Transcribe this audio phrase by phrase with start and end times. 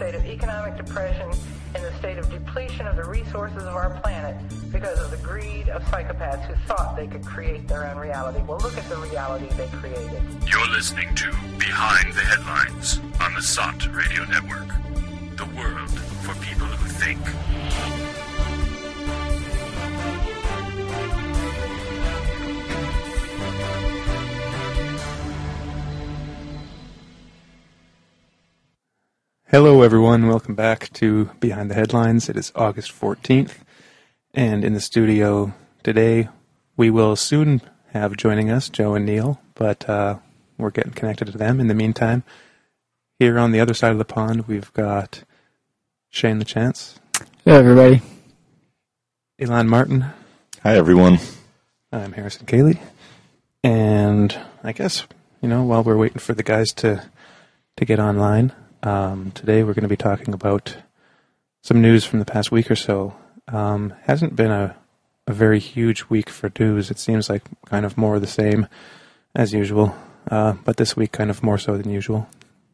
[0.00, 1.28] state of economic depression,
[1.74, 4.34] and the state of depletion of the resources of our planet
[4.72, 8.42] because of the greed of psychopaths who thought they could create their own reality.
[8.48, 10.22] Well, look at the reality they created.
[10.46, 11.26] You're listening to
[11.58, 14.68] Behind the Headlines on the SOTT Radio Network.
[15.36, 17.20] The world for people who think.
[29.50, 30.28] Hello, everyone.
[30.28, 32.28] Welcome back to Behind the Headlines.
[32.28, 33.54] It is August 14th,
[34.32, 36.28] and in the studio today,
[36.76, 40.18] we will soon have joining us Joe and Niall, but uh,
[40.56, 41.58] we're getting connected to them.
[41.58, 42.22] In the meantime,
[43.18, 45.24] here on the other side of the pond, we've got
[46.10, 47.00] Shane the Chance,
[47.44, 48.02] Hello, everybody.
[49.40, 50.04] Elan Martin,
[50.62, 51.18] Hi, everyone.
[51.90, 52.78] I'm Harrison Koehli,
[53.64, 55.08] and I guess
[55.42, 57.02] you know while we're waiting for the guys to
[57.78, 60.76] to get online, um, today we're going to be talking about
[61.62, 63.14] some news from the past week or so.
[63.48, 64.76] Um, hasn't been a
[65.30, 66.90] a very huge week for news.
[66.90, 68.66] It seems like kind of more of the same
[69.34, 69.94] as usual,
[70.30, 72.28] uh, but this week kind of more so than usual.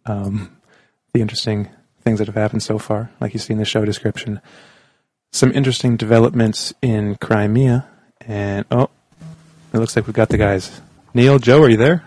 [0.06, 0.56] Um,
[1.12, 1.68] the interesting
[2.02, 4.41] things that have happened so far, like you see in the show description,
[5.32, 7.86] some interesting developments in Crimea,
[8.22, 8.88] and oh,
[9.72, 10.80] it looks like we've got the guys.
[11.12, 12.04] Niall, Joe, are you there?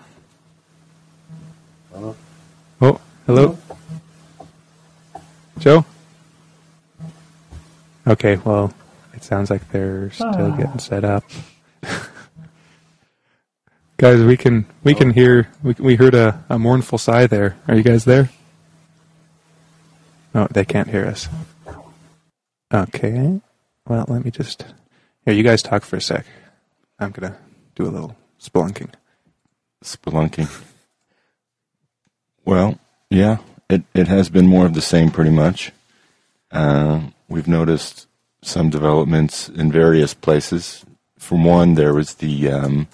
[1.92, 2.16] Hello.
[2.82, 3.58] Oh, hello?
[5.60, 5.86] Joe?
[8.08, 8.74] Okay, well,
[9.14, 10.56] it sounds like they're still ah.
[10.56, 11.26] getting set up.
[13.98, 17.58] guys, we can we can hear we we heard a, a mournful sigh there.
[17.68, 18.30] Are you guys there?
[20.34, 21.28] Oh, they can't hear us.
[22.74, 23.42] Okay.
[23.88, 24.66] Well, let me just
[25.26, 25.34] here.
[25.34, 26.26] You guys talk for a sec.
[27.00, 27.38] I'm gonna
[27.76, 28.94] do a little spelunking.
[29.84, 30.50] Spelunking.
[32.46, 33.38] Well, yeah,
[33.70, 35.72] it, it has been more of the same pretty much.
[36.52, 38.08] Uh, we've noticed
[38.42, 40.86] some developments in various places.
[41.18, 42.88] For one, there was the um,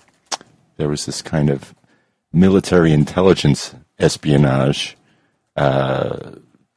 [0.77, 1.73] there was this kind of
[2.33, 4.97] military intelligence espionage
[5.55, 6.31] uh,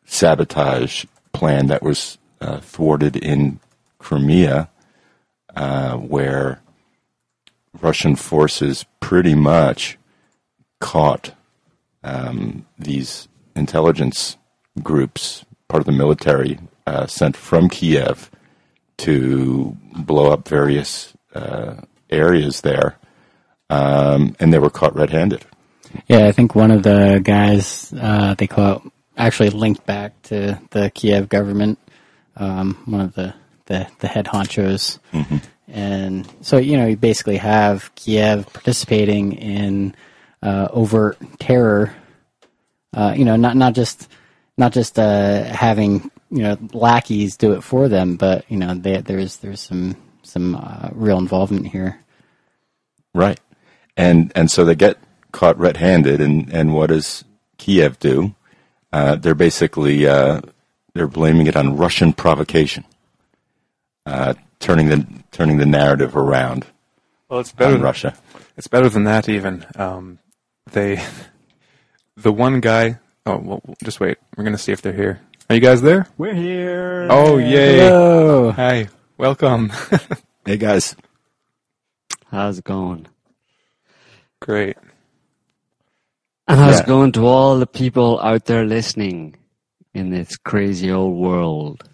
[0.04, 3.58] sabotage plan that was uh, thwarted in
[3.98, 4.70] Crimea,
[5.56, 6.60] uh, where
[7.80, 9.98] Russian forces pretty much
[10.80, 11.34] caught
[12.04, 13.27] um, these
[13.58, 14.36] intelligence
[14.82, 18.30] groups, part of the military, uh, sent from Kiev
[18.98, 22.96] to blow up various uh, areas there,
[23.70, 25.44] um, and they were caught red-handed.
[26.06, 28.82] Yeah, I think one of the guys uh, they caught
[29.16, 31.78] actually linked back to the Kiev government,
[32.36, 33.34] um, one of the,
[33.66, 34.98] the, the head honchos.
[35.70, 39.94] And so, you know, you basically have Kiev participating in
[40.42, 41.94] uh, overt terror.
[42.98, 44.08] Uh, you know, not not just
[44.56, 49.00] not just uh, having you know lackeys do it for them, but you know, they,
[49.00, 49.94] there's there's some
[50.24, 52.00] some uh, real involvement here.
[53.14, 53.38] Right.
[53.96, 54.98] And and so they get
[55.30, 57.24] caught red-handed, and, and what does
[57.56, 58.34] Kiev do?
[58.92, 60.40] Uh, they're basically uh,
[60.92, 62.84] they're blaming it on Russian provocation,
[64.06, 66.66] uh, turning the turning the narrative around
[67.28, 67.76] Well, it's better.
[67.76, 68.16] on Russia.
[68.56, 69.66] It's better than that even.
[69.76, 70.18] Um,
[70.72, 71.00] they,
[72.18, 72.98] the one guy.
[73.26, 74.18] Oh, well, just wait.
[74.36, 75.20] We're gonna see if they're here.
[75.48, 76.06] Are you guys there?
[76.18, 77.06] We're here.
[77.10, 77.78] Oh, yay!
[77.78, 78.50] Hello.
[78.52, 79.72] Hi, welcome.
[80.46, 80.96] Hey guys,
[82.30, 83.06] How's it going?
[84.40, 84.78] Great.
[86.46, 86.80] And how's Yeah.
[86.84, 89.36] it going to all the people out there listening
[89.92, 91.86] in this crazy old world?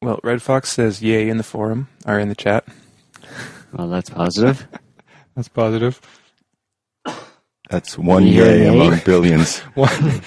[0.00, 2.64] Well, Red Fox says yay in the forum or in the chat.
[3.72, 4.68] Well, that's positive.
[5.34, 6.00] That's positive.
[7.72, 8.68] That's one yay yay?
[8.68, 9.58] among billions.
[9.74, 10.20] One,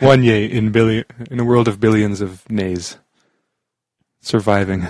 [0.00, 2.96] one yay in billion in a world of billions of nays.
[4.22, 4.86] Surviving.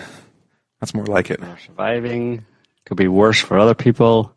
[0.81, 1.41] That's more like it.
[1.67, 2.47] Surviving.
[2.87, 4.33] Could be worse for other people.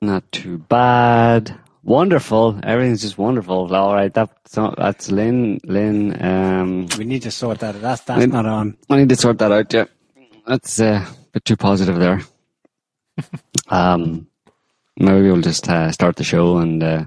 [0.00, 1.58] Not too bad.
[1.82, 2.60] Wonderful.
[2.62, 3.74] Everything's just wonderful.
[3.74, 4.14] All right.
[4.14, 4.32] That's
[4.76, 5.58] that's Lynn.
[5.64, 6.22] Lynn.
[6.24, 7.80] Um, We need to sort that.
[7.80, 8.76] That's that's Lynn- not on.
[8.88, 9.72] I need to sort that out.
[9.72, 9.86] Yeah,
[10.46, 12.20] that's uh, a bit too positive there.
[13.68, 14.28] um,
[15.00, 17.04] maybe we'll just uh, start the show and uh,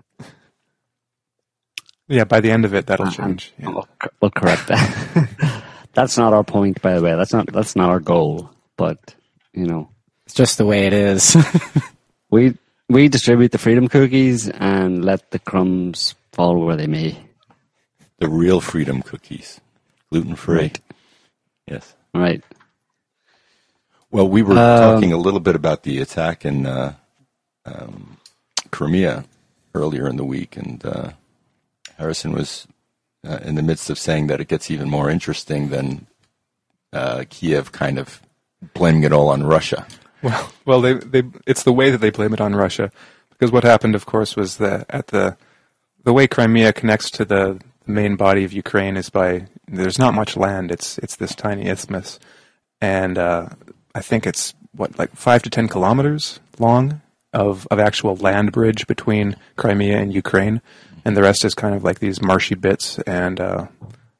[2.07, 3.53] Yeah, by the end of it, that'll Uh, change.
[3.57, 3.69] Yeah.
[3.69, 3.87] we'll,
[4.21, 5.63] we'll correct that.
[5.93, 7.15] that's not our point, by the way.
[7.15, 8.49] That's not that's not our goal.
[8.77, 9.15] But
[9.53, 9.89] you know,
[10.25, 11.35] It's just the way it is.
[12.29, 12.57] we
[12.89, 17.17] we distribute the freedom cookies and let the crumbs fall where they may.
[18.19, 19.61] The real freedom cookies,
[20.11, 20.57] gluten free.
[20.57, 20.79] Right.
[21.67, 21.95] Yes.
[22.13, 22.43] Right.
[24.11, 26.93] Well, we were Um, talking a little bit about the attack in uh,
[27.65, 28.17] um,
[28.71, 29.25] Crimea
[29.73, 31.11] earlier in the week, and uh,
[31.97, 32.67] Harrison was
[33.27, 36.07] uh, in the midst of saying that it gets even more interesting than
[36.91, 38.21] uh, Kiev kind of
[38.73, 39.85] blaming it all on Russia.
[40.21, 42.91] Well, well, they, they, it's the way that they blame it on Russia,
[43.29, 45.35] because what happened, of course, was that at the,
[46.03, 50.37] the way Crimea connects to the, main body of Ukraine is by there's not much
[50.37, 50.71] land.
[50.71, 52.19] It's it's this tiny isthmus,
[52.81, 53.49] and uh,
[53.95, 57.01] I think it's what like five to ten kilometers long
[57.33, 60.61] of of actual land bridge between Crimea and Ukraine,
[61.05, 63.67] and the rest is kind of like these marshy bits and uh,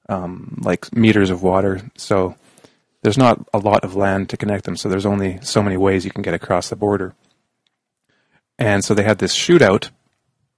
[0.10, 1.82] um, like meters of water.
[1.96, 2.36] So
[3.02, 4.78] there's not a lot of land to connect them.
[4.78, 7.14] So there's only so many ways you can get across the border.
[8.58, 9.90] And so they had this shootout,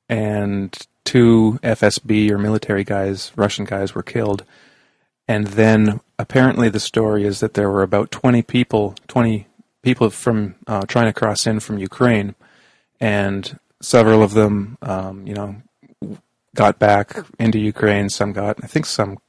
[0.10, 0.76] and
[1.06, 4.44] two FSB or military guys, Russian guys, were killed.
[5.28, 9.48] And then apparently the story is that there were about 20 people, 20
[9.82, 12.36] people from uh, trying to cross in from Ukraine,
[13.06, 15.62] and several of them, um, you know,
[16.56, 18.10] got back into Ukraine.
[18.10, 19.20] Some got, I think, some.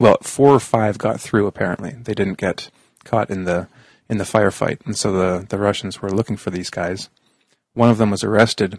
[0.00, 1.46] Well, four or five got through.
[1.46, 2.70] Apparently, they didn't get
[3.04, 3.68] caught in the
[4.08, 7.10] in the firefight, and so the the Russians were looking for these guys.
[7.74, 8.78] One of them was arrested,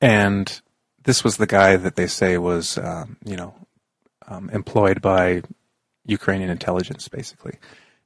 [0.00, 0.60] and
[1.04, 3.54] this was the guy that they say was, um, you know,
[4.26, 5.42] um, employed by
[6.04, 7.58] Ukrainian intelligence, basically.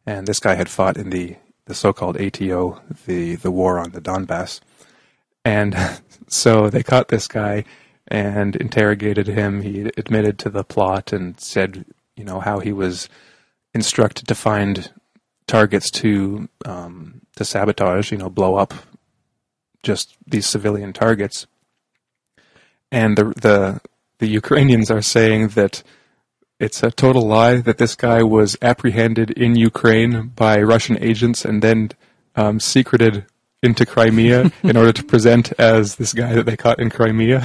[0.07, 4.01] And this guy had fought in the, the so-called ATO, the, the war on the
[4.01, 4.61] Donbass.
[5.45, 5.77] And
[6.29, 7.65] so they caught this guy
[8.09, 9.63] and interrogated him.
[9.63, 11.85] He admitted to the plot and said,
[12.17, 13.09] you know, how he was
[13.73, 14.91] instructed to find
[15.47, 18.73] targets to um, to sabotage, you know, blow up
[19.83, 21.47] just these civilian targets.
[22.91, 23.81] And the the
[24.19, 25.83] the Ukrainians are saying that
[26.61, 31.63] it's a total lie that this guy was apprehended in Ukraine by Russian agents and
[31.63, 31.91] then
[32.37, 33.27] um, secreted
[33.63, 37.41] into Crimea in order to present as this guy that they caught in Crimea.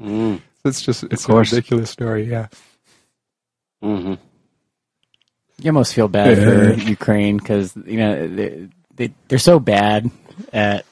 [0.00, 2.24] Mm, it's just it's a ridiculous story.
[2.24, 2.48] Yeah.
[3.82, 4.14] hmm
[5.60, 10.10] You almost feel bad for Ukraine because you know they, they they're so bad
[10.52, 10.84] at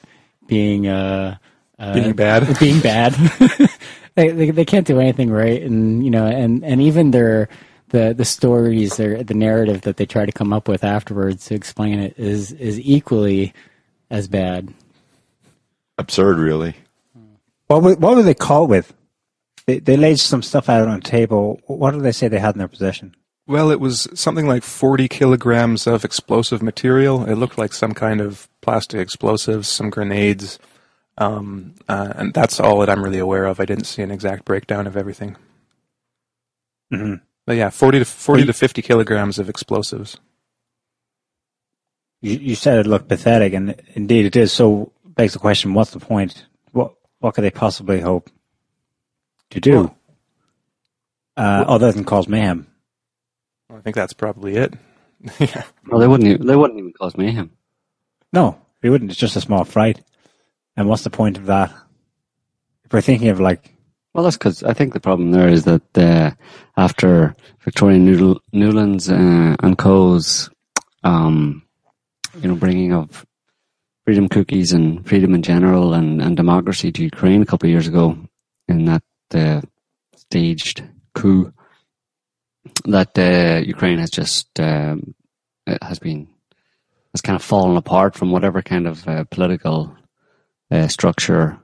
[0.47, 1.37] being uh,
[1.79, 2.59] uh Being bad.
[2.59, 3.15] being bad.
[4.17, 7.49] they, they they can't do anything right, and you know, and and even their
[7.89, 11.55] the the stories or the narrative that they try to come up with afterwards to
[11.55, 13.53] explain it is is equally
[14.09, 14.73] as bad.
[15.99, 16.75] Absurd, really.
[17.67, 18.91] What were, what were they caught with?
[19.67, 21.61] They, they laid some stuff out on a table.
[21.67, 23.15] What did they say they had in their possession?
[23.45, 27.25] Well, it was something like 40 kilograms of explosive material.
[27.25, 30.59] It looked like some kind of plastic explosives, some grenades,
[31.17, 33.59] um, uh, and that's all that I'm really aware of.
[33.59, 35.35] I didn't see an exact breakdown of everything.
[36.91, 37.15] hmm
[37.45, 40.17] But yeah, 40 to 40 to 50 kilograms of explosives.
[42.21, 44.51] You, you said it looked pathetic, and indeed it is.
[44.51, 46.45] So begs the question: What's the point?
[46.71, 48.29] What what could they possibly hope
[49.51, 49.97] to do Well-
[51.37, 52.67] uh, other than cause mayhem?
[53.71, 54.73] I think that's probably it.
[55.39, 55.63] yeah.
[55.87, 56.29] Well, they wouldn't.
[56.29, 57.51] Even, they wouldn't even cause mayhem.
[58.33, 59.11] No, they wouldn't.
[59.11, 60.01] It's just a small fright.
[60.77, 61.73] And what's the point of that?
[62.85, 63.73] If we're thinking of like,
[64.13, 66.31] Well, that's because I think the problem there is that uh,
[66.77, 70.49] after Victoria Nuland's uh, and Co.'s,
[71.03, 71.63] um,
[72.39, 73.25] you know, bringing of
[74.05, 77.87] freedom cookies and freedom in general and, and democracy to Ukraine a couple of years
[77.87, 78.17] ago
[78.67, 79.61] in that uh,
[80.15, 80.83] staged
[81.15, 81.51] coup,
[82.85, 85.15] that uh, Ukraine has just um,
[85.81, 86.27] has been
[87.13, 89.96] has kind of fallen apart from whatever kind of uh, political
[90.71, 91.59] uh, structure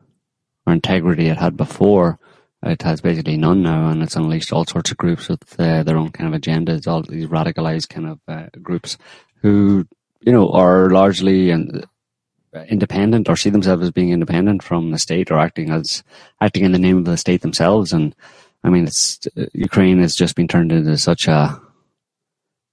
[0.65, 2.19] or integrity it had before.
[2.65, 5.97] It has basically none now, and it's unleashed all sorts of groups with uh, their
[5.97, 6.87] own kind of agendas.
[6.87, 8.97] All these radicalized kind of uh, groups
[9.41, 9.85] who,
[10.21, 11.85] you know, are largely and
[12.69, 16.03] independent or see themselves as being independent from the state or acting as
[16.39, 17.91] acting in the name of the state themselves.
[17.91, 18.15] And
[18.63, 19.19] I mean, it's
[19.53, 21.59] Ukraine has just been turned into such a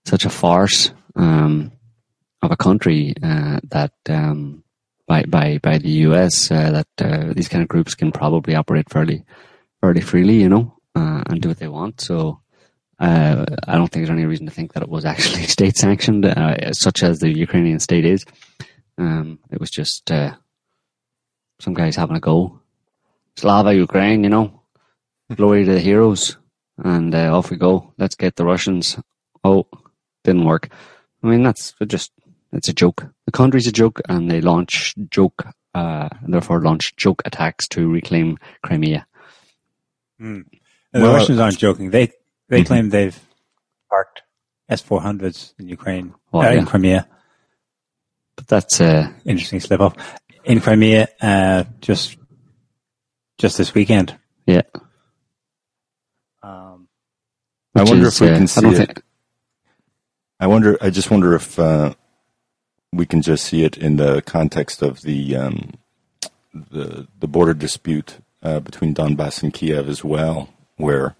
[0.05, 1.73] such a farce um,
[2.43, 3.93] of a country uh, that.
[4.09, 4.63] Um,
[5.11, 8.88] by by by the US uh, that uh, these kind of groups can probably operate
[8.88, 9.25] fairly
[9.81, 12.00] fairly freely, you know, uh, and do what they want.
[12.00, 12.40] So
[13.00, 16.25] uh, I don't think there's any reason to think that it was actually state sanctioned,
[16.26, 18.25] uh, such as the Ukrainian state is.
[18.99, 20.37] Um, it was just uh,
[21.59, 22.61] some guys having a go.
[23.37, 24.62] Slava Ukraine, you know,
[25.35, 26.37] glory to the heroes,
[26.79, 27.93] and uh, off we go.
[27.99, 28.97] Let's get the Russians.
[29.43, 29.67] Oh,
[30.23, 30.69] didn't work.
[31.23, 32.12] I mean, that's just
[32.52, 33.07] it's a joke.
[33.26, 38.38] The country's a joke, and they launch joke, uh, therefore launch joke attacks to reclaim
[38.62, 39.07] Crimea.
[40.19, 40.45] and
[40.92, 41.90] the Well, Russians aren't joking.
[41.90, 42.12] They
[42.49, 42.66] they Mhm.
[42.66, 43.19] claim they've
[43.88, 44.23] parked
[44.69, 46.66] S four hundreds in Ukraine, Oh, uh, in.
[46.66, 47.09] Crimea.
[48.37, 49.99] But that's uh, Interesting slip up.
[50.45, 52.16] in Crimea uh, just
[53.38, 54.16] just this weekend.
[54.47, 54.62] Yeah.
[56.42, 56.88] Um,
[57.75, 58.76] I wonder is, if we uh, can I see don't it.
[58.78, 59.02] think-
[60.42, 60.78] I wonder.
[60.80, 61.95] I just wonder if uh,
[62.93, 65.73] we can just see it in the context of the um,
[66.53, 71.17] the the border dispute uh, between Donbass and Kiev as well, where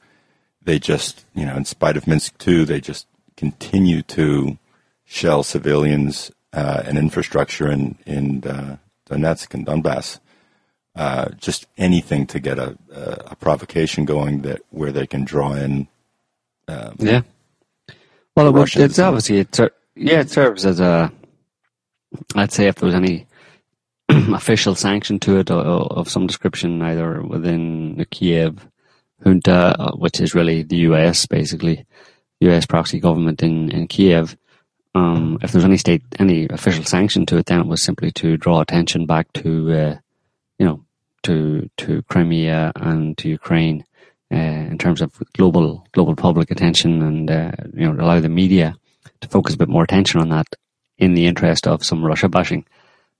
[0.63, 4.59] they just, you know, in spite of Minsk two, they just continue to
[5.05, 8.77] shell civilians uh, and infrastructure in in uh,
[9.09, 10.19] Donetsk and Donbass.
[10.97, 15.53] Uh, just anything to get a, a, a provocation going that where they can draw
[15.53, 15.87] in
[16.71, 17.23] um, Yeah.
[18.37, 21.13] Well, it it's obviously it ser- yeah it serves as a.
[22.35, 23.27] I'd say if there was any
[24.09, 28.67] official sanction to it of some description, either within the Kiev
[29.25, 31.27] junta, which is really the U.S.
[31.27, 31.87] basically,
[32.41, 32.67] U.S.
[32.67, 34.37] proxy government in in Kiev.
[34.95, 38.37] Um, if there's any state any official sanction to it, then it was simply to
[38.37, 39.97] draw attention back to, uh,
[40.59, 40.85] you know,
[41.23, 43.85] to to Crimea and to Ukraine
[44.33, 48.75] uh, in terms of global global public attention and uh, you know allow the media
[49.21, 50.47] to focus a bit more attention on that
[51.01, 52.65] in the interest of some Russia bashing.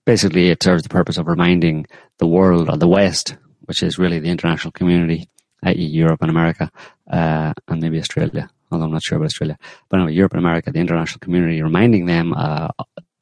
[0.05, 1.85] Basically, it serves the purpose of reminding
[2.19, 3.35] the world or the West,
[3.65, 5.27] which is really the international community,
[5.63, 6.71] i.e., Europe and America,
[7.11, 8.49] uh, and maybe Australia.
[8.71, 9.57] Although I'm not sure about Australia,
[9.89, 12.69] but anyway, Europe and America, the international community, reminding them uh,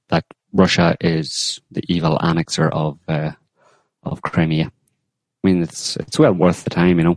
[0.09, 0.23] that
[0.53, 3.31] Russia is the evil annexer of uh,
[4.03, 4.67] of Crimea.
[4.67, 7.15] I mean, it's it's well worth the time, you know.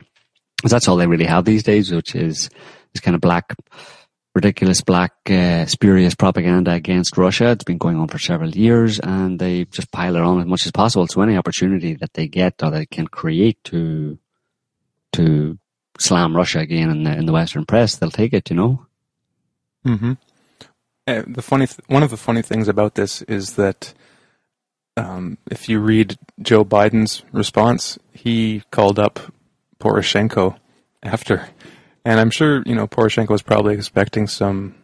[0.60, 2.48] 'Cause that's all they really have these days, which is
[2.94, 3.52] this kind of black,
[4.34, 7.50] ridiculous, black, uh, spurious propaganda against Russia.
[7.50, 10.66] It's been going on for several years, and they just pile it on as much
[10.66, 11.06] as possible.
[11.06, 14.18] So any opportunity that they get or they can create to
[15.12, 15.58] to
[15.98, 18.50] slam Russia again in the in the Western press, they'll take it.
[18.50, 18.86] You know.
[19.84, 20.12] Mm-hmm.
[21.06, 23.92] Uh, the funny, th- one of the funny things about this is that
[24.96, 29.18] um, if you read Joe Biden's response, he called up
[29.80, 30.56] Poroshenko
[31.02, 31.48] after,
[32.04, 34.74] and I'm sure you know Poroshenko was probably expecting some,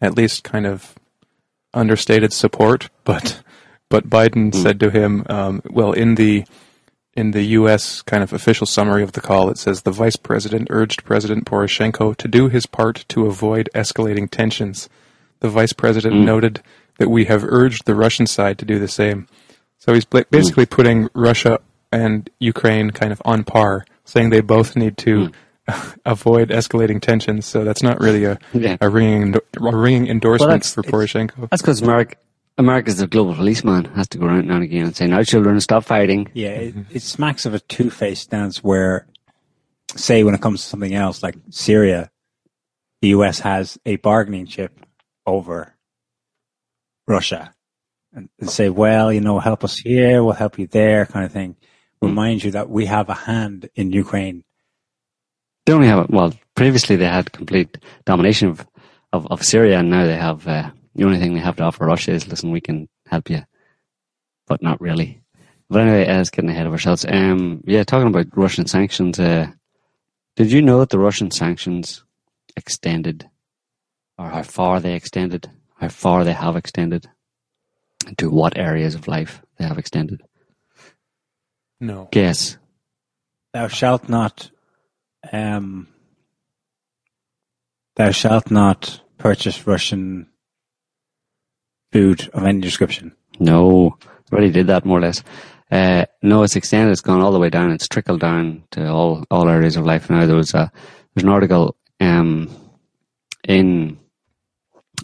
[0.00, 0.94] at least kind of
[1.74, 3.42] understated support, but
[3.88, 4.62] but Biden hmm.
[4.62, 6.44] said to him, um, well, in the
[7.14, 8.00] in the U.S.
[8.00, 12.16] kind of official summary of the call, it says the vice president urged President Poroshenko
[12.16, 14.88] to do his part to avoid escalating tensions.
[15.40, 16.24] The vice president hmm.
[16.24, 16.62] noted
[16.98, 19.26] that we have urged the Russian side to do the same.
[19.78, 20.74] So he's basically hmm.
[20.74, 25.30] putting Russia and Ukraine kind of on par, saying they both need to
[26.04, 27.46] avoid escalating tensions.
[27.46, 28.76] So that's not really a, Yeah.
[28.80, 31.48] a ringing a ringing endorsement that's- for Poroshenko.
[31.50, 32.16] That's because America,
[32.58, 33.84] America's the global policeman.
[33.94, 36.74] Has to go around now and again and say, "Now, children, stop fighting." Yeah, it,
[36.90, 39.06] it smacks of a two-faced stance where,
[39.96, 42.10] say, when it comes to something else like Syria,
[43.00, 43.38] the U.S.
[43.40, 44.72] has a bargaining chip
[45.26, 45.74] over
[47.06, 47.54] Russia,
[48.12, 51.32] and, and say, "Well, you know, help us here, we'll help you there," kind of
[51.32, 51.56] thing.
[52.00, 52.08] Hmm.
[52.08, 54.44] Remind you that we have a hand in Ukraine.
[55.66, 56.32] They only have well.
[56.54, 58.66] Previously, they had complete domination of
[59.12, 61.86] of, of Syria, and now they have uh, the only thing they have to offer
[61.86, 63.42] Russia is, "Listen, we can help you,"
[64.46, 65.22] but not really.
[65.68, 67.06] But anyway, as getting ahead of ourselves.
[67.08, 69.18] Um, yeah, talking about Russian sanctions.
[69.18, 69.46] Uh,
[70.36, 72.04] did you know that the Russian sanctions
[72.56, 73.28] extended,
[74.18, 77.08] or how far they extended, how far they have extended,
[78.06, 80.22] and to what areas of life they have extended?
[81.80, 82.08] No.
[82.12, 82.58] Guess.
[83.52, 84.51] Thou shalt not,
[85.30, 85.88] um,
[87.96, 90.28] thou shalt not purchase Russian
[91.92, 93.14] food of any description.
[93.38, 93.98] No,
[94.32, 95.22] already did that more or less.
[95.70, 96.92] Uh, no, it's extended.
[96.92, 97.70] It's gone all the way down.
[97.70, 100.26] It's trickled down to all, all areas of life now.
[100.26, 100.70] There was a
[101.14, 102.50] there's an article um,
[103.46, 103.98] in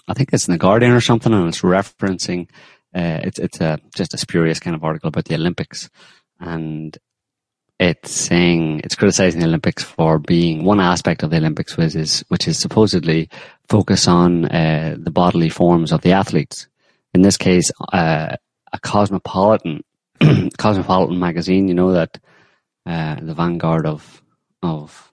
[0.06, 2.48] I think it's in the Guardian or something, and it's referencing
[2.94, 5.90] uh, it's it's a just a spurious kind of article about the Olympics,
[6.40, 6.96] and
[7.78, 12.24] it's saying it's criticizing the Olympics for being one aspect of the Olympics, which is
[12.28, 13.28] which is supposedly
[13.68, 16.66] focus on uh, the bodily forms of the athletes.
[17.14, 18.36] In this case, uh,
[18.72, 19.84] a cosmopolitan
[20.58, 21.68] cosmopolitan magazine.
[21.68, 22.18] You know that
[22.84, 24.22] uh, the vanguard of
[24.62, 25.12] of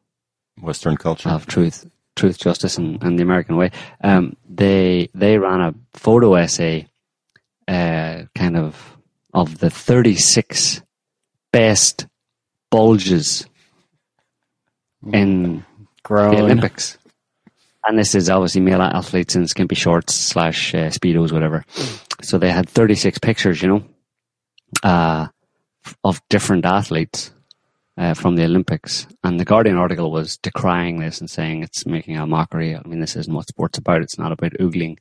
[0.60, 1.30] Western culture.
[1.30, 3.72] of truth, truth, justice, and, and the American way.
[4.04, 6.88] Um, they they ran a photo essay,
[7.68, 8.98] uh, kind of
[9.36, 10.82] of the thirty six
[11.52, 12.08] best
[12.76, 13.48] bulges
[15.14, 15.64] in
[16.08, 16.98] the Olympics.
[17.88, 21.64] And this is obviously male athletes in skimpy shorts slash uh, speedos, whatever.
[22.22, 23.84] So they had 36 pictures, you know,
[24.84, 25.28] uh,
[26.04, 27.32] of different athletes
[27.98, 29.08] uh, from the Olympics.
[29.24, 32.76] And the Guardian article was decrying this and saying it's making a mockery.
[32.76, 34.02] I mean, this isn't what sport's about.
[34.02, 34.98] It's not about oogling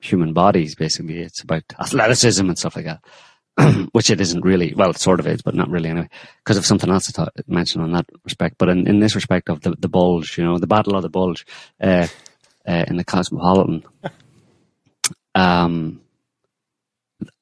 [0.00, 1.20] human bodies, basically.
[1.20, 3.04] It's about athleticism and stuff like that.
[3.92, 4.74] which it isn't really.
[4.74, 7.84] Well, it sort of is, but not really anyway, because of something else I mentioned
[7.84, 8.56] on that respect.
[8.58, 11.10] But in, in this respect of the, the bulge, you know, the battle of the
[11.10, 11.46] bulge
[11.80, 12.06] uh,
[12.66, 13.84] uh, in the Cosmopolitan,
[15.34, 16.00] um,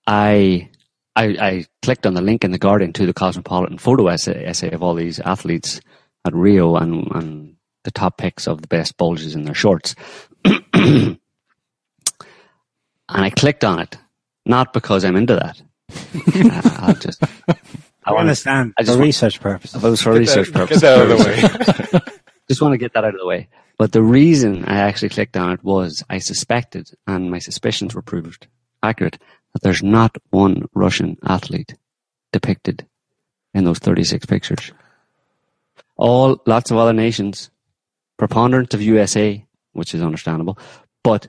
[0.06, 0.68] I,
[1.14, 4.70] I I clicked on the link in the Guardian to the Cosmopolitan photo essay, essay
[4.70, 5.80] of all these athletes
[6.24, 9.94] at Rio and, and the top picks of the best bulges in their shorts.
[10.44, 11.18] and
[13.08, 13.96] I clicked on it,
[14.44, 15.62] not because I'm into that.
[16.80, 17.22] I'll just,
[18.04, 18.74] I understand.
[18.78, 19.82] I just for want- research purposes.
[19.84, 20.80] it was for research Get purposes.
[20.82, 22.14] that out of the way.
[22.48, 23.48] Just want to get that out of the way.
[23.78, 28.02] But the reason I actually clicked on it was I suspected, and my suspicions were
[28.02, 28.48] proved
[28.82, 29.18] accurate,
[29.52, 31.76] that there's not one Russian athlete
[32.32, 32.88] depicted
[33.54, 34.72] in those 36 pictures.
[35.96, 37.50] All, lots of other nations,
[38.16, 40.58] preponderance of USA, which is understandable,
[41.04, 41.28] but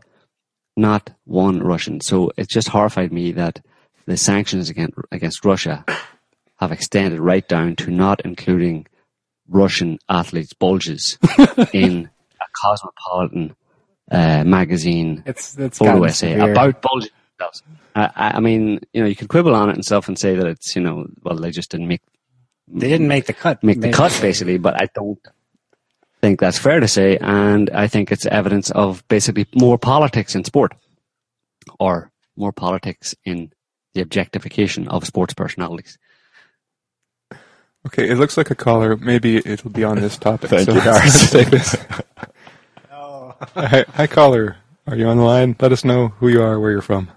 [0.75, 2.01] not one Russian.
[2.01, 3.63] So it just horrified me that
[4.12, 5.86] the sanctions against, against Russia
[6.60, 8.86] have extended right down to not including
[9.48, 11.18] Russian athletes' bulges
[11.74, 13.56] in a cosmopolitan
[14.12, 16.51] uh, magazine It's it's photo gotten essay severe.
[16.51, 17.12] about bulges.
[17.96, 20.36] I, I I mean, you know, you can quibble on it and stuff and say
[20.36, 22.01] that it's, you know, well, they just didn't make
[22.68, 23.63] They didn't make the cut.
[23.63, 23.94] make the Maybe.
[23.94, 25.20] cut basically, but I don't
[26.22, 30.44] think that's fair to say, and I think it's evidence of basically more politics in
[30.44, 30.74] sport,
[31.80, 33.51] or more politics in
[33.94, 35.98] the objectification of sports personalities.
[37.88, 38.96] Okay, it looks like a caller.
[38.96, 40.50] Maybe it'll be on this topic.
[40.50, 41.08] Thank so you, Darcy.
[41.08, 41.76] let's take this.
[43.56, 44.58] Hi, hi, caller.
[44.86, 45.56] Are you on the line?
[45.60, 47.10] Let us know who you are, where you're from.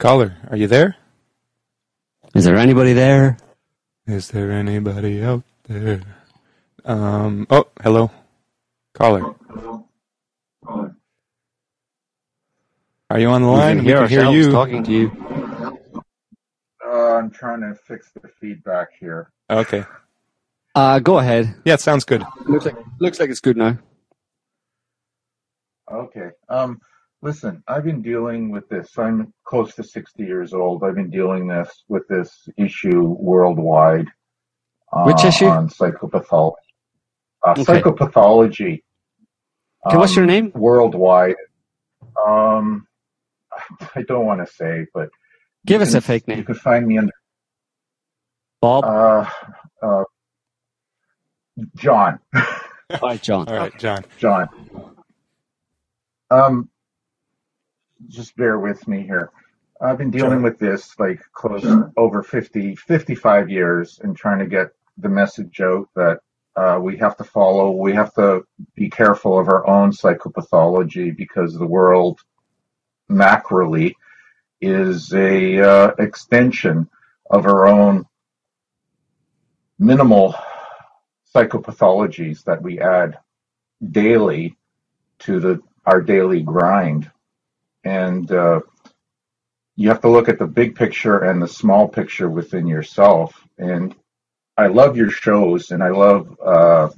[0.00, 0.96] Caller, are you there?
[2.34, 3.38] Is there anybody there?
[4.08, 6.00] Is there anybody out there?
[6.84, 7.46] Um.
[7.48, 8.10] Oh, hello,
[8.92, 9.36] caller.
[13.10, 13.78] Are you on the line?
[13.78, 14.52] We can hear ourselves you.
[14.52, 15.10] talking to you.
[16.86, 19.32] Uh, I'm trying to fix the feedback here.
[19.50, 19.84] Okay.
[20.76, 21.52] Uh, go ahead.
[21.64, 22.24] Yeah, it sounds good.
[22.46, 23.78] Looks like looks like it's good now.
[25.92, 26.28] Okay.
[26.48, 26.78] Um,
[27.20, 28.96] listen, I've been dealing with this.
[28.96, 30.84] I'm close to 60 years old.
[30.84, 34.06] I've been dealing this with this issue worldwide.
[34.92, 35.46] Uh, Which issue?
[35.46, 36.52] On psychopathology.
[37.44, 37.64] Uh, Okay.
[37.64, 38.82] Psychopathology.
[39.86, 40.52] Okay, what's your um, name?
[40.54, 41.36] Worldwide.
[42.24, 42.86] Um,
[43.94, 45.08] I don't want to say, but
[45.66, 46.38] Give us can- a fake name.
[46.38, 46.46] You name.
[46.46, 47.12] can find me under
[48.60, 48.84] Bob.
[48.84, 49.30] uh,
[49.82, 50.04] uh,
[51.76, 52.18] John.
[52.34, 52.44] All
[53.02, 53.48] right, John.
[53.48, 54.04] All right, John.
[54.18, 54.48] John.
[56.30, 56.68] Um,
[58.08, 59.30] just bear with me here.
[59.80, 60.50] I've been dealing Sure.
[60.50, 61.64] with this like close
[61.96, 66.20] over 50, 55 years and trying to get the message out that
[66.56, 71.54] uh, we have to follow, we have to be careful of our own psychopathology because
[71.54, 72.20] the world
[73.10, 73.94] macroly
[74.60, 76.88] is a uh, extension
[77.30, 78.06] of our own
[79.78, 80.34] minimal
[81.34, 83.18] psychopathologies that we add
[83.90, 84.56] daily
[85.20, 87.10] to the our daily grind.
[87.84, 88.60] And uh,
[89.76, 93.42] you have to look at the big picture and the small picture within yourself.
[93.58, 93.94] And
[94.56, 96.90] i love your shows and i love uh,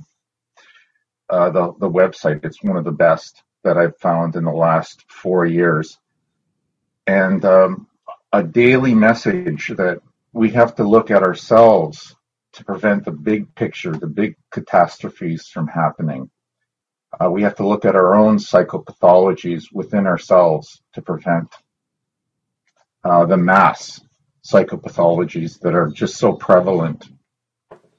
[1.31, 2.45] uh, the, the website.
[2.45, 5.99] It's one of the best that i've found in the last four years
[7.07, 7.87] and um,
[8.33, 10.01] a daily message that
[10.33, 12.15] we have to look at ourselves
[12.53, 16.31] to prevent the big picture, the big catastrophes from happening.
[17.19, 21.55] Uh, we have to look at our own psychopathologies within ourselves to prevent
[23.05, 24.01] uh, the mass
[24.47, 27.09] psychopathologies that are just so prevalent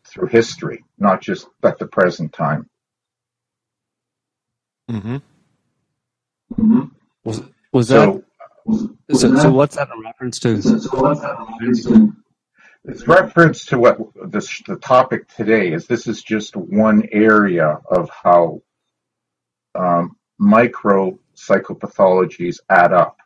[0.06, 2.70] through history, not just at the present time.
[4.90, 5.18] Mm-hmm.
[7.24, 8.24] Was, was that
[8.72, 9.52] So, so?
[9.52, 10.62] What's that in reference to?
[12.86, 13.98] It's reference to what
[14.30, 15.88] this, the topic today is.
[15.88, 18.62] This is just one area of how
[19.76, 23.18] um, micro psychopathologies add up.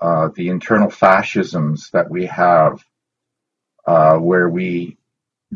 [0.00, 2.84] Uh, the internal fascisms that we have,
[3.86, 4.98] uh, where we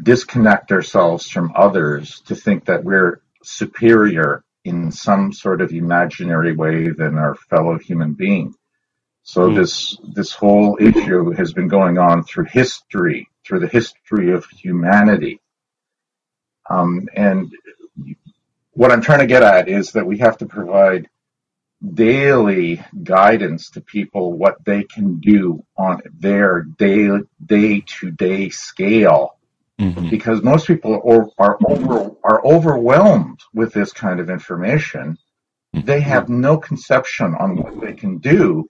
[0.01, 6.89] disconnect ourselves from others to think that we're superior in some sort of imaginary way
[6.89, 8.55] than our fellow human being.
[9.23, 9.55] So Hmm.
[9.57, 15.41] this this whole issue has been going on through history, through the history of humanity.
[16.69, 17.53] Um, and
[18.73, 21.09] what I'm trying to get at is that we have to provide
[21.95, 27.09] daily guidance to people what they can do on their day
[27.45, 29.37] day to day scale
[29.79, 30.11] Mhm.
[30.11, 35.17] because most people are, are over are overwhelmed with this kind of information.
[35.73, 38.69] They have no conception on what they can do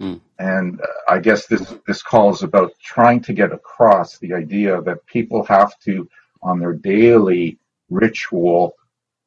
[0.00, 0.20] Mm.
[0.38, 4.80] And uh, I guess this this call is about trying to get across the idea
[4.82, 6.08] that people have to,
[6.42, 7.58] on their daily
[7.90, 8.74] ritual,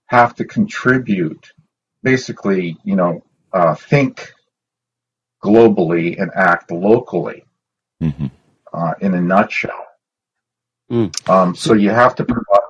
[0.08, 1.54] have to contribute,
[2.04, 4.34] basically, you know, uh, think
[5.44, 7.44] globally and act locally.
[8.02, 8.32] Mhm.
[8.74, 9.86] Uh, in a nutshell.
[10.92, 11.30] Mm.
[11.30, 12.62] Um, so you have to provide.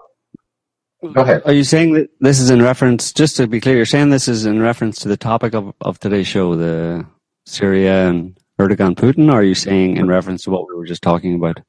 [1.13, 1.41] Go ahead.
[1.45, 4.27] Are you saying that this is in reference, just to be clear, you're saying this
[4.27, 7.05] is in reference to the topic of, of today's show, the
[7.47, 11.01] Syria and Erdogan Putin, or are you saying in reference to what we were just
[11.01, 11.61] talking about?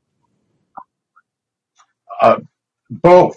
[2.20, 2.40] Uh,
[2.90, 3.36] both.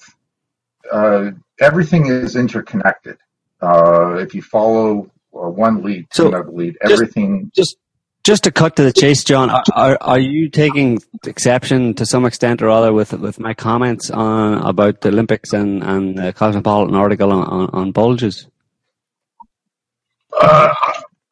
[0.91, 3.17] Uh, everything is interconnected.
[3.61, 7.51] Uh, if you follow uh, one lead to So, another lead, everything.
[7.55, 7.77] Just
[8.23, 12.25] just to cut to the chase, John, are, are, are you taking exception to some
[12.25, 16.95] extent or other with with my comments on about the Olympics and, and the Cosmopolitan
[16.95, 18.47] article on, on, on bulges?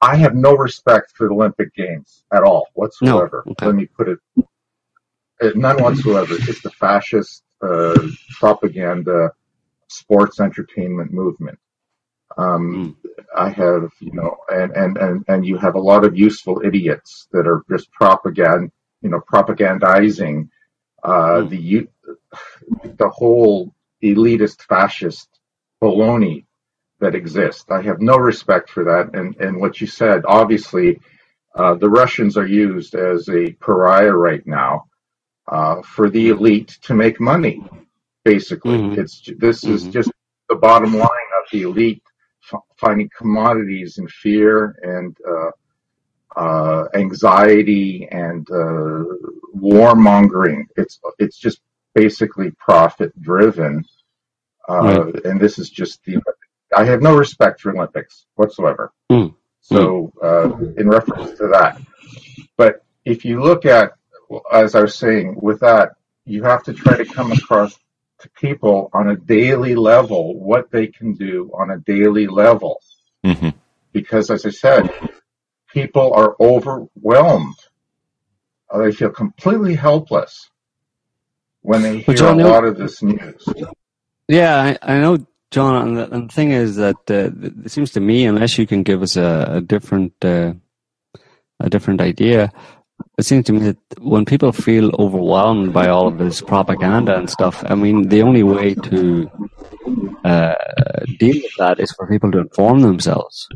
[0.01, 3.43] I have no respect for the Olympic Games at all whatsoever.
[3.47, 3.65] okay.
[3.65, 4.19] Let me put it.
[5.41, 6.35] uh, None whatsoever.
[6.35, 7.99] It's the fascist uh,
[8.39, 9.31] propaganda,
[9.87, 11.59] sports entertainment movement.
[12.37, 12.95] Um,
[13.35, 17.27] I have, you know, and, and, and, and you have a lot of useful idiots
[17.31, 20.47] that are just propagand, you know, propagandizing
[21.03, 21.89] uh, the u-
[22.97, 25.27] the whole elitist fascist
[25.81, 26.45] baloney
[26.99, 27.65] that exists.
[27.71, 29.15] I have no respect for that.
[29.17, 30.99] And and what you said, obviously,
[31.55, 34.85] uh, the Russians are used as a pariah right now
[35.47, 37.63] uh, for the elite to make money.
[38.23, 38.97] Basically, Mhm.
[38.97, 39.91] it's this is Mhm.
[39.93, 40.11] just
[40.49, 42.03] the bottom line of the elite
[42.51, 45.51] f- finding commodities in fear and uh,
[46.35, 49.03] uh, anxiety and uh,
[49.55, 50.65] warmongering.
[50.75, 51.61] It's it's just
[51.95, 53.83] basically profit driven,
[54.67, 56.21] uh, and this is just the.
[56.75, 58.93] I have no respect for Olympics whatsoever.
[59.11, 59.35] Mm.
[59.61, 61.81] So, uh, in reference to that,
[62.57, 63.93] but if you look at,
[64.51, 65.93] as I was saying, with that,
[66.25, 67.77] you have to try to come across
[68.19, 72.81] to people on a daily level what they can do on a daily level
[73.23, 73.53] Mhm.
[73.93, 74.89] because as I said,
[75.73, 77.55] people are overwhelmed.
[78.69, 80.49] Uh, They feel completely helpless
[81.61, 83.47] when they hear But John, a lot of this news.
[84.27, 85.17] Yeah, I, I know,
[85.51, 85.87] John.
[85.87, 87.31] And the, and the thing is that uh,
[87.65, 90.53] it seems to me, unless you can give us a, a different uh,
[91.59, 92.51] a different idea,
[93.17, 97.29] it seems to me that when people feel overwhelmed by all of this propaganda and
[97.29, 99.29] stuff, I mean, the only way to
[100.23, 100.53] uh,
[101.17, 103.47] deal with that is for people to inform themselves.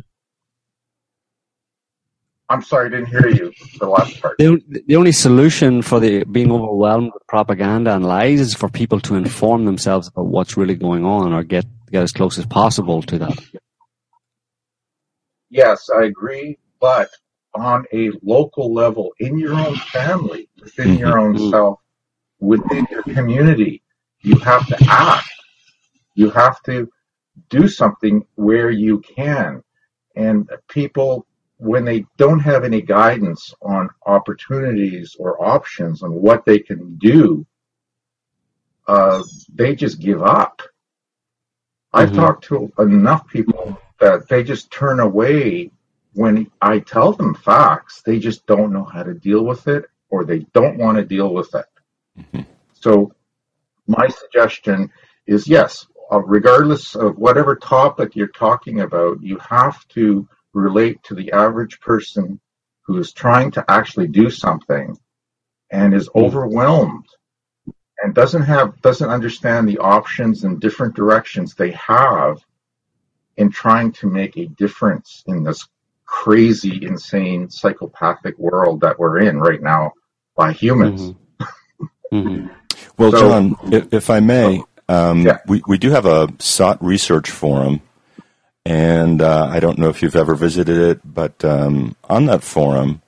[2.48, 4.36] I'm sorry, I didn't hear you the last part.
[4.38, 9.00] The, the only solution for the being overwhelmed with propaganda and lies is for people
[9.00, 13.02] to inform themselves about what's really going on or get get as close as possible
[13.02, 13.38] to that.
[15.48, 17.08] Yes, I agree, but
[17.54, 20.98] on a local level, in your own family, within mm-hmm.
[20.98, 21.78] your own self,
[22.40, 23.82] within your community,
[24.20, 25.28] you have to act.
[26.14, 26.90] You have to
[27.48, 29.62] do something where you can.
[30.16, 31.26] And people,
[31.64, 37.46] when they don't have any guidance on opportunities or options on what they can do,
[38.86, 39.22] uh,
[39.54, 40.60] they just give up.
[41.94, 42.16] I've Mhm.
[42.16, 45.70] talked to enough people that they just turn away
[46.12, 48.02] when I tell them facts.
[48.02, 51.32] They just don't know how to deal with it or they don't want to deal
[51.32, 51.64] with it.
[52.74, 53.14] So
[53.86, 54.90] my suggestion
[55.26, 61.14] is yes, uh, regardless of whatever topic you're talking about, you have to relate to
[61.14, 62.40] the average person
[62.82, 64.96] who is trying to actually do something
[65.70, 67.06] and is overwhelmed
[68.02, 72.38] and doesn't have doesn't understand the options and different directions they have
[73.36, 75.66] in trying to make a difference in this
[76.06, 79.92] crazy insane psychopathic world that we're in right now
[80.36, 81.14] by humans.
[82.10, 82.46] Hmm
[82.96, 85.38] Well, So- John, if, if I may, um, Yeah.
[85.48, 87.80] we, we do have a SOTT research forum,
[88.64, 93.02] and uh, I don't know if you've ever visited it, but um, on that forum,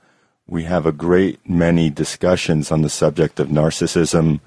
[0.47, 4.40] we have a great many discussions on the subject of narcissism,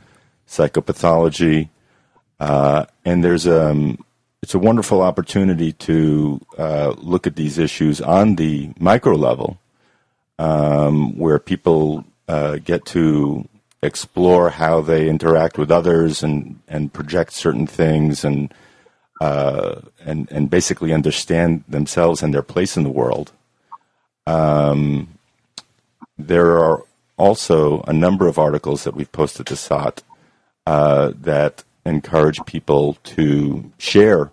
[0.47, 1.69] psychopathology,
[2.39, 4.03] uh, and there's um,
[4.41, 9.59] it's a wonderful opportunity to uh, look at these issues on the micro level,
[10.37, 13.47] um, where people uh, get to
[13.81, 18.53] explore how they interact with others and, and project certain things and
[19.19, 23.31] uh, and and basically understand themselves and their place in the world.
[24.25, 25.19] Um,
[26.17, 26.83] there are
[27.17, 30.03] also a number of articles that we've posted to SOTT
[30.65, 34.31] uh, that encourage people to share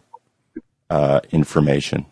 [0.91, 2.07] uh, information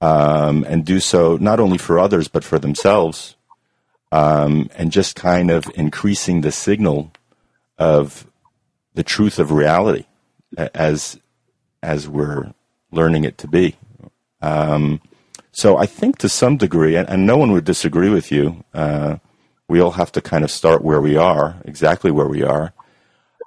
[0.00, 3.36] um, and do so not only for others but for themselves,
[4.12, 7.10] um, and just kind of increasing the signal
[7.78, 8.26] of
[8.94, 10.04] the truth of reality
[10.74, 11.18] as
[11.86, 12.52] as we're
[12.90, 13.76] learning it to be.
[14.42, 15.00] Um,
[15.52, 18.64] so I think to some degree, and, and, no one would disagree with you.
[18.74, 19.16] Uh,
[19.68, 22.72] we all have to kind of start where we are, exactly where we are.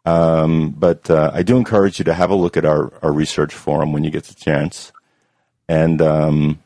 [0.05, 3.53] Um, but uh, I do encourage you to have a look at our, our research
[3.53, 4.91] forum when you get the chance.
[5.67, 6.59] And um,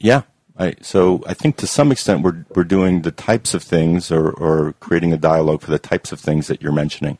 [0.00, 0.22] yeah,
[0.58, 4.30] I, so I think to some extent we're we're doing the types of things or,
[4.30, 7.18] or creating a dialogue for the types of things that you're mentioning.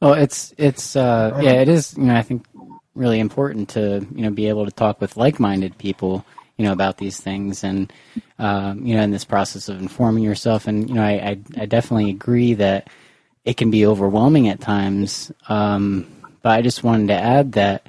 [0.00, 1.96] Well, it's it's uh, yeah, it is.
[1.96, 2.46] You know, I think
[2.94, 6.24] really important to you know be able to talk with like-minded people
[6.56, 7.92] you know about these things and
[8.38, 11.66] um, you know in this process of informing yourself and you know I, I, I
[11.66, 12.88] definitely agree that
[13.44, 16.06] it can be overwhelming at times um,
[16.42, 17.88] but I just wanted to add that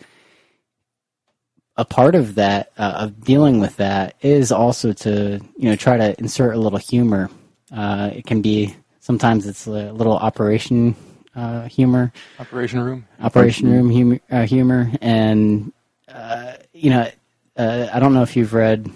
[1.77, 5.97] a part of that uh, of dealing with that is also to you know try
[5.97, 7.29] to insert a little humor
[7.71, 10.95] uh, it can be sometimes it's a little operation
[11.35, 15.73] uh, humor operation room operation room humor, uh, humor and
[16.07, 17.09] uh, you know
[17.57, 18.91] uh, I don't know if you've read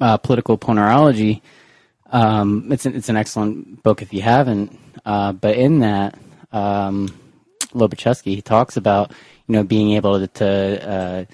[0.00, 1.40] uh, Political Ponerology.
[2.10, 4.78] Um, it's an, it's an excellent book if you haven't.
[5.04, 6.18] Uh, but in that,
[6.52, 7.08] um,
[7.72, 9.12] Lobaczewski he talks about
[9.46, 11.24] you know being able to, to uh,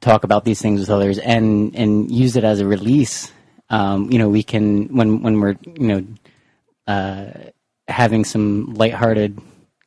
[0.00, 3.32] talk about these things with others and and use it as a release.
[3.70, 6.06] Um, you know, we can when when we're you know
[6.86, 7.30] uh,
[7.88, 9.40] having some lighthearted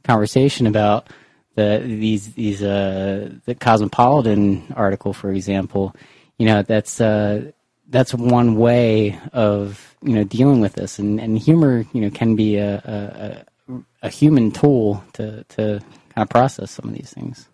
[0.03, 1.07] conversation about
[1.55, 5.95] the these these uh, the Cosmopolitan article, for example,
[6.37, 7.51] you know that's uh,
[7.89, 12.35] that's one way of you know dealing with this, and, and humor you know can
[12.35, 15.81] be a, a, a human tool to to
[16.15, 17.47] kind of process some of these things.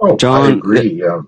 [0.00, 1.00] Oh, John, I agree.
[1.00, 1.22] Yeah.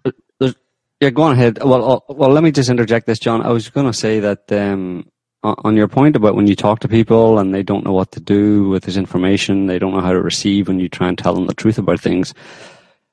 [0.99, 1.63] yeah, go on ahead.
[1.63, 3.41] Well, uh, well, let me just interject this, John.
[3.43, 5.07] I was going to say that um,
[5.45, 8.21] on your point about when you talk to people and they don't know what to
[8.21, 11.35] do with this information, they don't know how to receive when you try and tell
[11.35, 12.35] them the truth about things.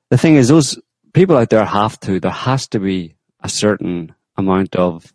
[0.09, 0.79] The thing is, those
[1.13, 5.13] people out there have to, there has to be a certain amount of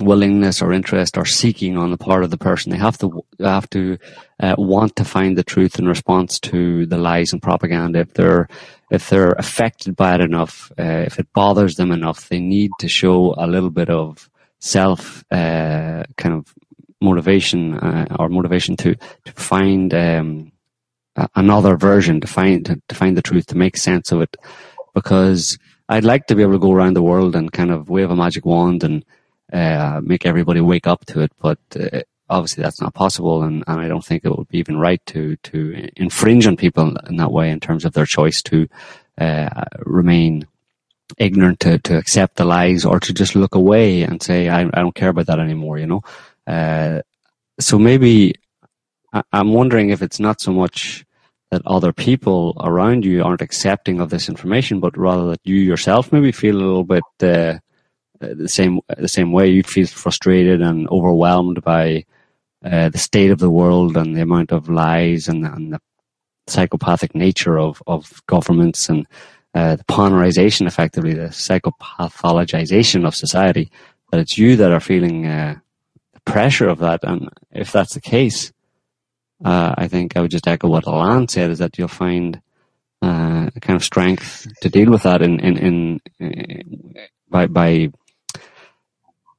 [0.00, 2.70] willingness or interest or seeking on the part of the person.
[2.70, 3.98] They have to they have to
[4.40, 8.00] uh, want to find the truth in response to the lies and propaganda.
[8.00, 8.48] If they're
[8.90, 12.88] if they're affected by it enough, uh, if it bothers them enough, they need to
[12.88, 14.28] show a little bit of
[14.64, 16.54] self uh, kind of
[17.00, 20.52] motivation uh, or motivation to to find um,
[21.34, 24.36] another version to find to, find the truth to make sense of it.
[24.94, 28.10] Because I'd like to be able to go around the world and kind of wave
[28.10, 29.04] a magic wand and
[29.52, 32.00] uh, make everybody wake up to it but uh,
[32.30, 35.36] obviously that's not possible and, and I don't think it would be even right to
[35.36, 38.66] to infringe on people in that way in terms of their choice to
[39.18, 40.46] uh, remain
[41.18, 44.80] ignorant to, to accept the lies or to just look away and say, I, I
[44.80, 46.02] don't care about that anymore, you know?
[46.46, 47.02] Uh,
[47.58, 48.34] so maybe
[49.12, 51.04] I, I'm wondering if it's not so much
[51.50, 56.12] that other people around you aren't accepting of this information, but rather that you yourself
[56.12, 57.58] maybe feel a little bit uh,
[58.20, 59.48] the same the same way.
[59.48, 62.04] You feel frustrated and overwhelmed by
[62.64, 65.80] uh, the state of the world and the amount of lies and, and the
[66.46, 69.06] psychopathic nature of, of governments and
[69.54, 73.70] uh, the ponerization, effectively, the psychopathologization of society,
[74.10, 75.56] that it's you that are feeling uh,
[76.12, 77.00] the pressure of that.
[77.04, 78.52] And if that's the case,
[79.44, 82.40] uh, I think I would just echo what Alan said, is that you'll find
[83.02, 86.94] uh, a kind of strength to deal with that in, in, in, in
[87.28, 87.90] by, by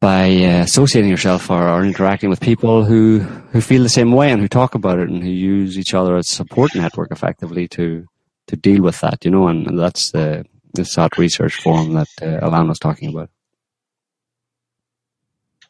[0.01, 4.31] by uh, associating yourself or, or, interacting with people who, who feel the same way
[4.31, 8.05] and who talk about it and who use each other as support network effectively to
[8.47, 12.07] to deal with that, you know, and, and that's the the SOTT research forum that
[12.21, 13.29] uh, Alan was talking about.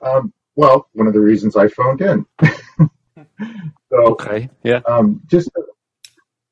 [0.01, 2.25] Um, well, one of the reasons I phoned in.
[2.41, 2.89] so,
[3.91, 4.81] okay, yeah.
[4.87, 5.49] Um, just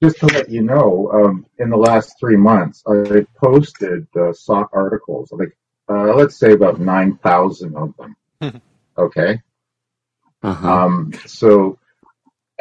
[0.02, 4.70] just to let you know, um, in the last three months, I posted uh, SOTT
[4.74, 5.32] articles.
[5.32, 5.58] Like,
[5.90, 8.62] uh, let's say about nine thousand of them.
[8.98, 9.42] okay.
[10.42, 10.72] Uh-huh.
[10.72, 11.80] Um, so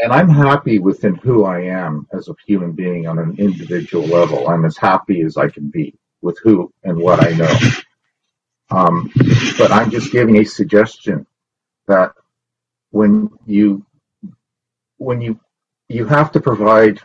[0.02, 4.48] and I'm happy within who I am as a human being on an individual level.
[4.48, 7.58] I'm as happy as I can be with who and what I know.
[8.70, 9.12] Um,
[9.58, 11.24] but I'm just giving a suggestion
[11.86, 12.14] that
[12.90, 13.86] when you
[14.96, 15.38] when you
[15.88, 16.98] you have to provide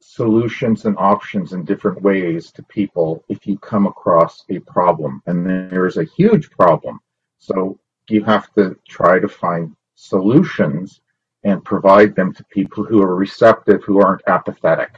[0.00, 5.46] solutions and options in different ways to people if you come across a problem and
[5.46, 7.00] there is a huge problem
[7.38, 11.00] so you have to try to find solutions
[11.44, 14.90] and provide them to people who are receptive, who aren't apathetic,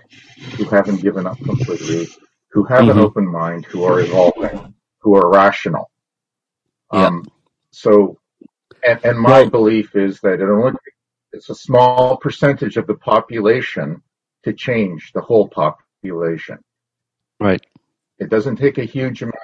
[0.57, 2.09] who haven't given up completely,
[2.51, 3.05] who have an Mhm.
[3.05, 5.91] open mind, who are evolving, who are rational.
[6.93, 7.07] Yeah.
[7.07, 7.25] Um,
[7.71, 8.19] so,
[8.85, 10.73] and, and my Well- belief is that it only
[11.35, 14.03] it's a small percentage of the population
[14.43, 16.59] to change the whole population.
[17.41, 17.65] Right.
[18.19, 19.37] It doesn't take a huge amount.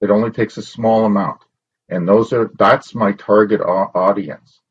[0.00, 1.42] It only takes a small amount.
[1.90, 4.62] And those are, that's my target au- audience.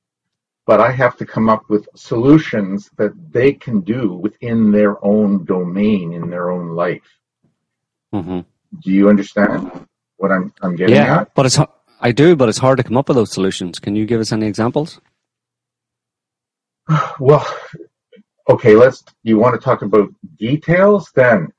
[0.65, 5.45] But I have to come up with solutions that they can do within their own
[5.45, 7.07] domain, in their own life.
[8.11, 8.41] hmm
[8.83, 11.35] Do you understand what I'm, I'm getting Yeah, at?
[11.35, 11.59] but it's
[12.01, 13.79] I do, but it's hard to come up with those solutions.
[13.79, 14.99] Can you give us any examples?
[17.19, 17.45] Well,
[18.49, 21.11] okay, let's, you want to talk about details?
[21.15, 21.51] Then,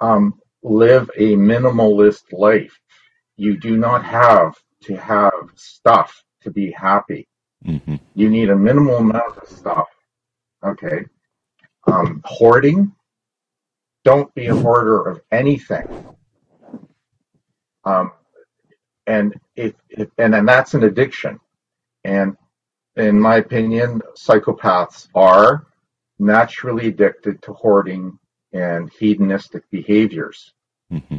[0.00, 2.78] um, live a minimalist life.
[3.36, 7.26] You do not have to have stuff to be happy.
[7.64, 9.88] Hmm You need a minimal amount of stuff.
[10.64, 11.04] Okay.
[11.86, 12.92] Um, hoarding.
[14.04, 15.86] Don't be a hoarder of anything.
[17.84, 18.12] Um,
[19.06, 21.40] and if, if and then that's an addiction.
[22.04, 22.36] And
[22.96, 25.66] in my opinion, psychopaths are
[26.18, 28.18] naturally addicted to hoarding
[28.52, 30.52] and hedonistic behaviors.
[30.90, 31.18] hmm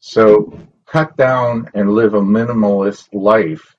[0.00, 3.76] So cut down and live a minimalist life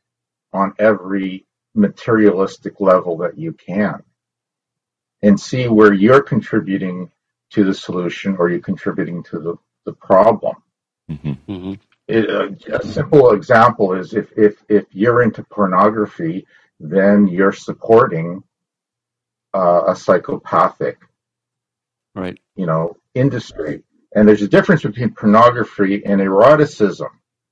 [0.53, 1.46] on every
[1.77, 4.03] materialistic level that you can
[5.21, 7.11] and see where you're contributing
[7.51, 10.55] to the solution or you're contributing to the, the problem.
[11.09, 11.73] hmm hmm
[12.07, 16.45] It, uh, a simple example is if, if, if you're into pornography,
[16.79, 18.43] then you're supporting
[19.53, 20.99] uh, a psychopathic
[22.15, 22.39] Right.
[22.55, 23.83] you know, industry.
[24.15, 27.09] And there's a difference between pornography and eroticism.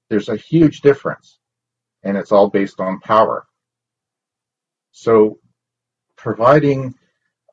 [0.09, 1.37] There's a huge difference.
[2.03, 3.45] And it's all based on power.
[4.95, 5.39] So
[6.15, 6.95] providing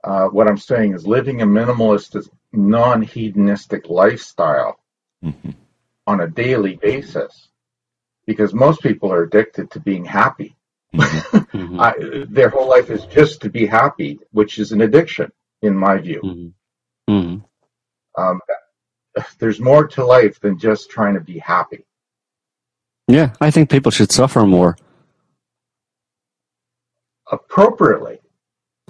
[0.05, 4.79] uh, what I'm saying is living a minimalist, non hedonistic lifestyle
[5.21, 5.51] hmm
[6.07, 7.49] on a daily basis.
[8.27, 10.57] Because most people are addicted to being happy.
[10.95, 11.95] hmm hmm I,
[12.29, 16.21] their whole life is just to be happy, which is an addiction, in my view.
[16.23, 16.49] hmm
[17.09, 17.37] hmm
[18.17, 18.41] Um,
[19.41, 21.85] there's more to life than just trying to be happy.
[23.09, 24.77] Yeah, I think people should suffer more.
[27.33, 28.19] Appropriately.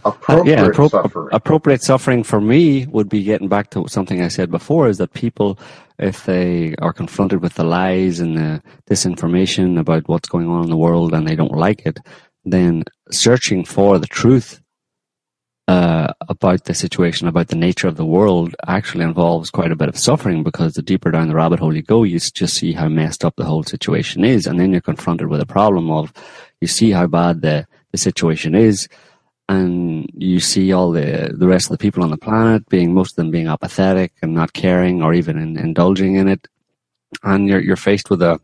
[0.05, 1.29] Uh, Appropriate yeah, appro- suffering.
[1.33, 5.13] appropriate suffering for me would be getting back to something I said before: is that
[5.13, 5.59] people,
[5.99, 10.71] if they are confronted with the lies and the disinformation about what's going on in
[10.71, 12.01] the world and they don't like it,
[12.45, 14.61] then searching for the truth
[15.69, 19.89] uh, about the situation, about the nature of the world, actually involves quite a bit
[19.89, 22.89] of suffering because the deeper down the rabbit hole you go, you just see how
[22.89, 26.13] messed up the whole situation is, and then you're confronted with a problem of
[26.61, 28.89] you see how bad the the situation is
[29.49, 33.13] and you see all the the rest of the people on the planet being most
[33.13, 36.49] of them being apathetic and not caring or even in, indulging in it.
[37.23, 38.41] And you're you're faced with a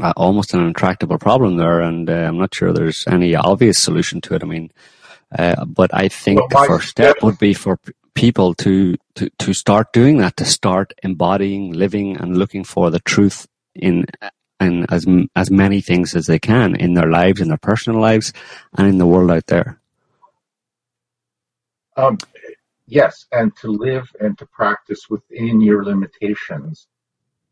[0.00, 4.20] uh, almost an intractable problem there and uh, I'm not sure there's any obvious solution
[4.22, 4.42] to it.
[4.42, 4.70] I mean
[5.36, 9.30] uh, but I think Well, the first step would be for p- people to, to
[9.38, 14.06] to start doing that to start embodying living and looking for the truth in
[14.60, 18.32] in as as many things as they can in their lives in their personal lives
[18.78, 19.80] and in the world out there
[21.96, 22.18] Um,
[22.86, 26.88] yes, and to live and to practice within your limitations,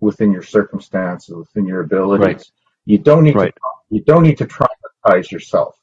[0.00, 2.24] within your circumstances, within your abilities.
[2.26, 2.44] Right.
[2.86, 3.54] You don't need Right.
[3.54, 5.76] to you don't need to traumatize yourself.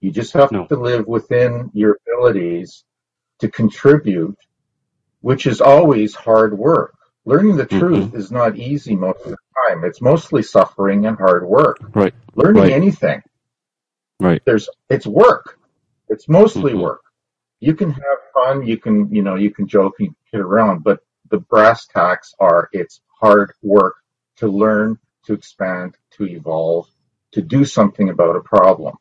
[0.00, 0.70] You just have No.
[0.70, 2.84] to live within your abilities
[3.40, 4.38] to contribute,
[5.22, 6.97] which is always hard work.
[7.28, 7.78] Learning the Mm-hmm.
[7.78, 9.38] truth is not easy most of the
[9.68, 9.84] time.
[9.84, 11.78] It's mostly suffering and hard work.
[11.94, 12.72] right Learning Right.
[12.72, 13.22] anything,
[14.20, 15.58] right there's it's work.
[16.08, 16.82] It's mostly Mhm.
[16.82, 17.02] work.
[17.60, 21.00] You can have fun, you can you know you can joke and kid around, but
[21.30, 23.96] the brass tacks are it's hard work
[24.38, 26.88] to learn, to expand, to evolve,
[27.32, 28.96] to do something about a problem.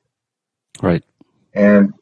[0.82, 1.04] right
[1.54, 1.94] And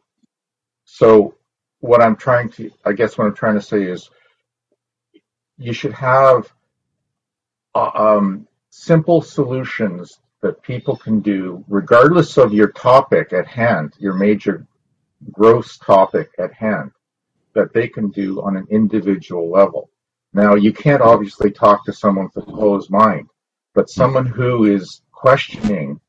[0.86, 1.36] so
[1.82, 4.09] what I'm trying to I guess what I'm trying to say is
[5.58, 6.51] you should have
[7.74, 14.14] uh, um, simple solutions that people can do regardless of your topic at hand, your
[14.14, 14.68] major
[15.32, 16.91] gross topic at hand
[17.53, 19.89] that they can do on an individual level.
[20.34, 23.30] Now, you can't obviously talk to someone with a closed mind,
[23.74, 25.99] but someone who is questioning,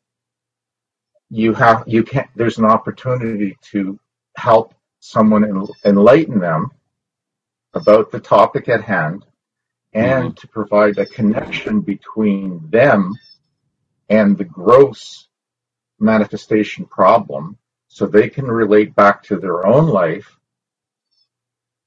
[1.31, 3.99] you have, you can't, there's an opportunity to
[4.37, 6.71] help someone en- enlighten them
[7.75, 9.25] about the topic at hand
[9.97, 10.35] and mm-hmm.
[10.35, 13.15] to provide a connection between them
[14.11, 15.29] and the gross
[15.99, 17.57] manifestation problem
[17.89, 20.37] so they can relate back to their own life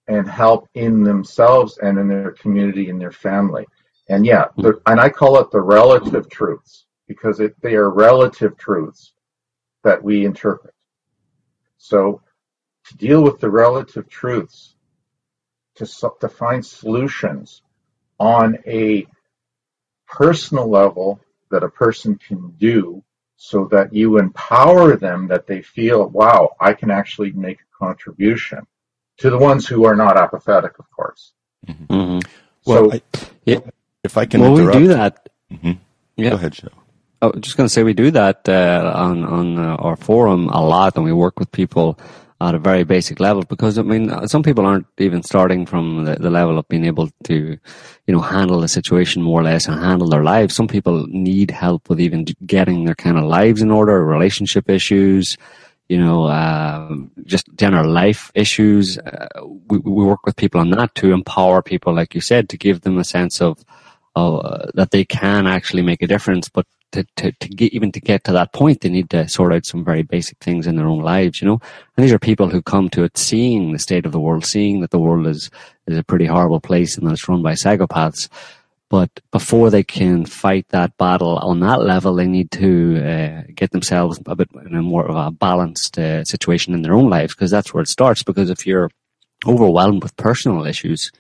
[0.07, 3.67] and help in themselves and in their community and their family.
[4.09, 9.13] And yeah, and I call it the relative truths because it, they are relative truths
[9.83, 10.73] that we interpret.
[11.77, 12.23] So
[12.87, 14.73] to deal with the relative truths,
[15.75, 15.85] to,
[16.21, 17.61] to find solutions
[18.19, 19.07] on a
[20.07, 21.19] personal level
[21.51, 23.03] that a person can do
[23.37, 28.67] so that you empower them that they feel, wow, I can actually make a contribution
[29.19, 31.31] to the ones who are not apathetic, of course.
[31.65, 32.19] Mm-hmm.
[32.65, 33.01] Well, so, I,
[33.45, 33.59] yeah.
[34.03, 35.29] if I can well, interrupt, we do that.
[35.51, 35.77] Mhm.
[36.17, 36.29] Yeah.
[36.31, 36.67] Go ahead, Joe.
[37.21, 40.49] I was just going to say we do that uh, on on uh, our forum
[40.49, 41.97] a lot, and we work with people
[42.41, 46.15] at a very basic level because I mean some people aren't even starting from the,
[46.15, 47.57] the level of being able to,
[48.07, 50.55] you know, handle the situation more or less and handle their lives.
[50.55, 55.37] Some people need help with even getting their kind of lives in order, relationship issues,
[55.89, 58.97] you know, uh, just general life issues.
[58.97, 59.27] Uh,
[59.67, 62.81] we, we work with people on that to empower people, like you said, to give
[62.81, 63.65] them a sense of,
[64.15, 66.47] uh, that they can actually make a difference.
[66.47, 69.53] But to, to, to get, even to get to that point, they need to sort
[69.53, 71.59] out some very basic things in their own lives, you know.
[71.95, 74.81] And these are people who come to it seeing the state of the world, seeing
[74.81, 75.49] that the world is,
[75.87, 78.29] is a pretty horrible place and that it's run by psychopaths.
[78.89, 83.69] But before they can fight that battle on that level, they need to uh, get
[83.69, 87.35] themselves a bit in a more of a balanced uh, situation in their own lives,
[87.35, 88.23] because that's where it starts.
[88.23, 88.89] Because if you're
[89.45, 91.11] overwhelmed with personal issues,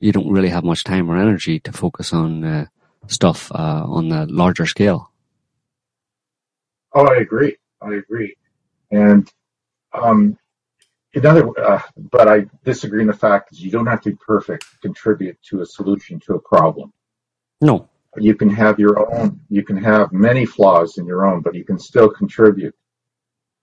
[0.00, 2.66] you don't really have much time or energy to focus on uh,
[3.06, 5.10] stuff uh, on the larger scale.
[6.94, 7.56] Oh, I agree.
[7.82, 8.36] I agree.
[8.90, 9.30] And
[9.92, 10.38] um,
[11.14, 14.64] another, uh, but I disagree in the fact that you don't have to be perfect
[14.70, 16.92] to contribute to a solution to a problem.
[17.60, 17.88] No.
[18.16, 21.64] You can have your own, you can have many flaws in your own, but you
[21.64, 22.74] can still contribute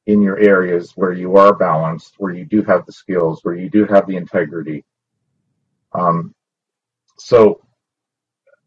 [0.08, 3.70] in your areas where you are balanced, where you do have the skills, where you
[3.70, 4.84] do have the integrity.
[5.94, 6.34] Um,
[7.18, 7.62] so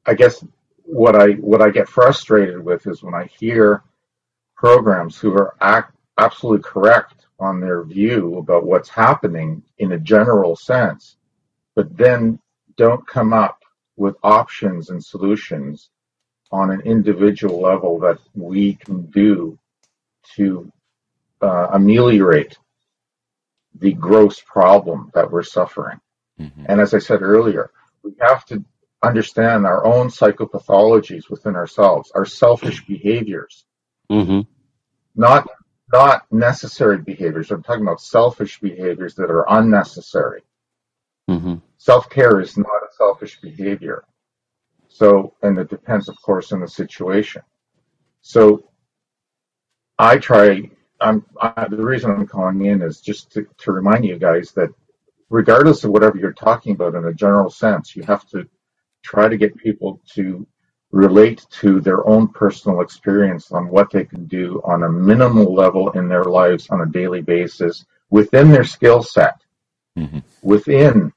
[0.06, 0.44] I guess
[0.84, 3.82] what I what I get frustrated with is when I hear
[4.56, 10.56] programs who are ac- absolutely correct on their view about what's happening in a general
[10.56, 11.16] sense,
[11.74, 12.38] but then
[12.76, 13.62] don't come up
[13.96, 15.90] with options and solutions
[16.50, 19.58] on an individual level that we can do
[20.36, 20.70] to
[21.40, 22.56] uh, ameliorate
[23.80, 26.00] the gross problem that we're suffering.
[26.40, 26.66] Mhm.
[26.66, 27.70] And as I said earlier,
[28.02, 28.64] we have to
[29.06, 33.64] understand our own psychopathologies within ourselves, our selfish behaviors,
[34.10, 34.40] Mm-hmm.
[35.14, 35.48] not
[35.92, 37.50] not necessary behaviors.
[37.50, 40.42] I'm talking about selfish behaviors that are unnecessary.
[41.30, 41.54] Mm-hmm.
[41.78, 44.04] Self care is not a selfish behavior.
[44.88, 47.42] So, and it depends, of course, on the situation.
[48.20, 48.68] So,
[49.98, 50.70] I try.
[51.00, 54.68] I'm I, the reason I'm calling in is just to, to remind you guys that
[55.30, 58.48] regardless of whatever you're talking about in a general sense, you have to
[59.04, 60.46] try to get people to
[60.90, 65.90] relate to their own personal experience on what they can do on a minimal level
[65.90, 69.36] in their lives on a daily basis within their skill set,
[69.98, 70.22] Mhm.
[70.42, 71.12] within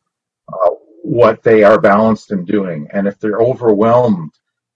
[0.51, 0.69] uh,
[1.03, 2.87] what they are balanced in doing.
[2.91, 4.31] And if they're overwhelmed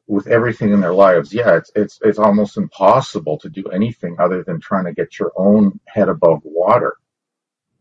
[0.07, 4.43] with everything in their lives, yeah, it's it's it's almost impossible to do anything other
[4.43, 6.95] than trying to get your own head above water.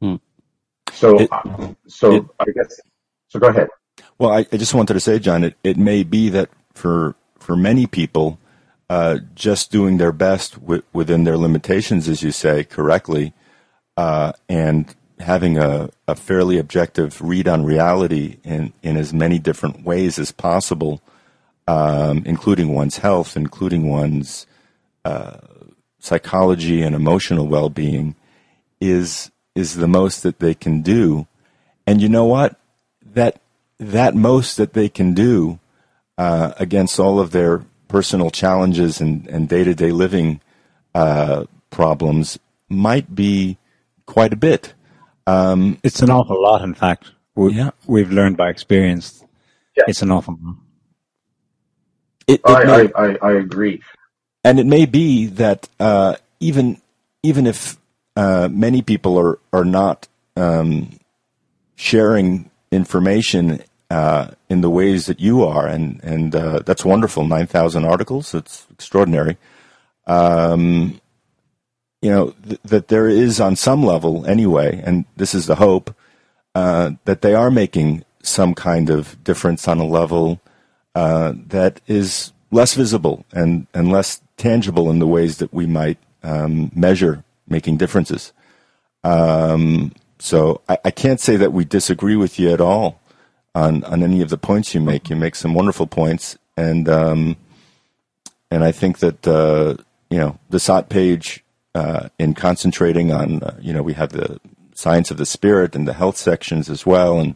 [0.01, 0.16] Hmm.
[0.93, 2.81] So, It- uh, so it- I guess.
[3.28, 3.68] So go ahead.
[4.21, 7.57] Well, I, I just wanted to say, John, it, it may be that for for
[7.57, 8.39] many people,
[8.91, 13.33] uh, just doing their best wi- within their limitations, as you say correctly,
[13.97, 19.85] uh, and having a, a fairly objective read on reality in, in as many different
[19.85, 21.01] ways as possible,
[21.66, 24.47] um, including one's health, including one's
[25.07, 25.39] uh,
[25.99, 28.14] psychology and emotional well being,
[28.83, 31.27] is is the most that they can do.
[31.87, 32.61] And you know what?
[33.14, 33.39] That
[33.81, 35.59] that most that they can do
[36.18, 40.41] uh, against all of their personal challenges and, and day-to-day living
[40.95, 43.57] uh, problems might be
[44.07, 44.74] quite a bit.
[45.26, 47.11] Um, It's an awful lot, in fact.
[47.35, 47.70] We, Yeah.
[47.87, 49.24] We've learned by experience.
[49.76, 49.85] Yeah.
[49.89, 50.57] It's an awful lot.
[52.28, 53.83] it, it I, may- I, I, I agree.
[54.45, 56.81] and it may be that uh, even
[57.22, 57.76] even if
[58.16, 60.07] uh, many people are are not
[60.37, 60.91] um,
[61.76, 67.24] sharing information uh, in the ways that you are, and and uh, that's wonderful.
[67.26, 69.36] Nine thousand articles, that's extraordinary.
[70.07, 71.01] Um,
[72.03, 75.95] you know th- that there is on some level anyway, and this is the hope
[76.55, 80.41] uh, that they are making some kind of difference on a level
[80.95, 85.99] uh, that is less visible and, and less tangible in the ways that we might
[86.22, 88.32] um, measure making differences.
[89.05, 92.99] Um, So I, I can't say that we disagree with you at all
[93.55, 95.11] on on any of the points you make.
[95.11, 97.36] You make some wonderful points, and um,
[98.51, 99.76] and I think that uh,
[100.11, 101.44] you know the SOTT page
[101.74, 104.40] uh, in concentrating on uh, you know we have the
[104.74, 107.34] science of the spirit and the health sections as well, and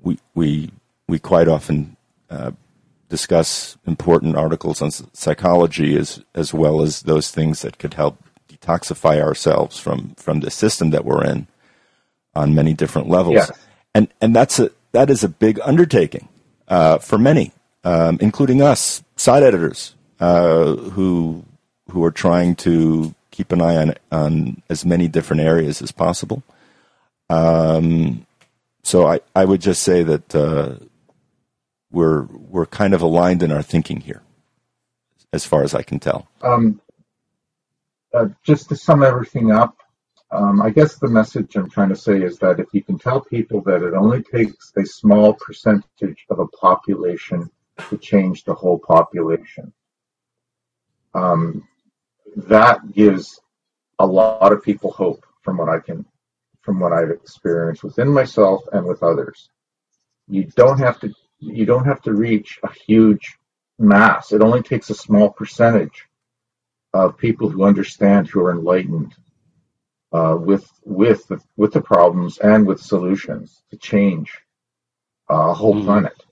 [0.00, 0.70] we we
[1.06, 1.96] we quite often
[2.30, 2.52] uh,
[3.08, 9.20] discuss important articles on psychology as as well as those things that could help detoxify
[9.20, 11.46] ourselves from from the system that we're in
[12.34, 13.34] on many different levels.
[13.34, 13.50] Yes.
[13.94, 16.28] And and that's a that is a big undertaking
[16.66, 17.52] uh, for many,
[17.84, 21.44] um, including us SOTT editors uh, who
[21.92, 26.42] who are trying to keep an eye on on as many different areas as possible.
[27.30, 28.26] Um,
[28.82, 30.84] so I, I would just say that uh,
[31.92, 34.22] we're we're kind of aligned in our thinking here,
[35.32, 36.26] as far as I can tell.
[36.42, 36.80] Um,
[38.12, 39.77] uh, just to sum everything up,
[40.30, 43.20] um, I guess the message I'm trying to say is that if you can tell
[43.20, 47.50] people that it only takes a small percentage of a population
[47.88, 49.72] to change the whole population,
[51.14, 51.66] um,
[52.36, 53.40] that gives
[53.98, 56.04] a lot of people hope from what I can,
[56.60, 59.48] from what I've experienced within myself and with others.
[60.28, 63.38] You don't have to, you don't have to reach a huge
[63.78, 64.32] mass.
[64.32, 66.04] It only takes a small percentage
[66.92, 69.14] of people who understand, who are enlightened,
[70.12, 74.32] with with the, with the problems and with solutions to change
[75.30, 75.84] uh, a whole Mhm.
[75.84, 76.24] planet.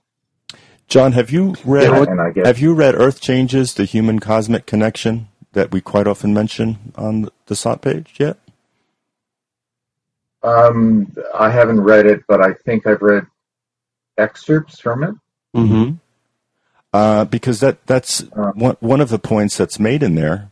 [0.87, 4.19] John, have you read And, and I guess have you read Earth Changes: The Human
[4.19, 8.37] Cosmic Connection that we quite often mention on the SOTT page yet?
[10.43, 13.25] um, I haven't read it, but I think I've read
[14.17, 15.15] excerpts from it.
[15.55, 15.95] Mm-hmm.
[16.93, 18.51] Uh, because that that's Uh.
[18.55, 20.51] one one of the points that's made in there,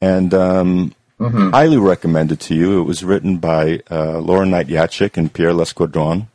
[0.00, 1.50] and um, Mhm.
[1.50, 2.80] highly recommended to you.
[2.80, 6.28] It was written by uh, Laura Knight-Jadczyk and Pierre Lescaudron.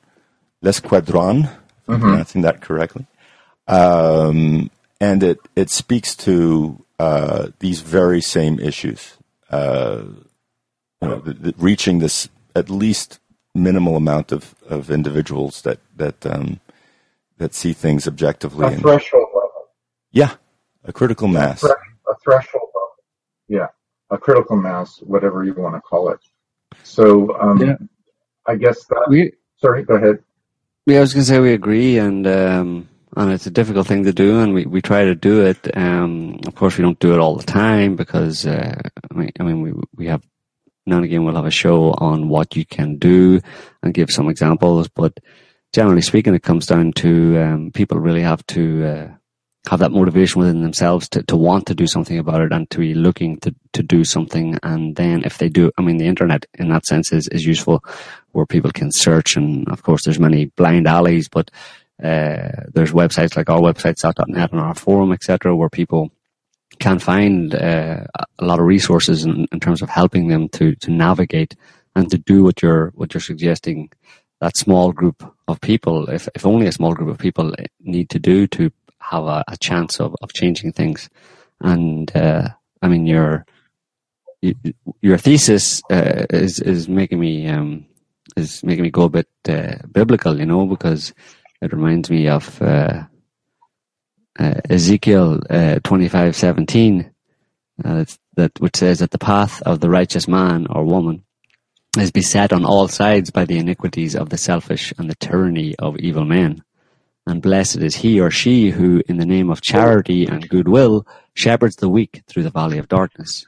[0.64, 3.06] Lescaudron, if I'm pronouncing that correctly.
[3.68, 4.70] Um,
[5.00, 9.18] and it, it speaks to uh, these very same issues.
[9.50, 10.04] Uh,
[11.02, 13.20] you know, the, the, reaching this at least
[13.56, 16.60] minimal amount of, of individuals that that um,
[17.38, 18.66] that see things objectively.
[18.66, 19.52] A and- threshold level.
[20.12, 20.36] yeah,
[20.84, 21.62] a critical mass.
[21.62, 21.68] Thre-
[22.10, 22.96] a threshold level.
[23.50, 23.68] Yeah,
[24.14, 26.20] a critical mass, whatever you want to call it.
[26.84, 27.06] So,
[27.40, 27.76] um, Yeah.
[28.46, 29.06] I guess that.
[29.10, 30.18] We, sorry, go ahead.
[30.86, 34.04] yeah, I was going to say we agree, and um, and it's a difficult thing
[34.04, 35.76] to do, and we, we try to do it.
[35.78, 39.44] Um, of course, we don't do it all the time because uh, I mean, I
[39.44, 40.24] mean, we we have
[40.86, 43.40] now and again we'll have a show on what you can do
[43.82, 45.18] and give some examples, but
[45.72, 49.08] generally speaking, it comes down to um, people really have to uh,
[49.70, 52.80] have that motivation within themselves to, to want to do something about it and to
[52.80, 54.60] be looking to, to do something.
[54.62, 57.84] And then if they do, I mean, the internet in that sense is, is useful
[58.34, 59.38] where people can search.
[59.38, 61.50] And of course, there's many blind alleys, but
[62.04, 66.12] uh, there's websites like our website, sott.net and our forum, etc., where people
[66.80, 68.04] can find uh,
[68.40, 71.56] a lot of resources in, in terms of helping them to, to navigate
[71.96, 73.90] and to do what you're what you're suggesting
[74.42, 78.20] that small group of people, if, if only a small group of people need to
[78.20, 78.70] do to
[79.12, 81.10] have a, a chance of, of changing things.
[81.62, 82.50] And uh,
[82.82, 83.46] I mean, your
[85.02, 87.86] your thesis uh, is is making me um,
[88.36, 91.14] is making me go a bit uh, biblical, you know, because
[91.62, 93.04] it reminds me of uh,
[94.40, 97.12] uh, Ezekiel uh, twenty five seventeen,
[97.78, 101.24] that which says that the path of the righteous man or woman
[101.98, 105.98] is beset on all sides by the iniquities of the selfish and the tyranny of
[105.98, 106.64] evil men.
[107.26, 111.78] And blessed is he or she who, in the name of charity and goodwill, shepherds
[111.78, 113.48] the weak through the valley of darkness.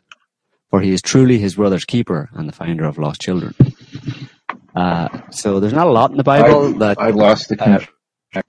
[0.69, 3.53] For he is truly his brother's keeper and the finder of lost children.
[4.75, 6.99] Uh, so there's not a lot in the Bible I, that.
[6.99, 7.61] I lost the
[8.35, 8.41] uh,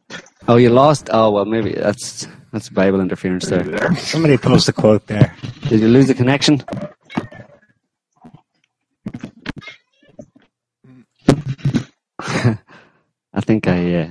[0.49, 1.09] oh, you lost.
[1.13, 3.63] Oh well, maybe that's that's Bible interference there.
[3.63, 3.95] there.
[3.97, 5.37] Somebody post a quote there.
[5.69, 6.65] Did you lose the connection?
[13.33, 14.11] I think I uh,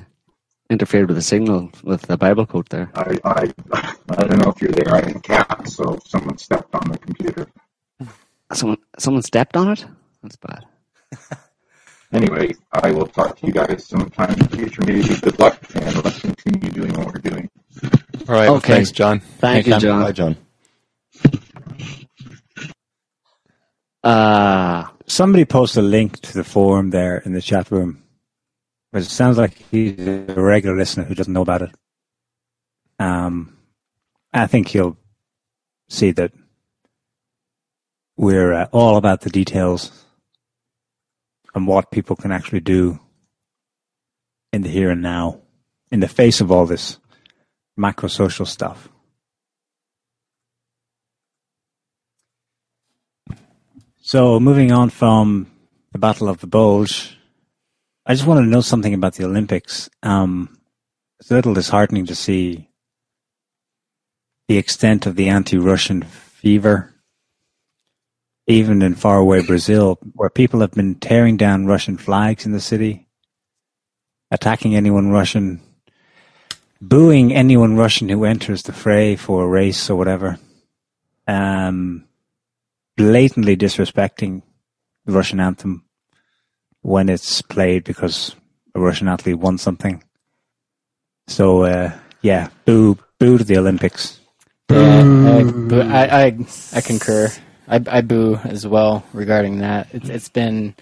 [0.70, 2.89] interfered with the signal with the Bible quote there.
[2.95, 3.53] I, I,
[4.09, 4.95] I don't know if you're there.
[4.95, 7.47] I cat, so someone stepped on the computer.
[8.53, 9.86] Someone someone stepped on it.
[10.22, 10.66] That's bad.
[12.13, 14.82] Anyway, I will talk to you guys sometime in the future.
[14.86, 17.49] Maybe good luck, and let's continue doing what we're doing.
[18.30, 18.47] All right.
[18.47, 18.76] well, Okay.
[18.76, 19.20] thanks, John.
[19.20, 20.01] Thank you, John.
[20.01, 20.38] Bye, John.
[21.24, 21.41] John.
[24.03, 28.01] Uh, Somebody post a link to the forum there in the chat room.
[28.95, 31.71] But it sounds like he's a regular listener who doesn't know about it.
[32.97, 33.57] Um,
[34.31, 34.95] I think he'll
[35.89, 36.31] see that
[38.15, 40.05] we're uh, all about the details
[41.53, 43.01] and what people can actually do
[44.53, 45.41] in the here and now
[45.91, 46.97] in the face of all this
[47.75, 48.87] macro social stuff.
[53.99, 55.51] So moving on from
[55.91, 57.17] the Battle of the Bulge,
[58.08, 59.89] I just want to know something about the Olympics.
[60.03, 60.60] Um,
[61.20, 62.70] it's a little disheartening to see
[64.47, 66.93] the extent of the anti-Russian fever,
[68.45, 73.08] even in faraway Brazil, where people have been tearing down Russian flags in the city,
[74.30, 75.62] attacking anyone Russian,
[76.80, 80.38] booing anyone Russian who enters the fray for a race or whatever,
[81.28, 82.06] um,
[82.97, 84.43] blatantly disrespecting
[85.06, 85.84] the Russian anthem
[86.86, 88.36] when it's played because
[88.75, 90.03] a Russian athlete won something.
[91.27, 94.19] So uh, yeah, boo, boo to the Olympics.
[94.69, 96.38] Yeah, I, boo, I, I,
[96.73, 97.31] I concur.
[97.67, 99.88] I, I boo as well regarding that.
[99.93, 100.75] It's, it's been,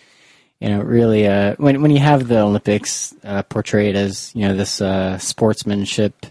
[0.59, 4.55] you know, really uh, when when you have the Olympics uh, portrayed as you know
[4.55, 6.25] this uh, sportsmanship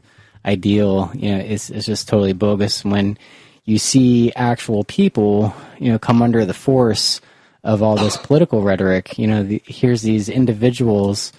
[0.44, 2.84] ideal, you know, it's it's just totally bogus.
[2.84, 3.16] When
[3.64, 7.22] you see actual people, you know, come under the force
[7.64, 9.18] of all this political rhetoric.
[9.18, 11.32] You know, the, here's these individuals,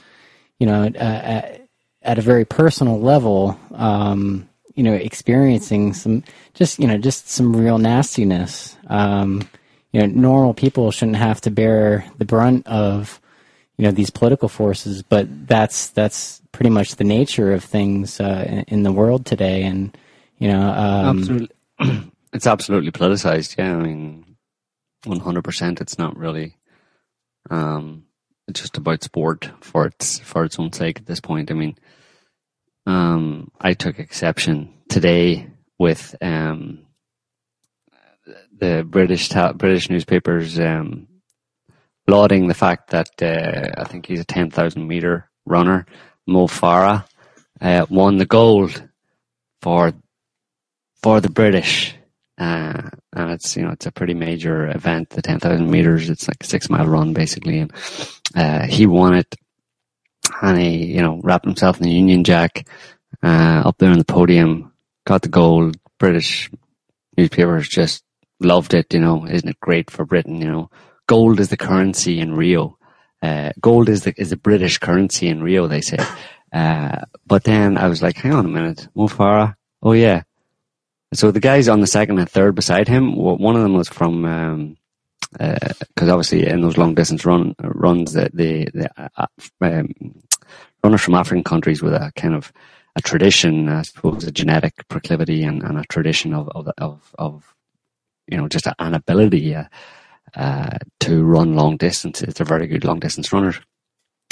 [0.59, 1.67] you know, uh, at,
[2.01, 7.55] at, a very personal level, um, you know, experiencing some just you know just some
[7.55, 8.75] real nastiness.
[8.87, 9.47] Um,
[9.91, 13.21] you know, normal people shouldn't have to bear the brunt of
[13.77, 18.45] you know these political forces, but that's that's pretty much the nature of things uh,
[18.47, 19.95] in, in, the world today, and
[20.37, 21.49] you know, um, absolutely,
[22.33, 23.57] it's absolutely politicized.
[23.57, 24.32] Yeah, I mean,
[25.05, 25.81] one hundred percent.
[25.81, 26.57] It's not really.
[27.49, 28.05] Um,
[28.51, 31.49] just about sport for its for its own sake at this point.
[31.49, 31.77] I mean,
[32.85, 35.47] um, I took exception today
[35.79, 36.85] with um,
[38.57, 41.07] the British ta- British newspapers um,
[42.07, 45.85] lauding the fact that uh, I think he's a ten thousand meter runner,
[46.27, 47.05] Mo Farah,
[47.61, 48.87] uh, won the gold
[49.61, 49.93] for
[51.01, 51.95] for the British
[52.43, 56.09] uh, and it's you know it's a pretty major event, the ten thousand meters.
[56.09, 57.71] It's like a six mile run basically, and
[58.35, 59.33] uh, he won it,
[60.41, 62.67] and he you know wrapped himself in the Union Jack
[63.23, 64.73] uh, up there on the podium,
[65.05, 65.77] got the gold.
[65.99, 66.51] British
[67.17, 68.03] newspapers just
[68.41, 68.93] loved it.
[68.93, 70.41] You know, isn't it great for Britain?
[70.41, 70.69] You know,
[71.07, 72.77] gold is the currency in Rio.
[73.21, 75.67] Uh, gold is the is the British currency in Rio.
[75.67, 75.99] They say.
[76.51, 79.55] Uh, but then I was like, hang on a minute, Mo Farah.
[79.81, 80.21] Oh yeah,
[81.13, 84.21] so the guys on the second and third beside him, one of them was from,
[85.31, 89.27] because um, uh, obviously in those long distance run runs, the the, the uh,
[89.61, 89.89] um,
[90.83, 92.51] runners from African countries with a kind of
[92.95, 97.55] a tradition, I suppose, a genetic proclivity and, and a tradition of of, of, of
[98.27, 99.65] you know just an ability uh,
[100.35, 102.33] uh, to run long distances.
[102.33, 103.59] They're very good long distance runners.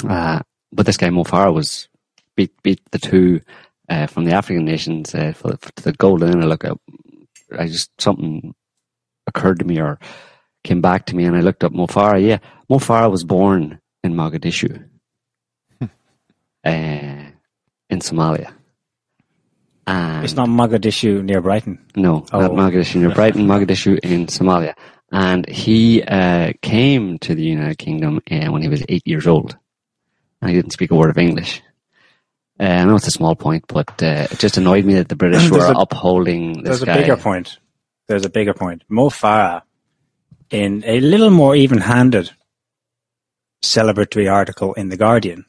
[0.08, 0.40] Uh,
[0.72, 1.88] but this guy Mo Farah was
[2.36, 3.40] beat beat the two
[3.92, 6.22] uh, from the African nations uh, for, for the gold.
[6.22, 6.80] And then I look up,
[7.56, 8.54] I just something
[9.26, 9.98] occurred to me or
[10.64, 12.24] came back to me, and I looked up Mo Farah.
[12.24, 12.38] Yeah,
[12.70, 14.88] Mo Farah was born in Mogadishu,
[15.82, 15.88] uh,
[16.64, 17.30] in
[17.90, 18.54] Somalia.
[19.86, 21.84] And it's not Mogadishu near Brighton.
[21.96, 22.40] No, oh.
[22.40, 23.46] not Mogadishu near Brighton.
[23.46, 24.74] Mogadishu in Somalia,
[25.10, 29.58] and he uh, came to the United Kingdom uh, when he was eight years old.
[30.40, 31.62] And he didn't speak a word of English.
[32.62, 35.16] Uh, I know it's a small point, but uh, it just annoyed me that the
[35.16, 36.94] British were a, upholding this There's guy.
[36.94, 37.58] a bigger point.
[38.06, 38.84] There's a bigger point.
[38.88, 39.62] Mo Farah,
[40.48, 42.30] in a little more even-handed
[43.64, 45.44] celebratory article in The Guardian,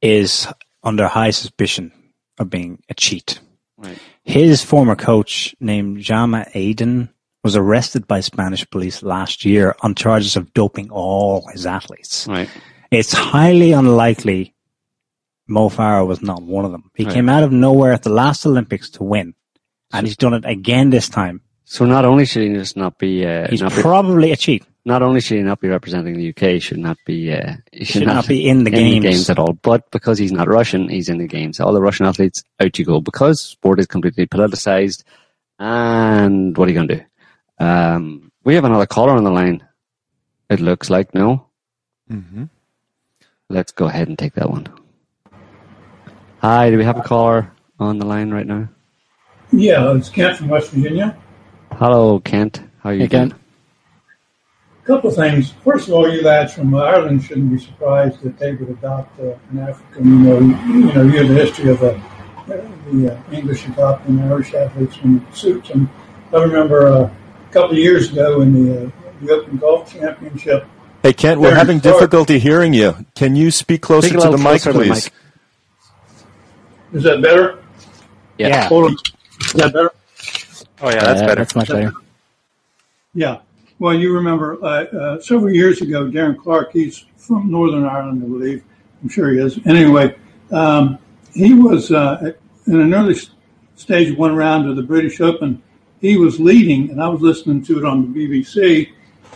[0.00, 0.48] is
[0.82, 1.92] under high suspicion
[2.40, 3.38] of being a cheat.
[3.76, 3.98] Right.
[4.24, 7.08] His former coach, named Jama Aden,
[7.44, 12.26] was arrested by Spanish police last year on charges of doping all his athletes.
[12.26, 12.48] Right.
[12.90, 14.54] It's highly unlikely
[15.52, 16.90] Mo Farah was not one of them.
[16.94, 17.12] He right.
[17.12, 19.34] came out of nowhere at the last Olympics to win,
[19.92, 21.42] and he's done it again this time.
[21.64, 24.64] So not only should he just not be, uh, he's not probably be, a cheat.
[24.84, 27.84] Not only should he not be representing the UK, he should not be, uh, he
[27.84, 29.02] should, should not, not, be in, the, in games.
[29.02, 29.52] the games at all.
[29.52, 31.60] But because he's not Russian, he's in the games.
[31.60, 33.00] All the Russian athletes, out you go.
[33.00, 35.04] Because sport is completely politicized.
[35.58, 37.04] And what are you going to do?
[37.64, 39.66] Um, we have another caller on the line.
[40.50, 41.46] It looks like no.
[42.10, 42.44] Mm-hmm.
[43.48, 44.66] Let's go ahead and take that one.
[46.42, 48.68] Hi, do we have a caller on the line right now?
[49.52, 51.16] Yeah, it's Kent from West Virginia.
[51.70, 52.60] Hello, Kent.
[52.80, 53.30] How are you hey, doing?
[53.30, 53.40] Kent.
[54.82, 55.52] A couple of things.
[55.62, 59.34] First of all, you lads from Ireland shouldn't be surprised that they would adopt uh,
[59.52, 60.04] an African.
[60.04, 62.02] You know, you know, you have the history of the,
[62.90, 65.70] the uh, English adopting Irish athletes in suits.
[65.70, 65.88] And
[66.34, 68.90] I remember uh, a couple of years ago in the, uh,
[69.20, 70.66] the Open Golf Championship,
[71.04, 73.06] Hey, Kent, we're having difficulty hearing you.
[73.14, 75.04] Can you speak closer to the mic, closer to the please?
[75.06, 75.12] mic.
[76.92, 77.62] Is that better?
[78.38, 78.68] Yeah.
[78.68, 78.96] Hold on.
[79.40, 79.90] Is that better?
[80.80, 81.40] Oh yeah, that's Yeah, better.
[81.40, 81.92] That's much better.
[83.14, 83.40] Yeah.
[83.78, 88.28] Well, you remember uh, uh, several years ago, Darren Clarke, he's from Northern Ireland, I
[88.28, 88.64] believe.
[89.02, 89.58] I'm sure he is.
[89.66, 90.16] Anyway,
[90.50, 90.98] um,
[91.34, 92.32] he was uh,
[92.66, 93.16] in an early
[93.76, 95.62] stage of one round of the British Open.
[96.00, 98.92] He was leading, and I was listening to it on the BBC.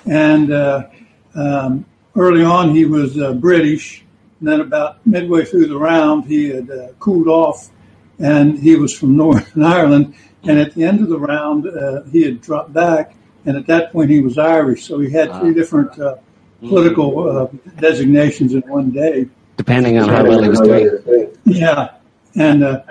[0.06, 0.88] And uh,
[1.34, 1.84] um,
[2.14, 4.04] early on, he was uh, British.
[4.40, 7.70] And then about midway through the round, he had uh, cooled off,
[8.18, 10.14] and he was from Northern Ireland.
[10.44, 13.92] And at the end of the round, uh, he had dropped back, and at that
[13.92, 14.84] point, he was Irish.
[14.84, 16.16] So he had three different uh,
[16.60, 17.46] political uh,
[17.80, 19.28] designations in one day.
[19.56, 21.36] Depending on how well he was doing.
[21.44, 21.94] Yeah,
[22.34, 22.82] and uh,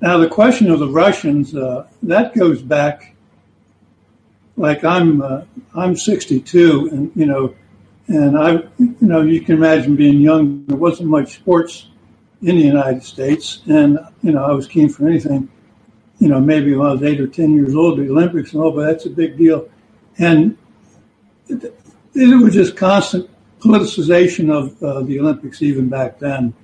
[0.00, 3.14] now the question of the Russians uh, that goes back.
[4.58, 5.42] Like I'm, uh,
[5.74, 7.54] I'm 62, and you know,
[8.08, 10.64] and I, you know, you can imagine being young.
[10.66, 11.88] There wasn't much sports
[12.42, 15.48] in the United States, and you know, I was keen for anything.
[16.18, 18.72] You know, maybe when I was eight or ten years old, the Olympics and all,
[18.72, 19.68] but that's a big deal.
[20.18, 20.56] And
[21.48, 21.74] it,
[22.14, 23.28] it was just constant
[23.60, 26.54] politicization of uh, the Olympics even back then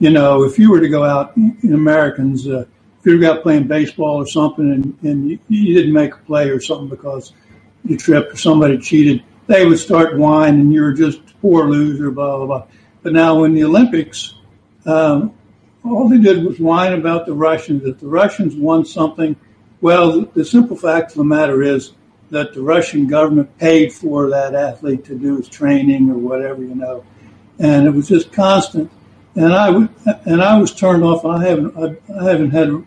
[0.00, 2.64] you know, if you were to go out in Americans, uh,
[2.98, 6.18] if you were out playing baseball or something and, and you, you didn't make a
[6.18, 7.32] play or something because
[7.84, 11.68] you tripped or somebody cheated, they would start whining and you were just a poor
[11.68, 12.66] loser, blah, blah, blah.
[13.02, 14.34] But now in the Olympics,
[14.86, 15.34] um,
[15.84, 19.34] all they did was whine about the Russians, that the Russians won something.
[19.80, 21.92] Well, the simple fact of the matter is
[22.30, 26.74] that the Russian government paid for that athlete to do his training or whatever, you
[26.74, 27.04] know.
[27.58, 28.90] And it was just constant
[29.34, 29.88] and I w-
[30.26, 31.24] and I was turned off.
[31.24, 32.84] I haven't I, I haven't had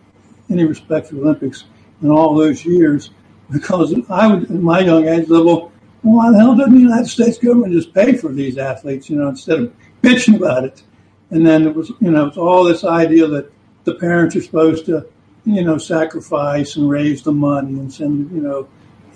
[0.50, 1.66] any respect for the Olympics
[2.02, 3.10] in all those years
[3.50, 5.72] because I would in my young age level,
[6.04, 9.30] why the hell doesn't the United States government just pay for these athletes, you know,
[9.30, 10.84] instead of bitching about it?
[11.32, 13.52] And then it was you know it's all this idea that
[13.86, 15.08] the parents are supposed to
[15.46, 18.68] you know sacrifice and raise the money and send you know,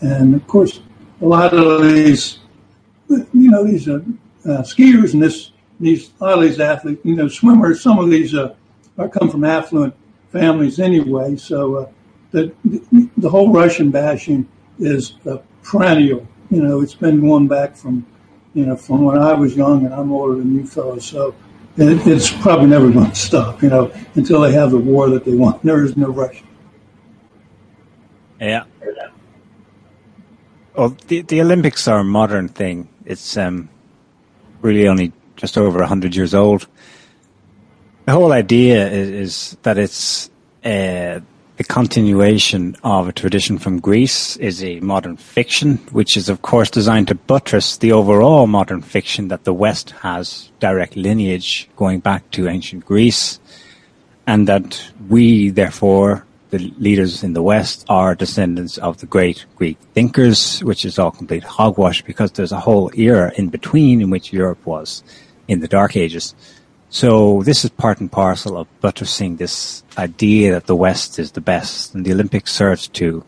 [0.02, 0.82] and of course
[1.22, 2.40] a lot of these
[3.10, 4.00] you know these uh,
[4.46, 7.82] uh, skiers and this these a lot of these athletes, you know, swimmers.
[7.82, 8.56] Some of these uh,
[8.98, 9.94] are come from affluent
[10.32, 11.36] families anyway.
[11.36, 11.92] So uh,
[12.32, 12.52] the
[13.18, 14.48] the whole Russian bashing
[14.80, 16.28] is uh, perennial.
[16.50, 18.06] You know, it's been going back from
[18.54, 21.06] you know from when I was young, and I'm older than you fellows.
[21.06, 21.36] So
[21.78, 23.62] it, it's probably never going to stop.
[23.62, 25.62] You know, until they have the war that they want.
[25.64, 26.44] There is no rush.
[28.40, 28.66] Yeah.
[30.76, 32.88] Well, the the Olympics are a modern thing.
[33.04, 33.70] It's um,
[34.62, 36.68] really only just over hundred years old.
[38.06, 40.30] The whole idea is, is that it's
[40.64, 41.20] uh,
[41.58, 46.70] the continuation of a tradition from Greece is a modern fiction, which is of course
[46.70, 52.30] designed to buttress the overall modern fiction that the West has direct lineage going back
[52.30, 53.40] to ancient Greece,
[54.28, 54.80] and that
[55.10, 60.86] we therefore the leaders in the West are descendants of the great Greek thinkers, which
[60.86, 65.04] is all complete hogwash because there's a whole era in between in which Europe was
[65.48, 66.36] in the Dark Ages.
[66.90, 71.42] So this is part and parcel of buttressing this idea that the West is the
[71.42, 73.26] best, and the Olympics serves to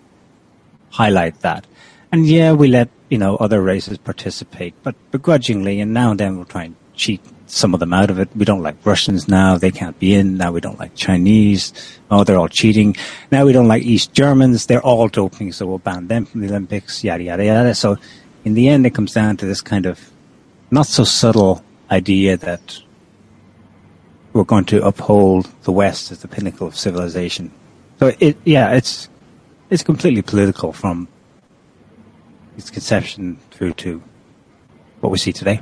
[0.91, 1.67] highlight that.
[2.11, 6.37] And yeah, we let you know other races participate, but begrudgingly, and now and then
[6.37, 8.29] we'll try and cheat some of them out of it.
[8.35, 10.37] We don't like Russians now; they can't be in.
[10.37, 11.73] Now we don't like Chinese.
[12.09, 12.95] Oh, they're all cheating.
[13.31, 16.47] Now we don't like East Germans; they're all doping, so we'll ban them from the
[16.47, 17.03] Olympics.
[17.03, 17.75] Yada yada yada.
[17.75, 17.97] So,
[18.45, 20.11] in the end, it comes down to this kind of
[20.71, 22.79] not so subtle idea that
[24.33, 27.51] we're going to uphold the West as the pinnacle of civilization.
[27.99, 29.09] So it, yeah, it's
[29.69, 31.07] it's completely political from
[32.57, 34.01] its conception through to
[34.99, 35.61] what we see today.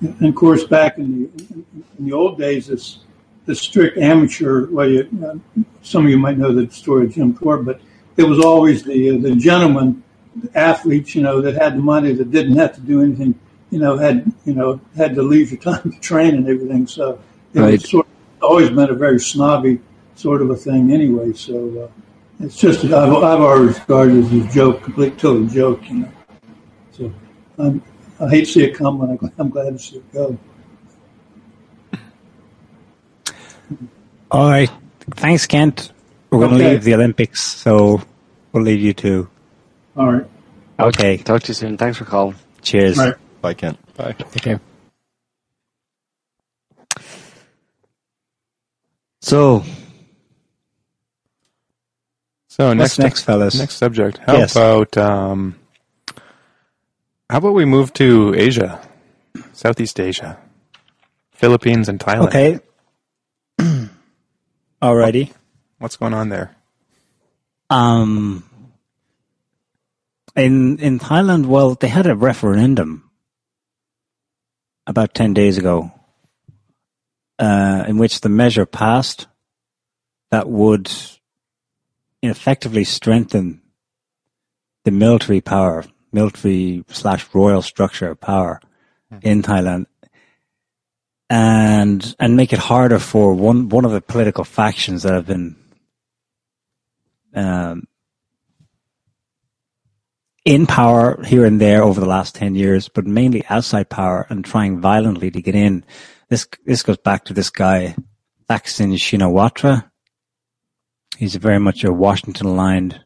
[0.00, 1.54] And of course, back in the,
[1.98, 2.98] in the old days, this
[3.46, 4.66] the strict amateur.
[4.66, 5.40] Well, you,
[5.82, 7.80] some of you might know the story of Jim Thorpe, but
[8.16, 10.02] it was always the uh, the gentleman
[10.36, 13.38] the athletes, you know, that had the money that didn't have to do anything.
[13.70, 16.86] You know, had you know had the leisure time to train and everything.
[16.86, 17.18] So
[17.62, 17.72] Right.
[17.80, 19.80] was sort of, always been a very snobby
[20.16, 21.32] sort of a thing anyway.
[21.32, 21.88] So
[22.40, 25.88] uh, it's just I've, I've always regarded it as a joke, complete total joke.
[25.88, 26.08] You know,
[26.92, 27.12] so
[27.58, 27.82] I'm,
[28.20, 30.38] I hate to see it come, and I'm, I'm glad to see it go.
[34.30, 34.70] All right,
[35.10, 35.92] thanks, Kent.
[36.30, 36.70] We're going to Okay.
[36.72, 38.02] leave the Olympics, so
[38.52, 39.28] we'll leave you to.
[39.96, 40.26] All right.
[40.80, 41.76] Okay, Talk to you soon.
[41.76, 42.34] Thanks for calling.
[42.62, 42.98] cheers.
[42.98, 43.14] All right.
[43.40, 43.78] Bye, Kent.
[43.96, 44.12] Bye.
[44.12, 44.60] Take care.
[49.24, 49.64] So,
[52.48, 53.58] So next next, fellas?
[53.58, 54.18] Next subject.
[54.18, 54.52] How Yes.
[54.54, 55.56] about um,
[57.30, 58.86] How about we move to Asia,
[59.54, 60.36] Southeast Asia,
[61.32, 62.28] Philippines and Thailand?
[62.28, 62.60] Okay.
[64.82, 65.32] Alrighty.
[65.78, 66.54] What's going on there?
[67.70, 68.44] Um,
[70.36, 73.08] in in Thailand, well, they had a referendum
[74.86, 75.92] about ten days ago,
[77.38, 79.26] uh, in which the measure passed
[80.30, 80.90] that would
[82.22, 83.60] effectively strengthen
[84.84, 88.60] the military power, military slash royal structure of power
[89.22, 89.86] in Thailand,
[91.30, 95.56] and and make it harder for one one of the political factions that have been
[97.34, 97.86] um,
[100.44, 104.44] in power here and there over the last 10 years, but mainly outside power and
[104.44, 105.84] trying violently to get in.
[106.28, 107.94] This, this goes back to this guy,
[108.48, 109.90] Thaksin Shinawatra.
[111.16, 113.00] He's very much a Washington aligned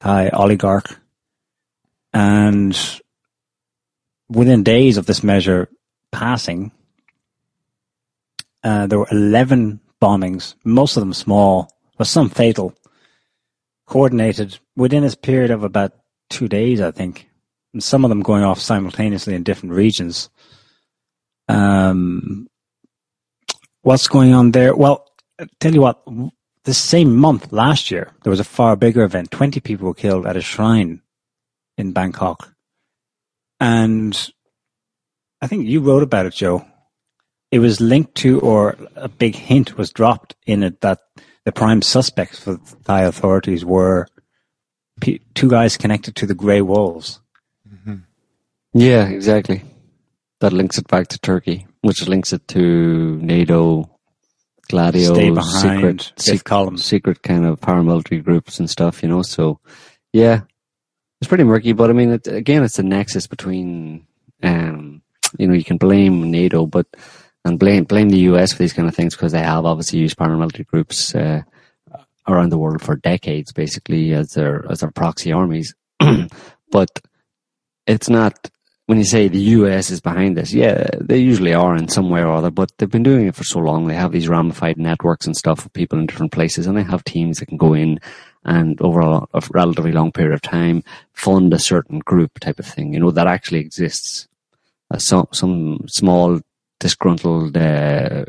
[0.00, 0.98] Thai oligarch.
[2.12, 2.78] And
[4.28, 5.68] within days of this measure
[6.10, 6.72] passing,
[8.64, 12.74] uh, there were 11 bombings, most of them small, but some fatal,
[13.86, 15.92] coordinated within a period of about
[16.30, 17.28] two days, I think.
[17.72, 20.28] And some of them going off simultaneously in different regions.
[21.52, 22.48] Um,
[23.82, 24.74] what's going on there?
[24.74, 25.06] Well,
[25.38, 26.02] I tell you what,
[26.64, 29.30] the same month last year, there was a far bigger event.
[29.30, 31.02] 20 people were killed at a shrine
[31.76, 32.54] in Bangkok.
[33.60, 34.30] And
[35.40, 36.64] I think you wrote about it, Joe.
[37.50, 41.00] It was linked to, or a big hint was dropped in it that
[41.44, 44.06] the prime suspects for Thai authorities were
[45.34, 47.20] two guys connected to the Grey Wolves.
[48.72, 49.62] Yeah, exactly.
[50.42, 53.88] That links it back to Turkey, which links it to NATO,
[54.68, 56.78] Gladio, secret, fifth sec- column.
[56.78, 59.22] secret kind of paramilitary groups and stuff, you know.
[59.22, 59.60] So,
[60.12, 60.40] yeah,
[61.20, 61.74] it's pretty murky.
[61.74, 64.04] But I mean, it, again, it's a nexus between,
[64.42, 65.02] um,
[65.38, 66.88] you know, you can blame NATO, but
[67.44, 70.16] and blame blame the US for these kind of things because they have obviously used
[70.16, 71.42] paramilitary groups uh,
[72.26, 75.72] around the world for decades, basically as their as their proxy armies.
[76.72, 76.90] but
[77.86, 78.50] it's not
[78.92, 82.20] when you say the US is behind this, yeah, they usually are in some way
[82.20, 83.86] or other, but they've been doing it for so long.
[83.86, 87.02] They have these ramified networks and stuff of people in different places, and they have
[87.02, 88.00] teams that can go in
[88.44, 90.84] and over a, a relatively long period of time
[91.14, 94.28] fund a certain group type of thing, you know, that actually exists.
[94.90, 96.42] Uh, some, some small
[96.78, 98.26] disgruntled uh,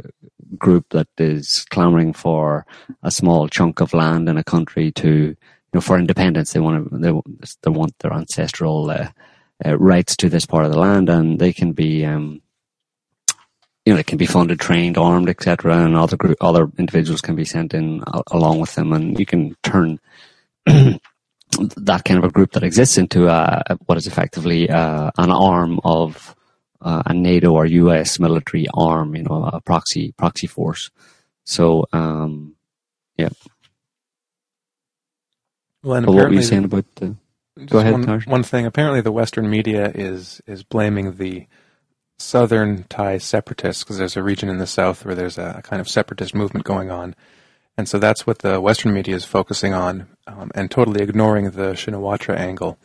[0.58, 2.66] group that is clamoring for
[3.02, 5.36] a small chunk of land in a country to, you
[5.74, 6.54] know, for independence.
[6.54, 7.12] They want to, they,
[7.64, 9.10] they want their ancestral uh,
[9.66, 12.42] uh, rights to this part of the land, and they can be, um,
[13.86, 17.36] you know, they can be funded, trained, armed, etc., and other group, other individuals can
[17.36, 20.00] be sent in a- along with them, and you can turn
[20.66, 25.80] that kind of a group that exists into a, what is effectively uh, an arm
[25.84, 26.36] of
[26.82, 30.92] uh, a NATO or US military arm, you know, a proxy proxy force.
[31.46, 32.56] So, um,
[33.18, 33.30] yeah.
[35.84, 37.16] Well, and But what were you saying about the?
[37.58, 38.66] Just Go ahead, one, one thing.
[38.66, 41.46] Apparently, the Western media is is blaming the
[42.18, 45.88] southern Thai separatists because there's a region in the south where there's a kind of
[45.88, 47.16] separatist movement going on,
[47.78, 51.74] and so that's what the Western media is focusing on, um, and totally ignoring the
[51.74, 52.80] Shinawatra angle.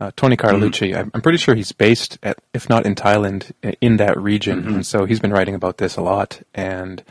[0.00, 3.96] Uh, Tony Cartalucci, I'm, I'm pretty sure he's based at, if not in Thailand, in
[3.96, 6.40] that region, and so he's been writing about this a lot.
[6.54, 7.02] And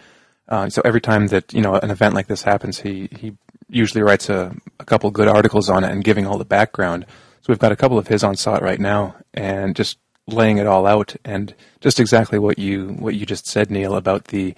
[0.47, 3.35] uh, so every time that you know an event like this happens, he he
[3.69, 7.05] usually writes a, a couple good articles on it and giving all the background.
[7.41, 9.97] So we've got a couple of his on SOTT right now, and just
[10.27, 14.25] laying it all out, and just exactly what you what you just said, Niall, about
[14.25, 14.55] the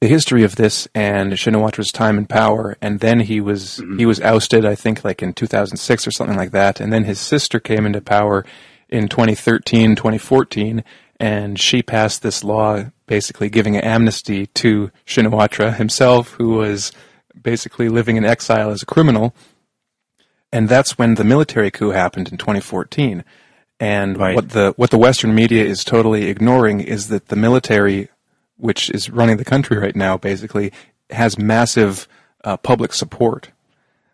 [0.00, 3.98] the history of this and Shinawatra's time in power, and then he was mm-hmm.
[3.98, 7.20] he was ousted, I think, like in 2006 or something like that, and then his
[7.20, 8.44] sister came into power
[8.88, 10.82] in 2013, 2014,
[11.20, 16.92] and she passed this law basically giving an amnesty to Shinawatra himself, who was
[17.42, 19.34] basically living in exile as a criminal,
[20.52, 23.24] and that's when the military coup happened in 2014.
[23.80, 24.34] And Right.
[24.34, 28.08] what the what the Western media is totally ignoring is that the military,
[28.56, 30.72] which is running the country right now, basically
[31.10, 32.08] has massive
[32.44, 33.50] uh, public support.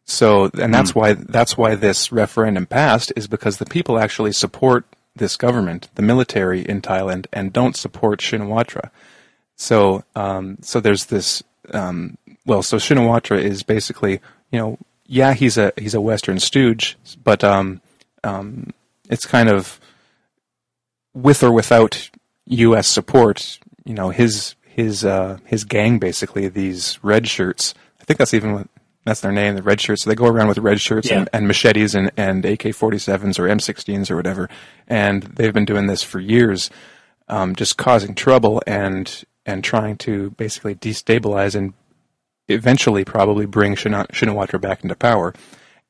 [0.05, 4.85] So, and that's why that's why this referendum passed is because the people actually support
[5.16, 8.91] this government, the military in Thailand, and don't support Shinawatra.
[9.57, 11.43] So, um, so there's this.
[11.72, 14.20] Um, well, so Shinawatra is basically,
[14.51, 17.80] you know, yeah, he's a he's a Western stooge, but um,
[18.22, 18.70] um,
[19.11, 19.78] it's kind of
[21.12, 22.11] with or without
[22.47, 22.88] U.S.
[22.88, 23.59] support.
[23.84, 27.74] You know, his his uh, his gang basically these red shirts.
[28.01, 28.68] I think that's even what
[29.05, 30.03] that's their name, the red shirts.
[30.03, 31.18] So they go around with red shirts Yeah.
[31.20, 34.49] and, and machetes and, and AK-47s or M16s or whatever.
[34.88, 36.70] And they've been doing this for years,
[37.28, 41.74] um, just causing trouble and and trying to basically destabilize and
[42.49, 45.34] eventually probably bring Shina- Shinawatra back into power.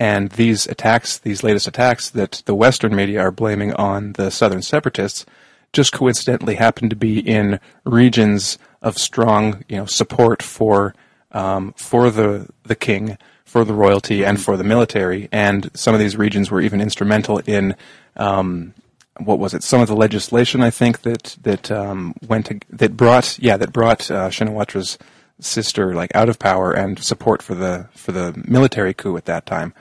[0.01, 4.63] And these attacks, these latest attacks that the Western media are blaming on the Southern
[4.63, 5.25] separatists,
[5.73, 10.95] just coincidentally happen to be in regions of strong, you know, support for
[11.33, 15.29] um, for the the king, for the royalty, and for the military.
[15.33, 17.75] And some of these regions were even instrumental in
[18.17, 18.75] um,
[19.19, 19.63] what was it?
[19.63, 23.73] Some of the legislation I think that that um, went to, that brought yeah that
[23.73, 24.99] brought uh, Shinawatra's
[25.41, 29.47] sister like out of power and support for the for the military coup at that
[29.47, 29.75] time.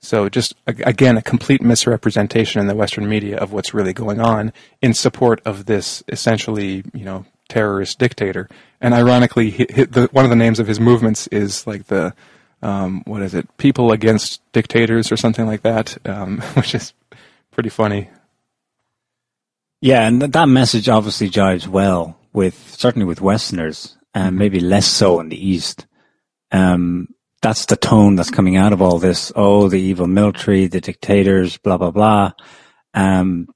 [0.00, 4.52] So just again a complete misrepresentation in the Western media of what's really going on
[4.80, 8.48] in support of this essentially you know terrorist dictator.
[8.80, 12.14] And ironically, he, he, the, one of the names of his movements is like the
[12.62, 13.54] um, what is it?
[13.58, 16.94] People against dictators or something like that, um, which is
[17.50, 18.08] pretty funny.
[19.82, 25.20] Yeah, and that message obviously jives well with certainly with Westerners, and maybe less so
[25.20, 25.86] in the East.
[26.52, 27.08] Um,
[27.42, 29.32] that's the tone that's coming out of all this.
[29.34, 32.32] Oh, the evil military, the dictators, blah blah blah.
[32.92, 33.48] Um,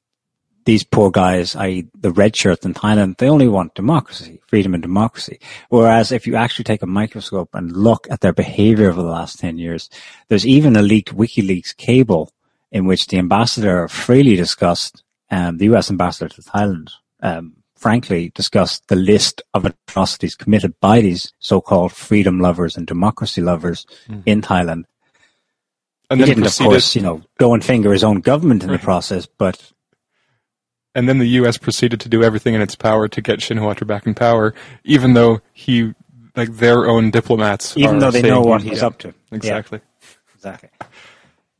[0.65, 4.83] these poor guys, i.e., the red shirts in Thailand, they only want democracy, freedom and
[4.83, 5.39] democracy.
[5.69, 9.39] Whereas if you actually take a microscope and look at their behavior over the last
[9.39, 9.91] 10 years,
[10.29, 12.33] there's even a leaked WikiLeaks cable
[12.73, 16.91] in which the ambassador freely discussed, um, the US ambassador to Thailand,
[17.23, 23.41] um, frankly discussed the list of atrocities committed by these so-called freedom lovers and democracy
[23.41, 24.21] lovers hmm.
[24.27, 24.85] in Thailand.
[26.11, 28.71] And he then didn't, of course, you know, go and finger his own government in
[28.71, 29.73] the process, but
[30.95, 31.59] And then the U.S.
[31.59, 34.55] proceeded to do everything in its power to get Shinawatra back in power,
[34.85, 35.95] even though he,
[36.37, 39.09] like their own diplomats, even though they know what he's yeah, up to.
[39.09, 39.37] Yeah.
[39.37, 39.81] Exactly.
[40.35, 40.69] Exactly.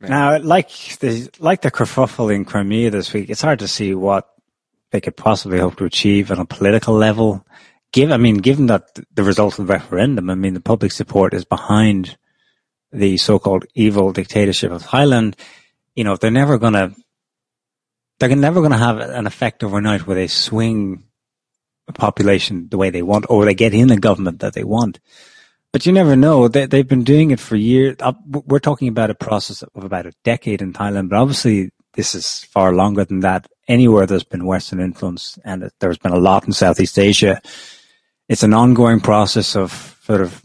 [0.01, 4.34] Now, like the like the kerfuffle in Crimea this week, it's hard to see what
[4.95, 7.45] they could possibly hope to achieve on a political level.
[7.91, 11.33] Give, I mean, given that the result of the referendum, I mean, the public support
[11.33, 12.17] is behind
[12.93, 15.35] the so-called evil dictatorship of Thailand.
[15.95, 16.95] You know, they're never gonna,
[18.19, 21.03] they're never gonna have an effect overnight where they swing
[21.89, 25.01] a population the way they want, or they get in a government that they want.
[25.73, 26.47] But you never know.
[26.47, 27.97] They, they've been doing it for years.
[27.99, 32.15] Uh, We're talking about a process of about a decade in Thailand, but obviously this
[32.15, 33.47] is far longer than that.
[33.67, 37.41] Anywhere there's been Western influence, and there's been a lot in Southeast Asia,
[38.29, 40.43] it's an ongoing process of sort of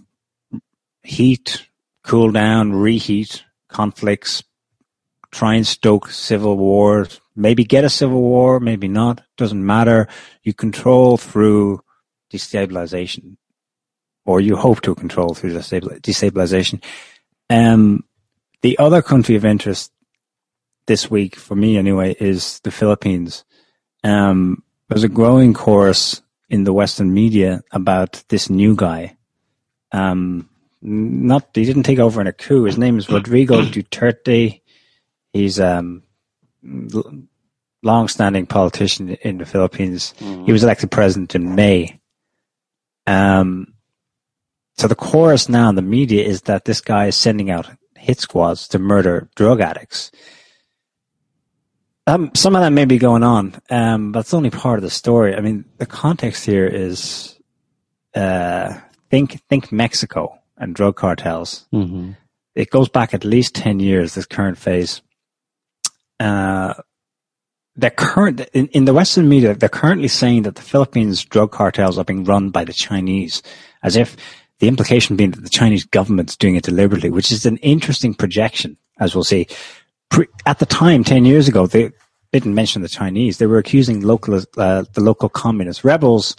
[1.02, 1.66] heat,
[2.02, 4.42] cool down, reheat conflicts,
[5.30, 10.08] try and stoke civil wars, maybe get a civil war, maybe not, doesn't matter.
[10.42, 11.82] You control through
[12.32, 13.36] destabilization
[14.24, 16.82] or you hope to control through destabil- destabilization.
[17.48, 18.04] Um,
[18.62, 19.92] the other country of interest
[20.90, 23.44] this week, for me anyway, is the Philippines.
[24.02, 29.16] Um, there's a growing chorus in the Western media about this new guy.
[29.92, 30.50] Um,
[30.82, 32.64] not he didn't take over in a coup.
[32.64, 34.62] His name is Rodrigo Duterte.
[35.32, 36.02] He's um,
[37.84, 40.12] long-standing politician in the Philippines.
[40.18, 42.00] He was elected president in May.
[43.06, 43.74] Um,
[44.76, 48.18] so the chorus now in the media is that this guy is sending out hit
[48.18, 50.10] squads to murder drug addicts.
[52.06, 54.90] Um, some of that may be going on, um, but it's only part of the
[54.90, 55.36] story.
[55.36, 57.38] I mean, the context here is
[58.14, 58.74] uh,
[59.10, 61.66] think think Mexico and drug cartels.
[61.72, 62.12] Mm-hmm.
[62.54, 64.14] It goes back at least ten years.
[64.14, 65.02] This current phase.
[66.18, 66.74] Uh,
[67.76, 71.98] the current in, in the Western media, they're currently saying that the Philippines drug cartels
[71.98, 73.42] are being run by the Chinese,
[73.82, 74.16] as if
[74.58, 78.76] the implication being that the Chinese government's doing it deliberately, which is an interesting projection,
[78.98, 79.46] as we'll see.
[80.46, 81.92] At the time, ten years ago, they
[82.32, 83.38] didn't mention the Chinese.
[83.38, 86.36] They were accusing local, uh, the local communist rebels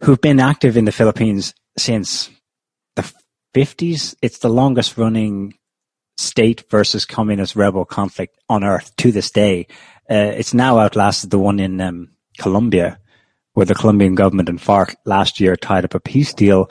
[0.00, 2.30] who've been active in the Philippines since
[2.96, 3.12] the
[3.54, 4.14] 50s.
[4.22, 5.54] It's the longest running
[6.16, 9.66] state versus communist rebel conflict on earth to this day.
[10.10, 12.98] Uh, it's now outlasted the one in um, Colombia,
[13.54, 16.70] where the Colombian government and FARC last year tied up a peace deal,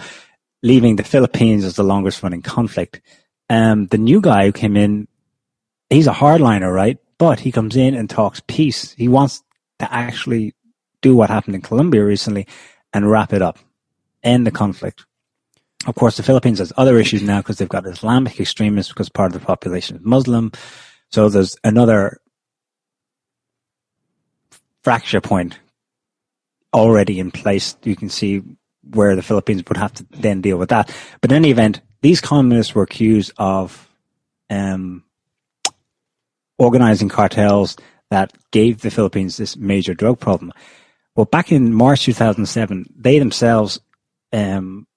[0.63, 3.01] leaving the Philippines as the longest running conflict.
[3.49, 5.07] Um, the new guy who came in,
[5.89, 6.97] he's a hardliner, right?
[7.17, 8.91] But he comes in and talks peace.
[8.93, 9.43] He wants
[9.79, 10.53] to actually
[11.01, 12.47] do what happened in Colombia recently
[12.93, 13.59] and wrap it up,
[14.23, 15.05] end the conflict.
[15.85, 19.33] Of course, the Philippines has other issues now because they've got Islamic extremists because part
[19.33, 20.51] of the population is Muslim.
[21.11, 22.19] So there's another
[24.83, 25.59] fracture point
[26.73, 27.77] already in place.
[27.83, 28.41] You can see
[28.83, 30.93] where the Philippines would have to then deal with that.
[31.21, 33.87] But in any event, these communists were accused of
[34.49, 35.03] um,
[36.57, 37.77] organizing cartels
[38.09, 40.51] that gave the Philippines this major drug problem.
[41.15, 43.79] Well, back in March 2007, they themselves
[44.31, 44.87] um,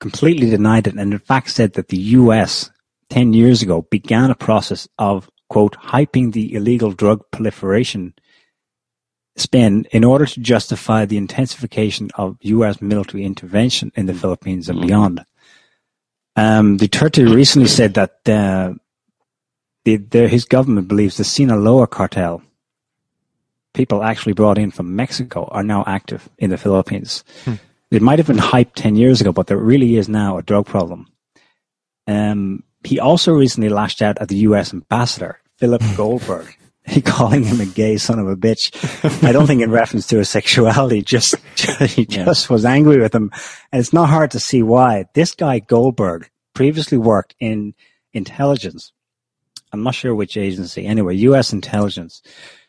[0.00, 2.70] completely denied it and in fact said that the US
[3.10, 8.14] 10 years ago began a process of, quote, hyping the illegal drug proliferation
[9.36, 14.80] spin in order to justify the intensification of US military intervention in the Philippines and
[14.80, 15.24] beyond.
[16.36, 18.74] Um, Duterte recently said that uh,
[19.84, 22.42] the, the, his government believes the Sinaloa cartel,
[23.72, 27.24] people actually brought in from Mexico, are now active in the Philippines.
[27.44, 27.54] Hmm.
[27.90, 30.66] It might have been hyped 10 years ago, but there really is now a drug
[30.66, 31.06] problem.
[32.06, 34.72] Um, he also recently lashed out at the U.S.
[34.72, 36.56] ambassador, Philip Goldberg.
[36.86, 38.70] He calling him a gay son of a bitch.
[39.26, 41.34] I don't think in reference to his sexuality, just,
[41.80, 43.30] he just was angry with him.
[43.72, 45.06] And it's not hard to see why.
[45.14, 47.74] This guy Goldberg previously worked in
[48.12, 48.92] intelligence.
[49.74, 50.86] I'm not sure which agency.
[50.86, 51.52] Anyway, U.S.
[51.52, 52.22] intelligence,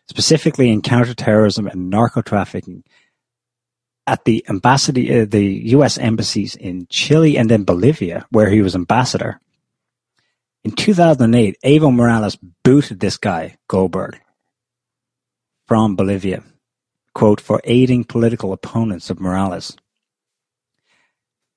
[0.10, 2.84] specifically in counterterrorism and narco trafficking
[4.08, 5.46] at the embassy, uh, the
[5.78, 5.98] U.S.
[5.98, 9.40] embassies in Chile and then Bolivia, where he was ambassador.
[10.64, 14.20] In 2008, Evo Morales booted this guy, Goldberg,
[15.68, 16.44] from Bolivia,
[17.14, 19.78] quote, for aiding political opponents of Morales.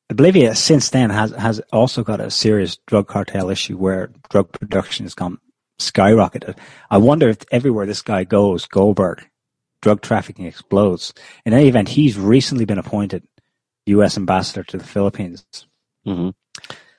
[0.09, 5.05] Bolivia since then has, has also got a serious drug cartel issue where drug production
[5.05, 5.39] has gone
[5.79, 6.57] skyrocketed.
[6.91, 9.29] I wonder if everywhere this guy goes, Goldberg,
[9.83, 11.13] drug trafficking explodes.
[11.45, 13.23] In any event, he's recently been appointed
[13.87, 14.17] U.S.
[14.17, 15.47] ambassador to the Philippines.
[16.05, 16.31] hmm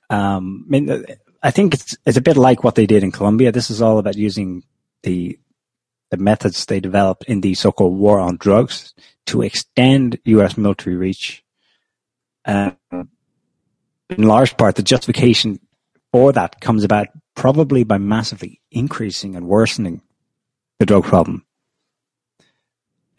[0.09, 1.05] Um, I mean,
[1.41, 3.51] I think it's it's a bit like what they did in Colombia.
[3.51, 4.63] This is all about using
[5.03, 5.39] the
[6.11, 8.93] the methods they developed in the so-called war on drugs
[9.27, 10.57] to extend U.S.
[10.57, 11.43] military reach.
[12.45, 12.78] Um,
[14.09, 15.59] in large part, the justification
[16.11, 20.01] for that comes about probably by massively increasing and worsening
[20.79, 21.45] the drug problem.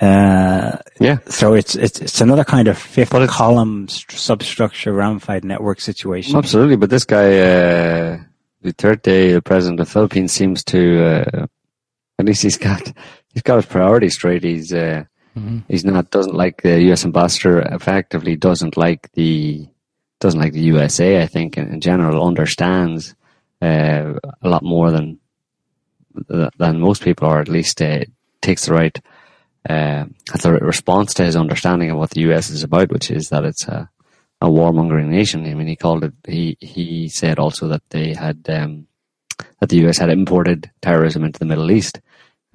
[0.00, 1.18] Uh, Yeah.
[1.28, 6.36] so it's it's it's another kind of fifth column st- substructure ramified network situation.
[6.36, 8.18] Absolutely, but this guy, uh,
[8.64, 11.46] Duterte, the president of the Philippines, seems to, uh,
[12.18, 12.80] at least he's got,
[13.32, 14.42] he's got his priorities straight.
[14.42, 15.04] He's, uh,
[15.68, 17.04] he's not, doesn't like the U.S.
[17.04, 19.66] ambassador, effectively doesn't like the,
[20.20, 23.14] doesn't like the USA, I think, in, in general, understands,
[23.60, 25.18] uh, a lot more than,
[26.28, 28.04] than most people, or at least, uh,
[28.40, 29.00] takes the right,
[29.68, 30.04] uh,
[30.42, 33.66] the response to his understanding of what the US is about, which is that it's
[33.66, 33.90] a,
[34.40, 35.46] a warmongering nation.
[35.46, 36.12] I mean, he called it.
[36.26, 38.86] He he said also that they had um,
[39.60, 42.00] that the US had imported terrorism into the Middle East.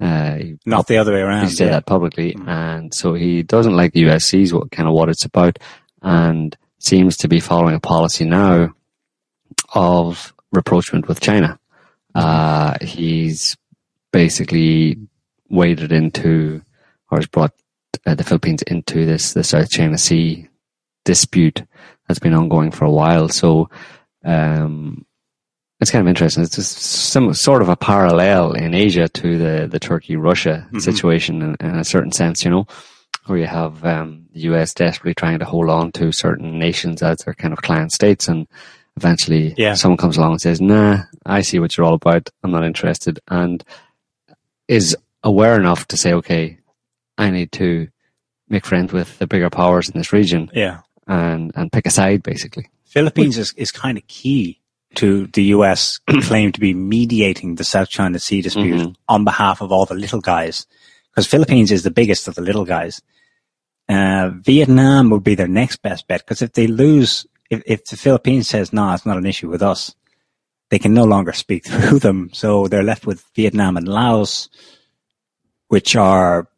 [0.00, 1.46] Uh, Not the other way around.
[1.46, 1.70] he said yeah.
[1.72, 4.24] that publicly, and so he doesn't like the US.
[4.24, 5.58] Sees what kind of what it's about,
[6.02, 8.70] and seems to be following a policy now
[9.74, 11.58] of rapprochement with China.
[12.14, 13.56] Uh, he's
[14.12, 14.98] basically
[15.48, 16.62] waded into
[17.10, 17.52] or has brought
[18.06, 20.48] uh, the Philippines into this the South China Sea
[21.04, 21.62] dispute
[22.06, 23.28] that's been ongoing for a while.
[23.28, 23.68] So
[24.24, 25.04] um,
[25.80, 26.42] it's kind of interesting.
[26.42, 30.80] It's just some sort of a parallel in Asia to the the Turkey Russia Mhm.
[30.82, 32.66] situation in, in a certain sense, you know,
[33.26, 37.18] where you have um, the US desperately trying to hold on to certain nations as
[37.18, 38.46] their kind of client states and.
[38.98, 39.74] Eventually, Yeah.
[39.74, 42.30] someone comes along and says, "Nah, I see what you're all about.
[42.42, 43.62] I'm not interested," and
[44.68, 46.58] is aware enough to say, "Okay,
[47.18, 47.88] I need to
[48.48, 50.78] make friends with the bigger powers in this region Yeah.
[51.06, 52.70] and, and pick a side, basically.
[52.86, 54.60] Philippines is, is kind of key
[54.94, 58.94] to the US claim to be mediating the South China Sea dispute Mhm.
[59.08, 60.66] on behalf of all the little guys.
[61.10, 63.02] Because Philippines is the biggest of the little guys.
[63.88, 66.20] Uh, Vietnam would be their next best bet.
[66.20, 69.62] Because if they lose, if, if the Philippines says, no, it's not an issue with
[69.62, 69.94] us,
[70.70, 72.30] they can no longer speak through them.
[72.32, 74.48] So they're left with Vietnam and Laos,
[75.68, 76.48] which are,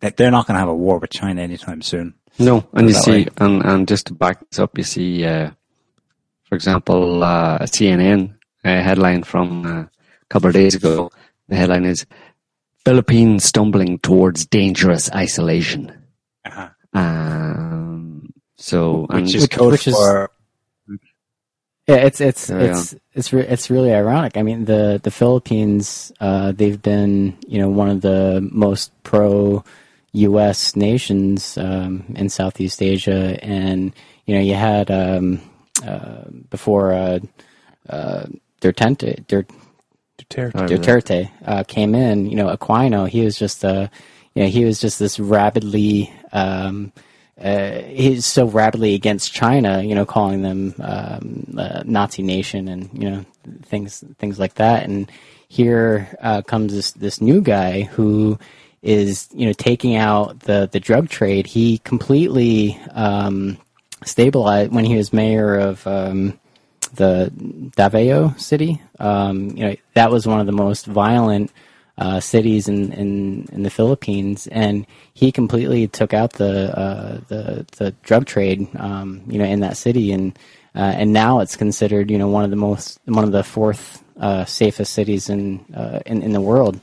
[0.00, 2.14] that they're not going to have a war with China anytime soon.
[2.38, 3.28] No, and you see, way.
[3.36, 5.50] and, and just to back this up, you see, uh,
[6.44, 8.34] for example, uh, a CNN
[8.64, 9.90] uh, headline from uh, a
[10.30, 11.10] couple of days ago.
[11.48, 12.06] The headline is
[12.90, 15.92] Philippines stumbling towards dangerous isolation.
[16.44, 16.68] Uh-huh.
[16.92, 20.30] Um, so, and Which is Which- code which is- for
[21.86, 22.66] Yeah, it's it's Yeah.
[22.70, 24.36] it's it's re- it's really ironic.
[24.36, 29.62] I mean, the the Philippines, uh, they've been you know one of the most pro
[30.12, 30.74] U.S.
[30.76, 33.92] nations um, in Southeast Asia, and
[34.26, 35.40] you know you had um,
[35.86, 37.18] uh, before uh,
[37.88, 38.26] uh,
[38.60, 39.54] Duterte, Duterte,
[40.30, 40.68] Duterte.
[40.68, 43.90] Duterte uh, came in, you know, Aquino, he was just a,
[44.34, 46.92] you know, he was just this rabidly um,
[47.40, 52.90] uh, he's so rapidly against China, you know, calling them um, a Nazi nation and
[52.92, 53.24] you know
[53.62, 54.84] things things like that.
[54.84, 55.10] And
[55.48, 58.38] here uh, comes this this new guy who
[58.82, 61.46] is you know taking out the the drug trade.
[61.46, 63.56] He completely um,
[64.04, 66.38] stabilized when he was mayor of um,
[66.94, 67.30] the
[67.76, 68.80] Davao city.
[68.98, 71.50] Um, you know that was one of the most violent
[72.00, 77.66] uh, cities in, in, in the Philippines, and he completely took out the uh, the,
[77.76, 80.38] the drug trade, um, you know, in that city, and
[80.74, 84.02] uh, and now it's considered, you know, one of the most one of the fourth
[84.18, 86.80] uh, safest cities in, uh, in in the world.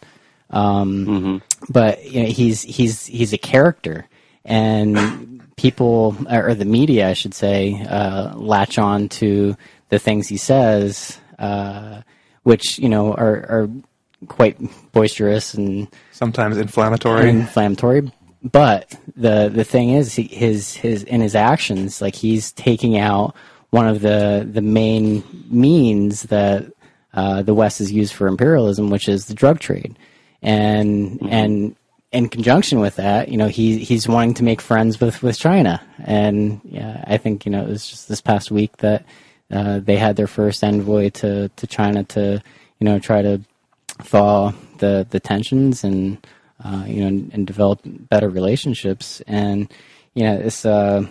[0.51, 4.07] Um, But you know, he's he's he's a character,
[4.45, 9.57] and people or the media, I should say, uh, latch on to
[9.89, 12.01] the things he says, uh,
[12.43, 13.69] which you know are, are
[14.27, 14.57] quite
[14.91, 17.29] boisterous and Sometimes inflammatory.
[17.29, 18.11] inflammatory.
[18.43, 23.35] But the the thing is, he, his his in his actions, like he's taking out
[23.71, 26.65] one of the the main means that
[27.13, 29.97] uh, the West has used for imperialism, which is the drug trade,
[30.41, 31.75] and and
[32.11, 35.81] in conjunction with that, you know, he he's wanting to make friends with with China,
[36.03, 39.03] and yeah, I think you know it was just this past week that
[39.51, 42.41] uh, they had their first envoy to to China to
[42.79, 43.41] you know try to
[44.03, 46.25] thaw the the tensions and
[46.63, 49.71] uh, you know and, and develop better relationships and
[50.13, 51.05] you know it's uh,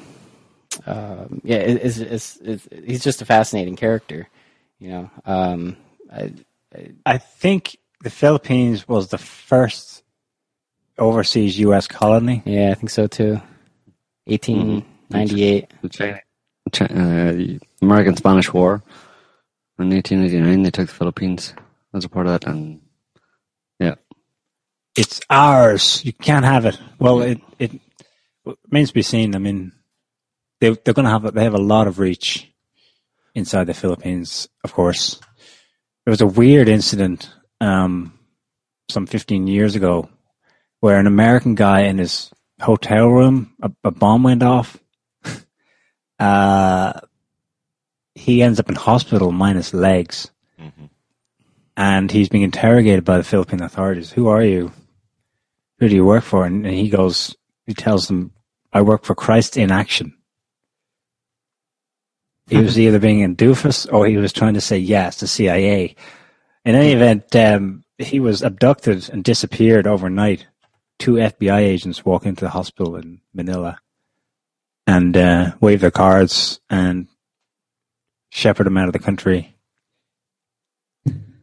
[0.86, 4.28] uh yeah it, it's, it's, it's he's just a fascinating character
[4.78, 5.76] you know um
[6.12, 6.32] I,
[7.04, 10.02] I think the Philippines was the first
[10.98, 11.86] overseas U.S.
[11.86, 12.42] colony.
[12.44, 13.40] yeah I think so too
[14.26, 16.22] 1898 The China, Chi-
[16.72, 18.82] the American Spanish War
[19.78, 20.62] in 1889.
[20.62, 21.54] They took the Philippines
[21.94, 22.80] as a part of that, and
[23.78, 23.94] yeah,
[24.96, 26.04] It's ours.
[26.04, 26.78] You can't have it.
[26.98, 27.72] Well, it it
[28.70, 29.34] remains to be seen.
[29.34, 29.72] I mean,
[30.60, 32.50] they they're going to have they have a lot of reach
[33.34, 34.48] inside the Philippines.
[34.64, 35.20] Of course,
[36.04, 37.30] there was a weird incident
[37.60, 38.18] um,
[38.90, 40.08] some 15 years ago
[40.80, 42.30] where an American guy in his
[42.60, 44.78] hotel room a, a bomb went off.
[46.18, 47.00] Uh,
[48.14, 50.30] he ends up in hospital minus legs
[51.76, 54.10] and he's being interrogated by the Philippine authorities.
[54.10, 54.72] Who are you?
[55.78, 56.46] Who do you work for?
[56.46, 57.36] And, and he goes,
[57.66, 58.32] he tells them,
[58.72, 60.14] I work for Christ in Action.
[62.48, 65.96] He was either being a doofus or he was trying to say yes to CIA.
[66.64, 70.46] In any event, um, he was abducted and disappeared overnight.
[70.98, 73.78] Two FBI agents walk into the hospital in Manila
[74.86, 77.08] and uh, wave their cards and
[78.30, 79.56] shepherd them out of the country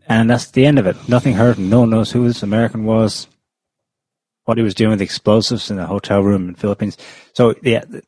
[0.07, 0.95] and that's the end of it.
[1.07, 1.57] Nothing heard.
[1.57, 3.27] No one knows who this American was,
[4.45, 6.97] what he was doing with explosives in a hotel room in Philippines.
[7.33, 8.03] So yeah, the,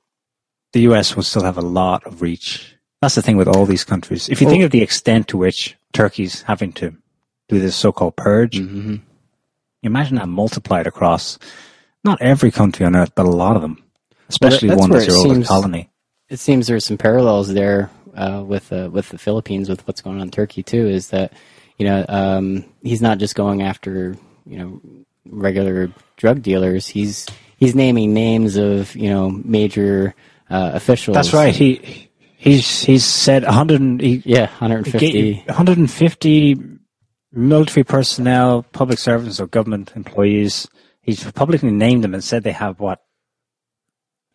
[0.73, 1.15] the U.S.
[1.15, 2.75] will still have a lot of reach.
[3.01, 4.29] That's the thing with all these countries.
[4.29, 6.95] If you think of the extent to which Turkey's having to
[7.49, 8.57] do this so-called purge,
[9.83, 11.37] imagine that multiplied across
[12.03, 13.83] not every country on earth, but a lot of them,
[14.29, 15.89] especially one that's your oldest seems- colony.
[16.29, 20.17] it seems there's some parallels there uh, with uh, with the Philippines with what's going
[20.17, 20.87] on in Turkey too.
[20.87, 21.33] Is that
[21.77, 24.15] you know um, he's not just going after
[24.45, 24.81] you know
[25.29, 26.87] regular drug dealers.
[26.87, 27.25] He's
[27.57, 30.15] he's naming names of you know major
[30.49, 31.15] uh, officials.
[31.15, 31.53] That's right.
[31.55, 33.81] He he's he's said 100.
[33.81, 35.43] and- He, Yeah, 150.
[35.47, 36.57] 150
[37.31, 40.67] military personnel, public servants, or government employees.
[41.01, 43.03] He's publicly named them and said they have what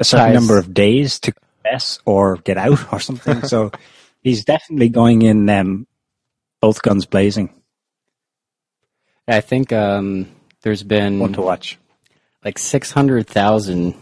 [0.01, 3.43] a certain number of days to confess or get out or something.
[3.43, 3.71] so
[4.23, 5.87] he's definitely going in um,
[6.61, 7.55] both guns blazing.
[9.29, 10.27] I think um,
[10.63, 11.79] there's been One to watch.
[12.45, 13.95] like 600,000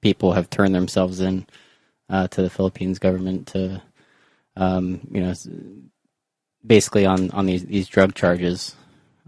[0.00, 1.46] people have turned themselves in
[2.08, 3.82] uh, to the Philippines government to,
[4.56, 5.34] um, you know,
[6.66, 8.74] basically on, on these, these drug charges.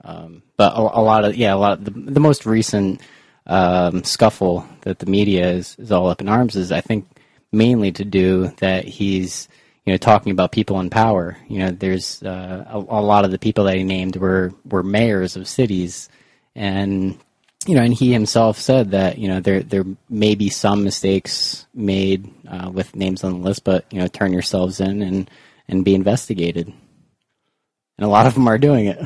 [0.03, 3.01] Um, but a, a lot of, yeah, a lot of the, the most recent
[3.47, 7.07] um, scuffle that the media is, is all up in arms is, I think,
[7.53, 9.49] mainly to do that he's,
[9.85, 11.37] you know, talking about people in power.
[11.49, 14.83] You know, there's uh, a, a lot of the people that he named were, were
[14.83, 16.09] mayors of cities.
[16.55, 17.19] And
[17.67, 21.67] you know, and he himself said that you know there there may be some mistakes
[21.75, 25.31] made uh, with names on the list, but you know, turn yourselves in and
[25.69, 26.69] and be investigated.
[26.69, 28.99] And a lot of them are doing it.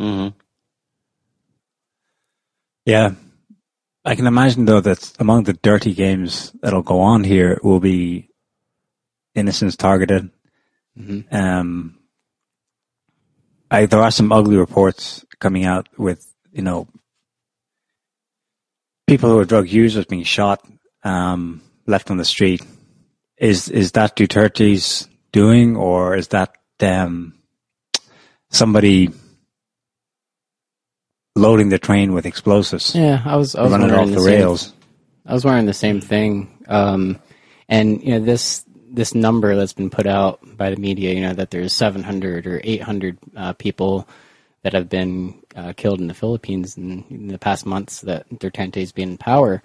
[0.00, 0.28] mm-hmm.
[2.84, 3.12] Yeah.
[4.04, 8.28] I can imagine though that among the dirty games that'll go on here will be
[9.34, 10.30] innocents targeted.
[11.30, 11.98] Um,
[13.70, 16.86] I, there are some ugly reports coming out with, you know,
[19.06, 20.64] people who are drug users being shot
[21.02, 22.62] um, left on the street.
[23.36, 27.34] Is is that Duterte's doing, or is that um,
[28.50, 29.10] somebody
[31.34, 32.94] loading the train with explosives?
[32.94, 34.72] Yeah, I was I was running off the same- rails.
[35.26, 36.64] I was wearing the same thing.
[36.68, 37.18] Um,
[37.68, 41.34] and you know this this number that's been put out by the media, you know
[41.34, 44.06] that there's 700 or 800 uh, people
[44.62, 48.92] that have been uh, killed in the Philippines in, in the past months that Duterte's
[48.92, 49.62] been in power.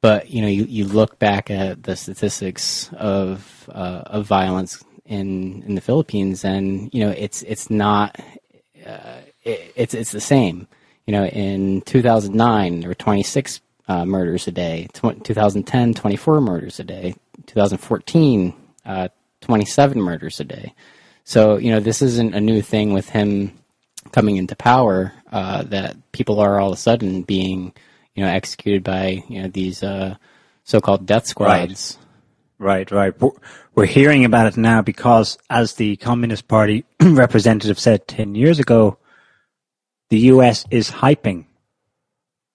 [0.00, 5.62] But you know, you, you look back at the statistics of uh, of violence in
[5.66, 8.20] in the Philippines, and you know, it's it's not
[8.84, 10.68] uh, it, it's it's the same.
[11.06, 14.88] You know, in 2009 there were 26 uh, murders a day.
[14.92, 17.14] Tw- 2010, 24 murders a day.
[17.46, 18.52] 2014,
[18.84, 19.08] uh,
[19.40, 20.74] 27 murders a day.
[21.24, 23.52] So you know, this isn't a new thing with him
[24.12, 25.12] coming into power.
[25.30, 27.72] Uh, that people are all of a sudden being
[28.14, 30.16] you know executed by you know these uh,
[30.64, 31.98] so-called death squads.
[32.58, 33.20] Right, right.
[33.20, 33.36] We're-
[33.74, 38.96] We're hearing about it now because, as the Communist Party representative said 10 years ago,
[40.10, 41.46] the US is hyping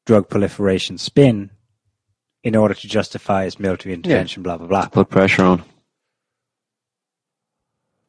[0.06, 1.52] drug proliferation spin
[2.44, 4.88] in order to justify its military intervention, blah, blah, blah.
[4.88, 5.64] Put pressure on.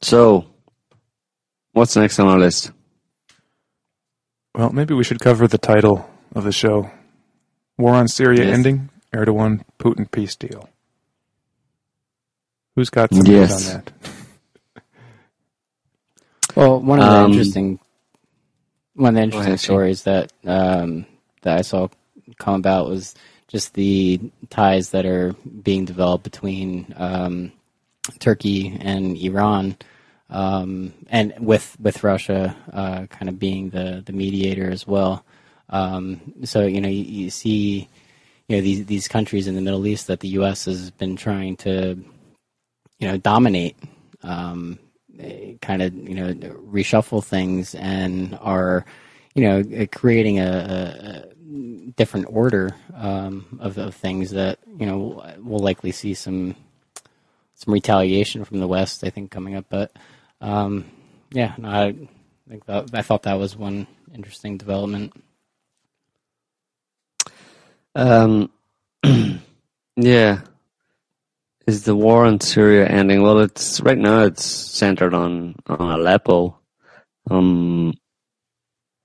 [0.01, 0.47] So,
[1.73, 2.73] what's next on our list?
[4.55, 6.91] Well, maybe we should cover the title of the show
[7.79, 8.55] War on Syria Yes.
[8.55, 10.69] Ending, Erdogan Putin Peace Deal.
[12.77, 13.75] Who's got some Yes.
[13.75, 13.93] on that?
[16.55, 17.81] Well, one of the Um, interesting
[18.95, 21.07] one of the interesting ahead, stories that um,
[21.43, 21.89] that I saw
[22.39, 23.15] come about was
[23.49, 24.21] just the
[24.51, 27.53] ties that are being developed between um,
[28.19, 29.77] Turkey and Iran,
[30.31, 35.25] um, and with with Russia uh, kind of being the the mediator as well.
[35.69, 37.89] Um, so you know you, you see
[38.49, 40.67] you know these these countries in the Middle East that the U.S.
[40.67, 41.97] has been trying to
[42.99, 43.77] you know dominate
[44.23, 44.79] um,
[45.61, 48.85] kind of you know reshuffle things and are
[49.35, 51.33] you know creating a, a,
[51.97, 56.57] different order um, of, of things that you know we'll likely see some
[57.55, 59.93] some retaliation from the West I think coming up but
[60.41, 60.87] um,
[61.33, 61.95] yeah no, I
[62.49, 65.13] think that, I thought that was one interesting development
[67.95, 68.51] Um,
[69.97, 70.41] yeah.
[71.67, 73.23] Is the war in Syria ending?
[73.23, 74.25] Well, it's right now.
[74.25, 76.59] It's centered on on Aleppo.
[77.31, 77.95] Um,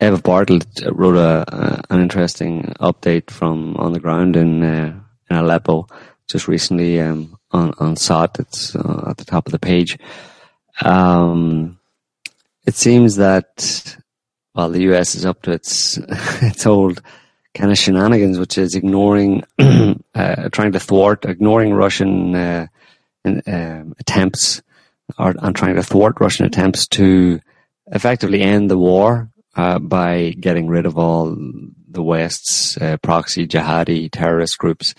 [0.02, 5.36] Eva Bartlett wrote a, a an interesting update from on the ground in uh, in
[5.36, 5.88] Aleppo
[6.28, 8.40] just recently um, on on SOTT.
[8.40, 9.98] It's uh, at the top of the page.
[10.82, 11.80] Um,
[12.66, 13.98] it seems that
[14.56, 15.14] well, the U.S.
[15.14, 15.98] is up to its
[16.42, 17.02] its old
[17.58, 22.68] kind of shenanigans, which is ignoring, uh, trying to thwart, ignoring Russian uh,
[23.26, 24.62] in, um, attempts,
[25.18, 27.40] or and trying to thwart Russian attempts to
[27.88, 31.36] effectively end the war uh, by getting rid of all
[31.90, 34.94] the West's uh, proxy jihadi terrorist groups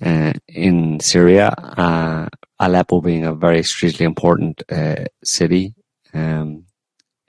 [0.00, 1.48] uh, in Syria.
[1.48, 2.28] Uh,
[2.60, 4.62] Aleppo being a very strategically important
[5.22, 5.74] city
[6.14, 6.64] um,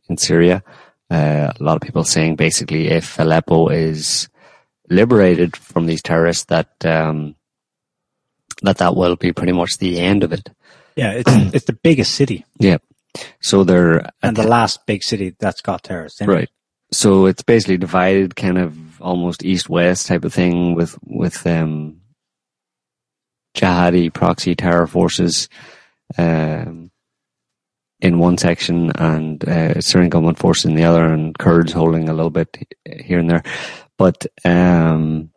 [0.08, 0.64] in Syria.
[1.10, 4.30] A lot of people saying basically if Aleppo is
[4.89, 7.35] liberated from these terrorists, that um,
[8.61, 10.49] that that will be pretty much the end of it.
[10.95, 12.77] Yeah, it's it's the biggest city Yeah.
[13.41, 16.34] So they're and the last big city that's got terrorists in it.
[16.34, 16.49] right.
[16.91, 22.01] So it's basically divided, kind of almost east-west type of thing, with with um,
[23.55, 25.49] jihadi proxy terror forces
[26.18, 26.91] um,
[27.99, 32.14] in one section and uh, Syrian government forces in the other, and Kurds holding a
[32.14, 32.55] little bit
[32.85, 33.43] here and there.
[33.98, 35.32] But um,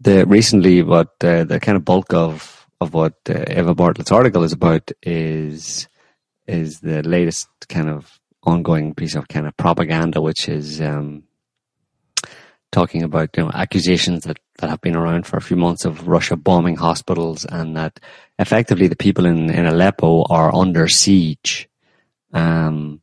[0.00, 4.42] the recently, what uh, the kind of bulk of of what uh, Eva Bartlett's article
[4.44, 5.88] is about is
[6.46, 11.22] is the latest kind of ongoing piece of kind of propaganda, which is um,
[12.72, 16.08] talking about you know accusations that, that have been around for a few months of
[16.08, 18.00] Russia bombing hospitals and that
[18.38, 21.68] effectively the people in, in Aleppo are under siege.
[22.32, 23.00] Um,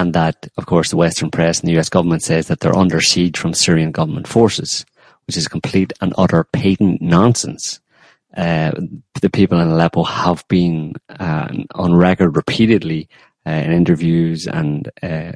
[0.00, 3.02] and that, of course, the Western press and the US government says that they're under
[3.02, 4.86] siege from Syrian government forces,
[5.26, 7.80] which is complete and utter patent nonsense.
[8.34, 8.72] Uh,
[9.20, 13.08] the people in Aleppo have been uh, on record repeatedly
[13.46, 15.32] uh, in interviews and uh,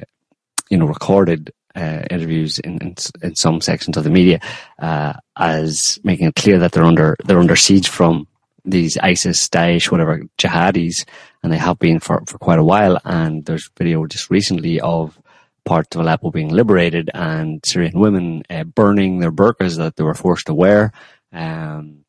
[0.71, 4.39] you know recorded uh, interviews in, in in some sections of the media
[4.79, 8.27] uh, as making it clear that they're under they're under siege from
[8.65, 11.05] these ISIS, Daesh, whatever jihadis,
[11.45, 12.99] and they have been for, for quite a while.
[13.05, 15.21] And there's video just recently of
[15.63, 20.15] parts of Aleppo being liberated and Syrian women uh, burning their burqas that they were
[20.15, 20.91] forced to wear
[21.31, 22.03] um,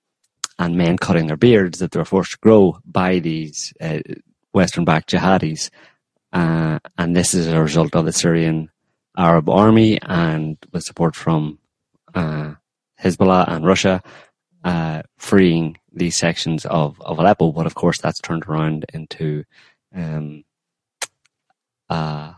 [0.58, 3.98] and men cutting their beards that they were forced to grow by these uh,
[4.52, 5.68] Western-backed jihadis,
[6.32, 8.70] uh, and this is a result of the Syrian
[9.18, 11.58] Arab army and with support from
[12.14, 12.54] uh,
[13.02, 14.02] Hezbollah and Russia
[14.66, 17.52] uh, freeing these sections of, of Aleppo.
[17.52, 19.44] But of course, that's turned around into
[19.94, 20.44] um,
[21.88, 22.32] uh,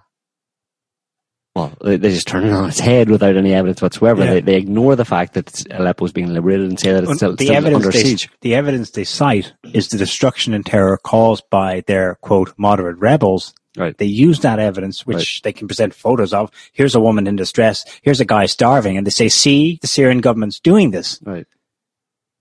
[1.56, 4.24] well, they, they just turn it on its head without any evidence whatsoever.
[4.24, 4.34] Yeah.
[4.34, 7.34] They, they ignore the fact that Aleppo is being liberated and say that it's still,
[7.34, 8.28] the still evidence under they, siege.
[8.42, 13.54] the evidence they cite is the destruction and terror caused by their quote moderate rebels.
[13.76, 13.96] Right.
[13.96, 16.50] They use that evidence, which they can present photos of.
[16.72, 17.84] Here's a woman in distress.
[18.02, 21.46] Here's a guy starving, and they say, "See, the Syrian government's doing this." Right.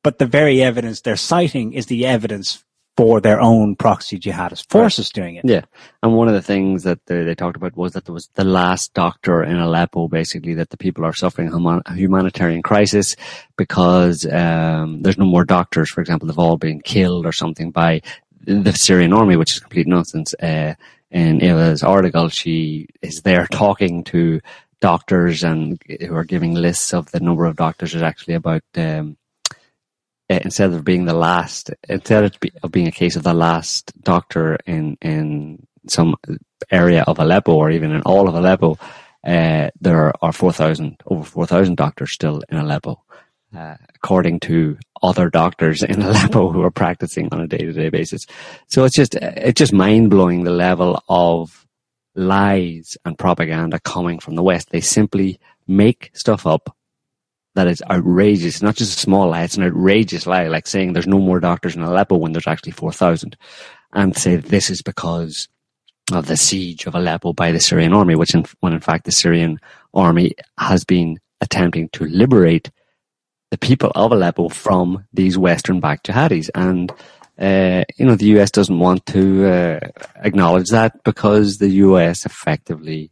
[0.08, 2.64] But the very evidence they're citing is the evidence
[2.96, 5.44] for their own proxy jihadist forces doing it.
[5.44, 5.64] Yeah,
[6.02, 8.46] and one of the things that they, they talked about was that there was the
[8.46, 13.18] last doctor in Aleppo, basically that the people are suffering a humanitarian crisis
[13.58, 15.90] because um, there's no more doctors.
[15.90, 18.02] For example, they've all been killed or something by
[18.46, 20.34] the Syrian army, which is complete nonsense.
[20.36, 20.76] Uh,
[21.12, 24.40] in Eva's article, she is there talking to
[24.80, 27.94] doctors and who are giving lists of the number of doctors.
[27.94, 29.18] Is actually about um,
[30.30, 33.92] instead of being the last, instead of, be, of being a case of the last
[34.02, 36.16] doctor in in some
[36.70, 38.78] area of Aleppo or even in all of Aleppo,
[39.26, 43.02] uh, there are four thousand over four thousand doctors still in Aleppo,
[43.56, 47.90] uh, according to other doctors in Aleppo who are practicing on a day to day
[47.90, 48.26] basis.
[48.68, 51.66] So it's just it's just mind blowing the level of
[52.16, 54.72] lies and propaganda coming from the West.
[54.72, 56.76] They simply make stuff up
[57.58, 58.62] that is outrageous.
[58.62, 61.76] Not just a small lie, it's an outrageous lie, like saying there's no more doctors
[61.76, 63.36] in Aleppo when there's actually 4,000.
[63.94, 65.48] And say this is because
[66.14, 69.12] of the siege of Aleppo by the Syrian army, which in, when in fact the
[69.12, 69.60] Syrian
[69.92, 72.70] army has been attempting to liberate
[73.50, 76.52] the people of Aleppo from these Western backed jihadis.
[76.54, 76.92] And,
[77.40, 79.80] uh, you know, the US doesn't want to uh,
[80.18, 83.10] acknowledge that because the US effectively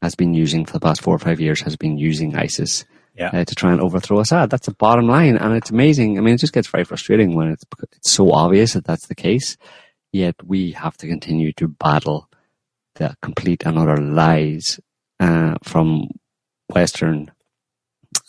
[0.00, 3.30] has been using, for the past four or five years, has been using ISIS Yeah.
[3.32, 4.50] uh, to try and overthrow Assad.
[4.50, 6.18] That's the bottom line, and it's amazing.
[6.18, 9.14] I mean, it just gets very frustrating when it's it's so obvious that that's the
[9.14, 9.56] case.
[10.12, 12.28] Yet we have to continue to battle
[12.96, 14.80] the complete and utter lies
[15.20, 16.08] uh, from
[16.72, 17.32] Western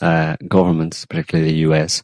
[0.02, 2.02] uh, governments, particularly the US,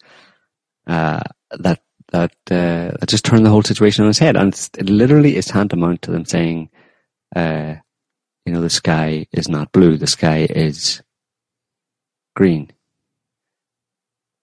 [0.87, 1.21] uh,
[1.51, 1.81] that
[2.11, 5.45] that uh, that just turn the whole situation on its head, and it literally is
[5.45, 6.69] tantamount to them saying,
[7.35, 7.75] uh,
[8.45, 11.01] you know, the sky is not blue, the sky is
[12.35, 12.71] green.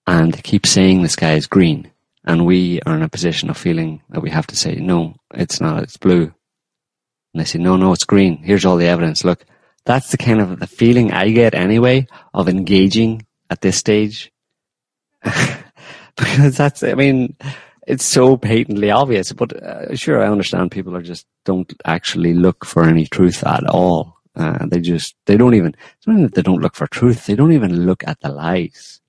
[0.06, 1.90] And keep saying the sky is green.
[2.24, 5.60] And we are in a position of feeling that we have to say, no, it's
[5.60, 6.32] not, it's blue.
[7.32, 8.38] And they say, no, no, it's green.
[8.38, 9.24] Here's all the evidence.
[9.24, 9.44] Look,
[9.84, 14.32] that's the kind of the feeling I get anyway of engaging at this stage.
[15.22, 17.36] because that's, I mean,
[17.86, 19.32] it's so patently obvious.
[19.32, 23.66] But uh, sure, I understand people are just don't actually look for any truth at
[23.66, 24.17] all.
[24.38, 27.26] Uh, they just they don't even it's not that they don't look for truth.
[27.26, 29.00] They don't even look at the lies.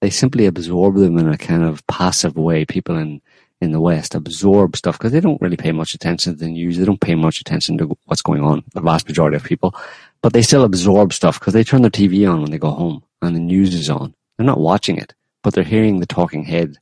[0.00, 2.64] They simply absorb them in a kind of passive way.
[2.64, 3.20] People in
[3.60, 6.76] in the West absorb stuff because they don't really pay much attention to the news.
[6.76, 8.62] They don't pay much attention to what's going on.
[8.74, 9.74] The vast majority of people,
[10.22, 13.02] but they still absorb stuff because they turn their TV on when they go home
[13.22, 14.14] and the news is on.
[14.36, 16.78] They're not watching it, but they're hearing the talking head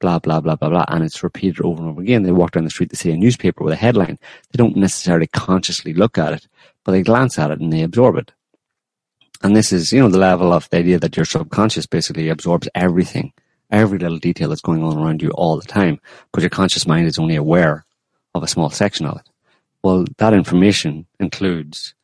[0.00, 2.64] blah blah blah blah blah and it's repeated over and over again they walk down
[2.64, 4.18] the street they see a newspaper with a headline
[4.52, 6.46] they don't necessarily consciously look at it
[6.86, 8.32] but they glance at it and they absorb it.
[9.42, 12.68] And this is you know the level of the idea that your subconscious basically absorbs
[12.74, 13.32] everything
[13.70, 16.00] every little detail that's going on around you all the time
[16.30, 17.84] but your conscious mind is only aware
[18.32, 19.28] of a small section of it.
[19.82, 21.94] Well that information includes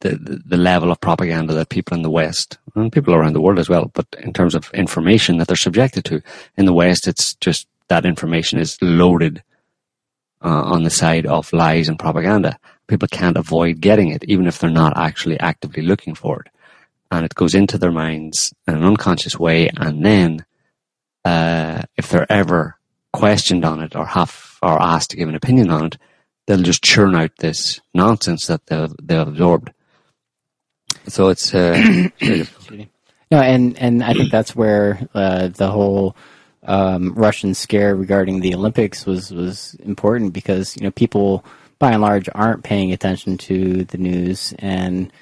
[0.00, 3.40] the, the, the level of propaganda that people in the West and people around the
[3.40, 6.20] world as well, but in terms of information that they're subjected to.
[6.58, 9.42] In the West, it's just that information is loaded
[10.42, 12.58] uh, on the side of lies and propaganda.
[12.86, 16.52] People can't avoid getting it, even if they're not actually actively looking for it.
[17.10, 19.68] And it goes into their minds in an unconscious way.
[19.76, 20.44] And then,
[21.24, 22.76] uh, if they're ever
[23.12, 25.98] questioned on it or have, or asked to give an opinion on it,
[26.46, 29.72] they'll just churn out this nonsense that they've, they've absorbed.
[31.08, 32.08] So it's, uh,
[33.34, 36.16] No, and and I think that's where uh, the whole
[36.62, 41.44] um, Russian scare regarding the Olympics was was important because you know people
[41.84, 45.12] by and large aren't paying attention to the news, and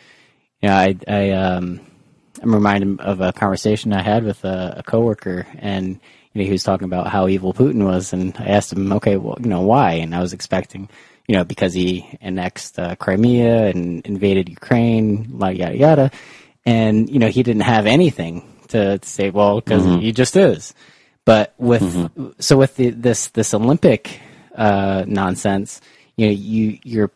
[0.60, 1.80] you know I I um,
[2.40, 5.88] I'm reminded of a conversation I had with a, a coworker, and
[6.32, 9.16] you know he was talking about how evil Putin was, and I asked him, okay,
[9.16, 10.88] well, you know why, and I was expecting.
[11.26, 16.10] You know, because he annexed uh, Crimea and invaded Ukraine, like yada yada,
[16.64, 18.34] and you know he didn't have anything
[18.68, 20.00] to, to say, well, because Mhm.
[20.00, 20.74] he just is.
[21.24, 22.28] But with Mm-hmm.
[22.38, 24.20] so with the, this this Olympic
[24.54, 25.80] uh, nonsense,
[26.16, 27.10] you know, you you're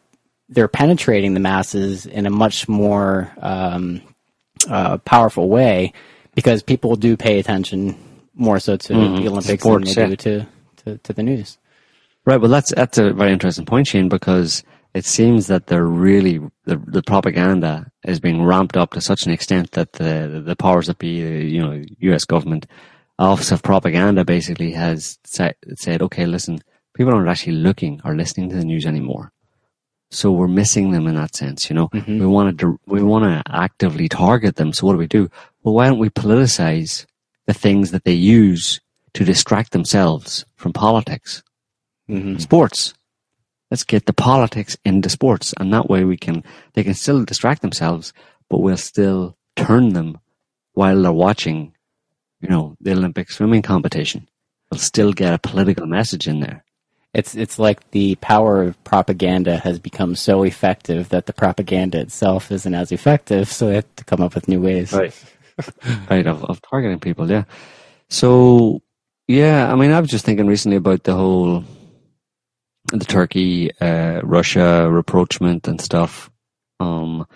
[0.48, 4.00] they're penetrating the masses in a much more um,
[4.68, 5.92] uh, powerful way
[6.34, 7.96] because people do pay attention
[8.34, 9.16] more so to Mhm.
[9.22, 10.16] the Olympics Sports, than they yeah.
[10.16, 10.46] do to,
[10.84, 11.58] to, to the news.
[12.24, 12.40] Right.
[12.40, 14.62] Well, that's that's a very interesting point, Shane, because
[14.94, 19.32] it seems that they're really the the propaganda is being ramped up to such an
[19.32, 22.24] extent that the the powers that be, you know, U.S.
[22.24, 22.66] government
[23.18, 26.58] office of propaganda basically has sa- said, okay, listen,
[26.96, 29.32] people aren't actually looking or listening to the news anymore,
[30.10, 31.68] so we're missing them in that sense.
[31.70, 32.20] You know, Mhm.
[32.20, 34.72] we want to we want to actively target them.
[34.72, 35.28] So what do we do?
[35.62, 37.06] Well, why don't we politicize
[37.46, 38.80] the things that they use
[39.14, 41.42] to distract themselves from politics?
[42.08, 42.38] Mm-hmm.
[42.38, 42.94] sports.
[43.68, 46.44] Let's get the politics into sports, and that way we can
[46.74, 48.12] they can still distract themselves,
[48.48, 50.18] but we'll still turn them
[50.74, 51.72] while they're watching,
[52.40, 54.28] you know, the Olympic swimming competition.
[54.70, 56.64] We'll still get a political message in there.
[57.16, 62.52] It's it's like the power of propaganda has become so effective that the propaganda itself
[62.52, 64.92] isn't as effective, so they have to come up with new ways.
[64.92, 65.14] Right.
[66.10, 67.44] right, of, of targeting people, yeah.
[68.10, 68.82] So,
[69.26, 71.64] yeah, I mean, I was just thinking recently about the whole,
[72.92, 76.30] the Turkey, uh, Russia rapprochement and stuff.
[76.80, 77.26] Um,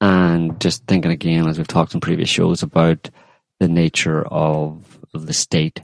[0.00, 3.10] and just thinking again, as we've talked in previous shows, about
[3.58, 5.82] the nature of, of the state,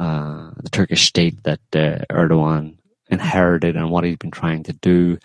[0.00, 2.78] uh, the Turkish state that uh, Erdogan
[3.10, 5.18] inherited and what he's been trying to do.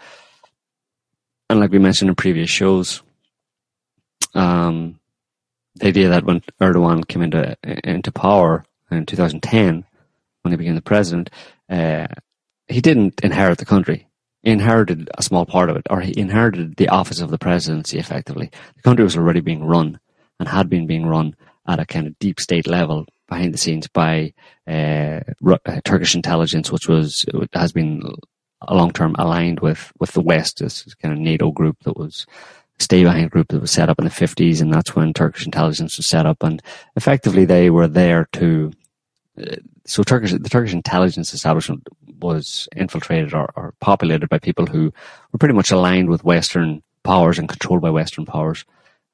[1.49, 3.01] And like we mentioned in previous shows,
[4.33, 4.99] um,
[5.75, 9.85] the idea that when Erdogan came into into power in 2010,
[10.41, 11.29] when he became the president,
[11.69, 12.07] uh,
[12.67, 14.09] he didn't inherit the country.
[14.43, 17.97] He inherited a small part of it, or he inherited the office of the presidency.
[17.97, 20.01] Effectively, the country was already being run
[20.37, 21.33] and had been being run
[21.65, 24.33] at a kind of deep state level behind the scenes by
[24.67, 28.01] uh, uh, Turkish intelligence, which was has been
[28.69, 30.59] long term aligned with with the West.
[30.59, 32.25] This kind of NATO group that was
[32.79, 35.97] stay behind group that was set up in the 50s, and that's when Turkish intelligence
[35.97, 36.43] was set up.
[36.43, 36.61] And
[36.95, 38.71] effectively, they were there to.
[39.39, 41.87] Uh, so Turkish, the Turkish intelligence establishment
[42.19, 44.91] was infiltrated or, or populated by people who
[45.31, 48.65] were pretty much aligned with Western powers and controlled by Western powers,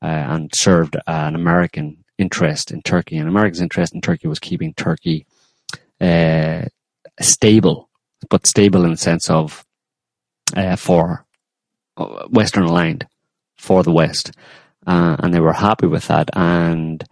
[0.02, 3.18] uh, and served an American interest in Turkey.
[3.18, 5.26] And America's interest in Turkey was keeping Turkey
[6.00, 6.66] uh,
[7.20, 7.90] stable,
[8.30, 9.66] but stable in the sense of
[10.56, 11.26] uh, for
[11.98, 13.08] uh, Western aligned
[13.58, 14.32] for the West,
[14.88, 16.30] uh, and they were happy with that.
[16.34, 17.04] And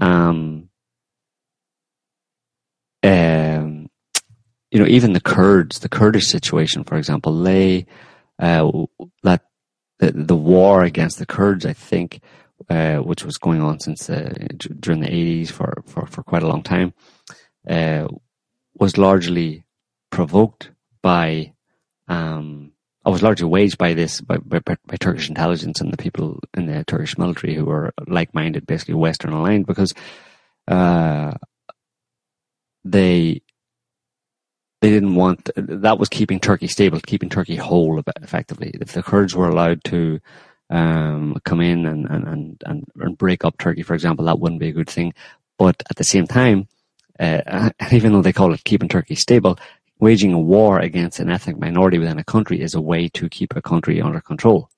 [0.00, 0.68] um,
[3.02, 3.88] um,
[4.70, 7.86] you know, even the Kurds, the Kurdish situation, for example, they
[8.38, 8.70] uh,
[9.22, 9.42] that
[9.98, 12.20] the, the war against the Kurds, I think,
[12.68, 14.32] uh, which was going on since uh,
[14.80, 16.92] during the eighties for, for for quite a long time,
[17.68, 18.06] uh,
[18.78, 19.64] was largely
[20.10, 20.70] provoked
[21.02, 21.52] by
[22.08, 22.72] um,
[23.04, 26.66] I was largely waged by this by, by, by Turkish intelligence and the people in
[26.66, 29.92] the Turkish military who were like-minded, basically Western aligned, because
[30.68, 31.32] uh,
[32.84, 33.42] they
[34.80, 38.72] they didn't want that was keeping Turkey stable, keeping Turkey whole effectively.
[38.80, 40.20] If the Kurds were allowed to
[40.72, 44.68] um, come in and, and, and, and, break up Turkey, for example, that wouldn't be
[44.68, 45.12] a good thing.
[45.58, 46.66] But at the same time,
[47.20, 49.58] uh, even though they call it keeping Turkey stable,
[50.00, 53.54] waging a war against an ethnic minority within a country is a way to keep
[53.54, 54.70] a country under control.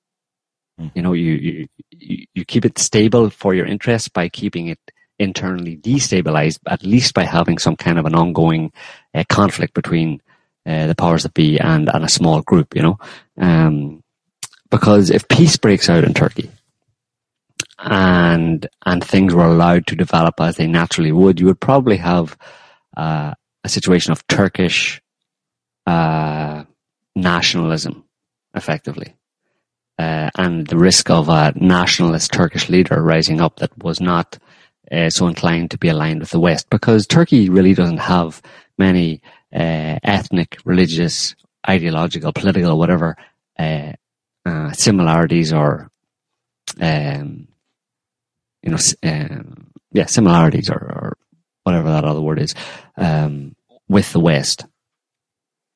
[0.79, 0.91] Mm.
[0.95, 4.79] You know, you, you, you keep it stable for your interests by keeping it
[5.17, 8.73] internally destabilized, at least by having some kind of an ongoing
[9.13, 10.21] uh, conflict between
[10.65, 12.99] uh, the powers that be and, and a small group, you know.
[13.37, 14.03] Um,
[14.75, 16.51] because if peace breaks out in Turkey
[17.79, 22.37] and and things were allowed to develop as they naturally would, you would probably have
[22.97, 23.33] uh,
[23.63, 25.01] a situation of Turkish
[25.87, 26.65] uh,
[27.15, 28.03] nationalism,
[28.53, 29.15] effectively,
[29.97, 34.37] uh, and the risk of a nationalist Turkish leader rising up that was not
[34.91, 38.41] uh, so inclined to be aligned with the West, because Turkey really doesn't have
[38.77, 39.21] many
[39.53, 41.33] uh, ethnic, religious,
[41.65, 43.15] ideological, political, whatever
[44.45, 45.89] uh, similarities or
[46.81, 47.47] um,
[48.61, 51.17] you know, um, yeah, similarities or, or,
[51.63, 52.53] whatever that other word is
[52.95, 53.55] um,
[53.89, 54.65] with the West.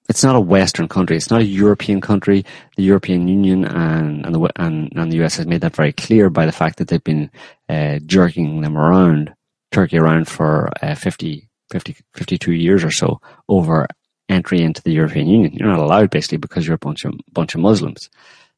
[0.08, 1.18] It's not a Western country.
[1.18, 2.46] It's not a European country.
[2.78, 6.30] The European Union and and the and, and the US has made that very clear
[6.30, 7.32] by the fact that they've been
[7.70, 9.34] uh, jerking them around,
[9.72, 13.88] Turkey around for uh, 50, 50, 52 years or so over
[14.30, 15.54] entry into the European Union.
[15.54, 18.10] You're not allowed basically because you're a bunch of bunch of Muslims.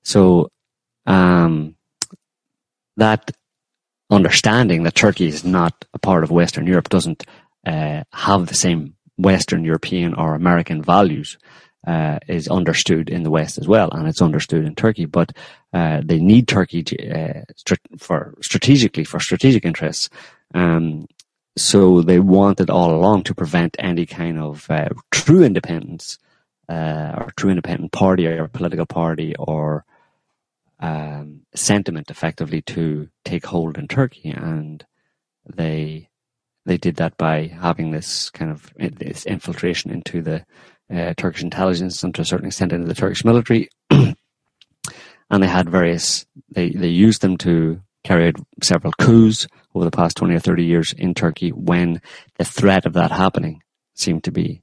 [0.03, 0.49] So
[1.05, 1.75] um,
[2.97, 3.31] that
[4.09, 7.25] understanding that Turkey is not a part of Western Europe, doesn't
[7.65, 11.37] uh, have the same Western European or American values,
[11.87, 15.05] uh, is understood in the West as well, and it's understood in Turkey.
[15.05, 15.31] But
[15.73, 17.41] uh, they need Turkey to, uh,
[17.97, 20.09] for strategically for strategic interests.
[20.53, 21.07] Um,
[21.57, 26.17] so they wanted all along to prevent any kind of uh, true independence
[26.71, 29.83] uh, or true independent party or political party or
[30.79, 34.85] um, sentiment effectively to take hold in Turkey, and
[35.45, 36.07] they
[36.65, 40.45] they did that by having this kind of this infiltration into the
[40.89, 44.15] uh, Turkish intelligence and to a certain extent into the Turkish military, and
[45.29, 49.45] they had various they they used them to carry out several coups
[49.75, 52.01] over the past 20 or 30 years in Turkey when
[52.37, 53.61] the threat of that happening
[53.93, 54.61] seemed to be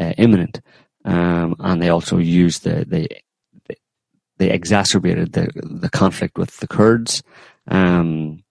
[0.00, 0.60] uh, imminent.
[1.04, 3.08] Um, and they also used the, the,
[4.38, 7.22] they exacerbated the, the conflict with the Kurds,
[7.68, 8.42] um,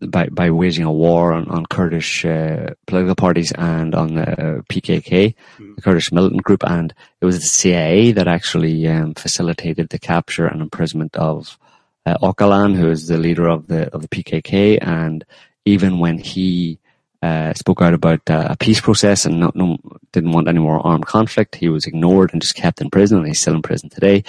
[0.00, 5.34] by, by waging a war on, on Kurdish uh, political parties and on the PKK,
[5.58, 5.76] mm.
[5.76, 10.46] the Kurdish militant group, and it was the CIA that actually um, facilitated the capture
[10.46, 11.58] and imprisonment of
[12.06, 15.24] uh, Öcalan, who is the leader of the of the PKK, and
[15.64, 16.78] even when he
[17.22, 19.76] uh, spoke out about uh, a peace process and not, no,
[20.12, 23.26] didn't want any more armed conflict, he was ignored and just kept in prison, and
[23.26, 24.24] he's still in prison today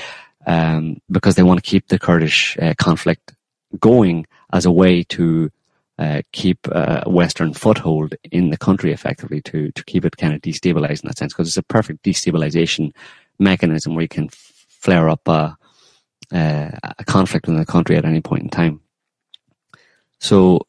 [0.46, 3.36] um, because they want to keep the Kurdish uh, conflict
[3.80, 5.52] going as a way to
[6.00, 10.42] uh, keep a Western foothold in the country effectively to, to keep it kind of
[10.42, 12.92] destabilized in that sense because it's a perfect destabilization
[13.38, 15.58] mechanism where you can flare up a,
[16.32, 18.80] uh, a conflict in the country at any point in time.
[20.20, 20.68] So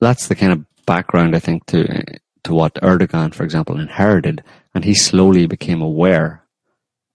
[0.00, 2.02] that's the kind of background I think to
[2.44, 4.42] to what Erdogan, for example, inherited,
[4.74, 6.44] and he slowly became aware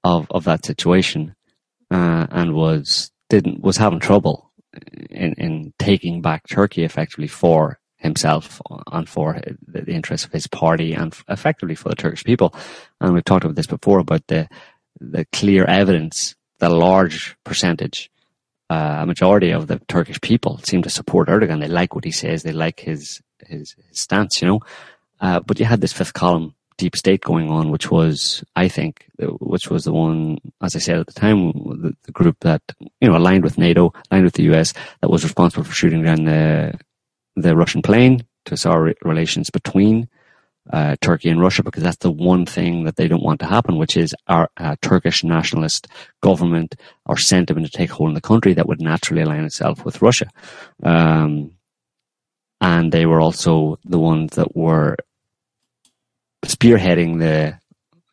[0.03, 1.35] of of that situation,
[1.91, 4.51] uh, and was didn't was having trouble
[5.09, 10.93] in in taking back Turkey effectively for himself and for the, interests of his party
[10.93, 12.53] and effectively for the Turkish people.
[12.99, 14.49] And we've talked about this before about the
[14.99, 18.11] the clear evidence that a large percentage
[18.69, 21.59] uh, a majority of the Turkish people seem to support Erdogan.
[21.59, 22.43] They like what he says.
[22.43, 24.59] They like his, his stance, you know.
[25.23, 29.05] Uh, but you had this fifth column deep state going on, which was, I think,
[29.17, 32.61] which was the one, as I said at the time, the, the group that
[32.99, 36.25] you know aligned with NATO, aligned with the US, that was responsible for shooting down
[36.25, 36.77] the
[37.37, 40.09] the Russian plane to sour relations between
[40.71, 43.77] uh, Turkey and Russia because that's the one thing that they don't want to happen,
[43.77, 45.87] which is our uh, Turkish nationalist
[46.21, 46.75] government
[47.05, 50.27] or sentiment to take hold in the country that would naturally align itself with Russia.
[50.83, 51.51] Um,
[52.59, 54.95] and they were also the ones that were
[56.43, 57.59] spearheading the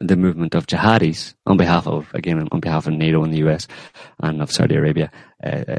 [0.02, 3.69] the movement of jihadis on behalf of again on behalf of NATO and the US
[4.19, 5.11] and of Saudi Arabia,
[5.44, 5.77] uh,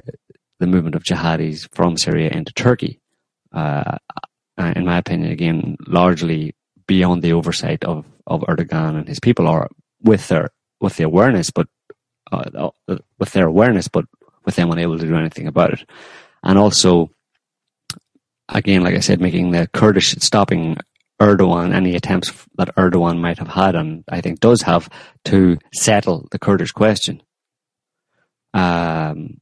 [0.60, 3.00] the movement of jihadis from Syria into Turkey.
[3.52, 3.98] Uh,
[4.58, 6.54] in my opinion, again, largely
[6.88, 9.70] beyond the oversight of, of Erdogan and his people, or
[10.02, 10.50] with their
[10.80, 11.68] with the awareness, but
[12.32, 14.06] uh, uh, with their awareness, but
[14.46, 15.90] with them unable to do anything about it,
[16.44, 17.10] and also,
[18.50, 20.78] again, like I said, making the Kurdish stopping
[21.22, 24.90] Erdogan any attempts that Erdogan might have had, and I think does have
[25.26, 27.22] to settle the Kurdish question.
[28.54, 29.38] Um.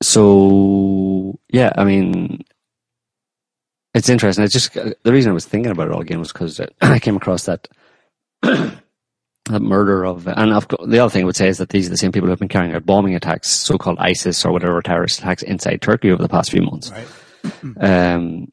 [0.00, 2.44] So yeah, I mean,
[3.92, 4.44] it's interesting.
[4.44, 7.16] It's just the reason I was thinking about it all again was because I came
[7.16, 7.66] across that
[8.42, 11.90] that murder of, and of, the other thing I would say is that these are
[11.90, 15.18] the same people who have been carrying out bombing attacks, so-called ISIS or whatever terrorist
[15.18, 16.92] attacks inside Turkey over the past few months.
[16.92, 18.14] Right.
[18.14, 18.52] um,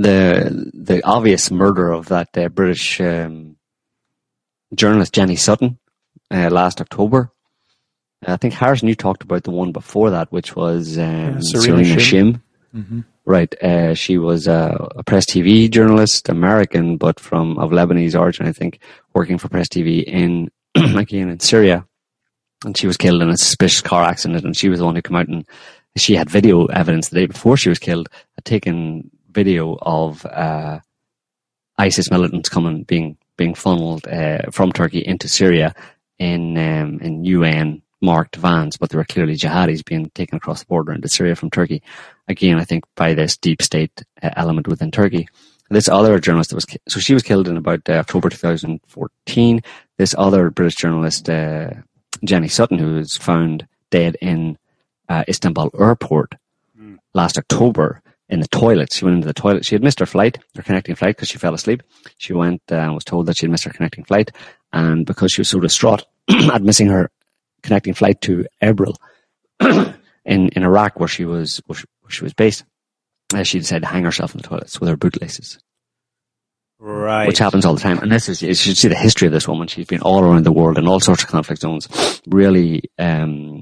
[0.00, 3.56] the the obvious murder of that uh, British um,
[4.74, 5.78] journalist Jenny Sutton
[6.30, 7.30] uh, last October.
[8.26, 11.84] I think Harrison, you talked about the one before that, which was um, yeah, Serena,
[11.84, 12.32] Serena Shim.
[12.32, 12.42] Shim.
[12.74, 13.00] Mm-hmm.
[13.26, 13.62] Right.
[13.62, 18.52] Uh, she was a, a, press TV journalist, American, but from of Lebanese origin, I
[18.52, 18.80] think,
[19.14, 21.86] working for press TV in again in Syria,
[22.64, 24.44] and she was killed in a suspicious car accident.
[24.44, 25.44] And she was the one who came out and
[25.96, 30.80] she had video evidence the day before she was killed, had taken video of uh,
[31.78, 35.74] ISIS militants coming being being funneled uh, from Turkey into Syria
[36.18, 40.66] in um, in UN marked vans, but there were clearly jihadis being taken across the
[40.66, 41.82] border into Syria from Turkey.
[42.28, 45.28] Again, I think by this deep state uh, element within Turkey.
[45.72, 49.62] This other journalist was so she was killed in about uh, October 2014.
[49.98, 51.70] This other British journalist, uh,
[52.24, 54.58] Jenny Sutton, who was found dead in
[55.08, 56.34] uh, Istanbul airport
[56.78, 56.98] mm.
[57.14, 58.92] last October in the toilet.
[58.92, 59.64] She went into the toilet.
[59.64, 61.82] She had missed her flight, her connecting flight, because she fell asleep.
[62.16, 64.30] She went uh, and was told that she had missed her connecting flight,
[64.72, 67.10] and because she was so distraught at missing her
[67.62, 68.96] connecting flight to Erbil
[69.60, 71.78] in, in Iraq, where she was where
[72.08, 72.64] she was based,
[73.34, 75.58] uh, she decided to hang herself in the toilets with her bootlaces.
[76.82, 77.26] Right.
[77.26, 77.98] Which happens all the time.
[77.98, 79.68] And this is, you should see the history of this woman.
[79.68, 82.22] She's been all around the world in all sorts of conflict zones.
[82.26, 83.59] Really, um,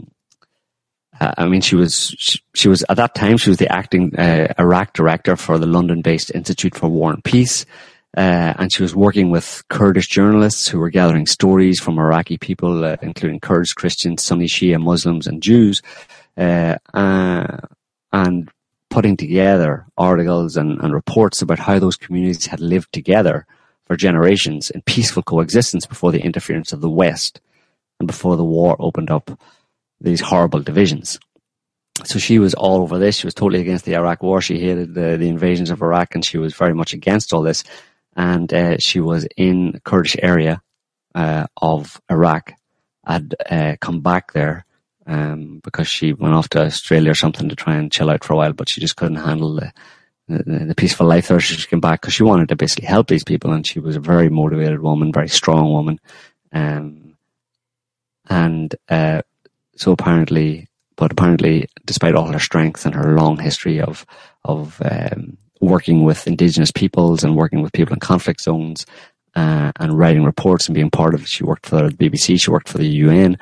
[1.21, 4.15] uh, I mean, she was, she, she, was, at that time, she was the acting,
[4.17, 7.67] uh, Iraq director for the London based Institute for War and Peace.
[8.17, 12.85] Uh, and she was working with Kurdish journalists who were gathering stories from Iraqi people,
[12.85, 15.83] uh, including Kurds, Christians, Sunni Shia, Muslims, and Jews,
[16.37, 17.59] uh, uh,
[18.13, 18.51] and
[18.91, 23.47] putting together articles and, and reports about how those communities had lived together
[23.87, 27.41] for generations in peaceful coexistence before the interference of the West
[28.01, 29.39] and before the war opened up
[30.01, 31.19] these horrible divisions.
[32.05, 33.17] So she was all over this.
[33.17, 34.41] She was totally against the Iraq war.
[34.41, 37.65] She hated the, the invasions of Iraq and she was very much against all this.
[38.17, 40.63] And uh, she was in Kurdish area
[41.15, 42.53] uh, of Iraq,
[43.05, 44.65] had uh, come back there
[45.07, 48.35] um, because she went off to Australia or something to try and chill out for
[48.35, 49.73] a while, but she just couldn't handle the,
[50.29, 51.41] the, the peaceful life there.
[51.41, 54.01] She came back because she wanted to basically help these people, and she was a
[54.01, 55.99] very motivated woman, very strong woman.
[56.53, 57.17] Um,
[58.29, 59.23] and uh,
[59.79, 64.05] so apparently, but apparently, despite all her strength and her long history of
[64.45, 68.87] of um, working with indigenous peoples and working with people in conflict zones
[69.35, 72.51] uh, and writing reports and being part of it, she worked for the BBC, she
[72.51, 73.37] worked for the UN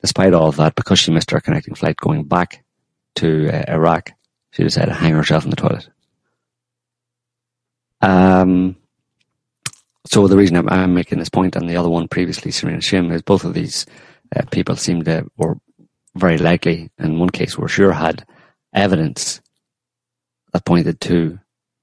[0.00, 2.64] despite all of that, because she missed her connecting flight going back
[3.16, 4.12] to uh, Iraq,
[4.52, 5.88] she decided to hang herself in the toilet.
[8.00, 8.76] Um,
[10.06, 13.12] so the reason I'm, I'm, making this point and the other one previously, Serena Shim,
[13.12, 13.84] is both of these
[14.34, 15.60] uh, people seemed to, or
[16.14, 18.24] very likely, in one case, were sure had
[18.72, 19.40] evidence
[20.52, 21.38] that pointed to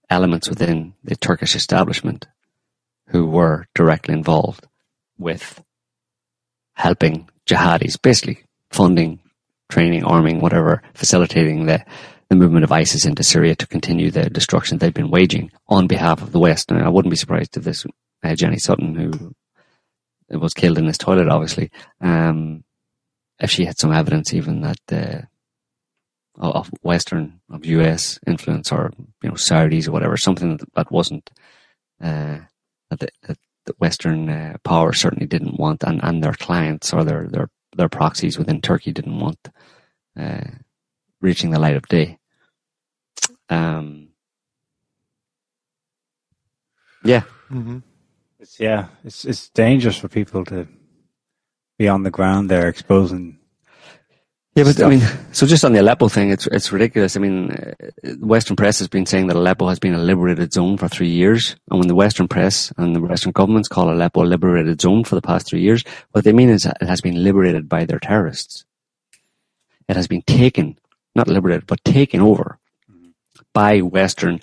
[0.10, 2.28] elements within the Turkish establishment
[3.07, 4.65] who were directly involved
[5.18, 5.64] with
[6.74, 9.19] helping jihadis, basically funding,
[9.69, 11.84] training, arming, whatever, facilitating the,
[12.30, 16.22] the movement of ISIS into Syria to continue the destruction they've been waging on behalf
[16.22, 16.72] of the West.
[16.72, 17.86] And I wouldn't be surprised if this
[18.24, 19.34] uh, Jenny Sutton, who
[20.30, 21.72] was killed in his toilet, obviously,
[22.02, 22.64] um,
[23.40, 25.22] if she had some evidence even that uh,
[26.40, 28.91] of Western, of US influence or
[29.24, 31.30] you know Saudis or whatever, something that, wasn't
[32.02, 32.40] uh,
[32.90, 33.38] that, the, that
[33.68, 37.90] that Western uh, power certainly didn't want, and, and their clients or their, their, their
[37.90, 39.38] proxies within Turkey didn't want
[40.18, 40.45] uh,
[41.22, 42.18] reaching the light of day.
[43.49, 44.10] Um,
[47.04, 47.24] yeah.
[47.52, 47.80] Mm-hmm.
[48.39, 50.68] It's, yeah, it's, it's dangerous for people to
[51.77, 53.39] be on the ground there exposing
[54.57, 54.88] yeah, but stuff.
[54.88, 57.15] I mean, so just on the Aleppo thing, it's it's ridiculous.
[57.15, 60.77] I mean, uh, Western press has been saying that Aleppo has been a liberated zone
[60.77, 64.26] for three years, and when the Western press and the Western governments call Aleppo a
[64.26, 67.69] liberated zone for the past three years, what they mean is it has been liberated
[67.69, 68.65] by their terrorists.
[69.88, 70.80] It has been taken,
[71.14, 72.57] not liberated, but taken over
[73.53, 74.41] by Western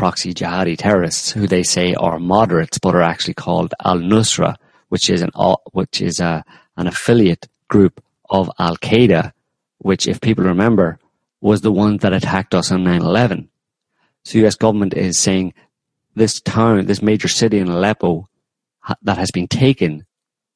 [0.00, 4.56] proxy jihadi terrorists, who they say are moderates, but are actually called Al Nusra,
[4.88, 5.30] which is an
[5.72, 6.42] which is a
[6.78, 9.32] an affiliate group of Al Qaeda,
[9.76, 10.98] which, if people remember,
[11.42, 13.50] was the one that attacked us on 9 11.
[14.24, 15.52] So US government is saying
[16.14, 18.26] this town, this major city in Aleppo
[19.02, 20.06] that has been taken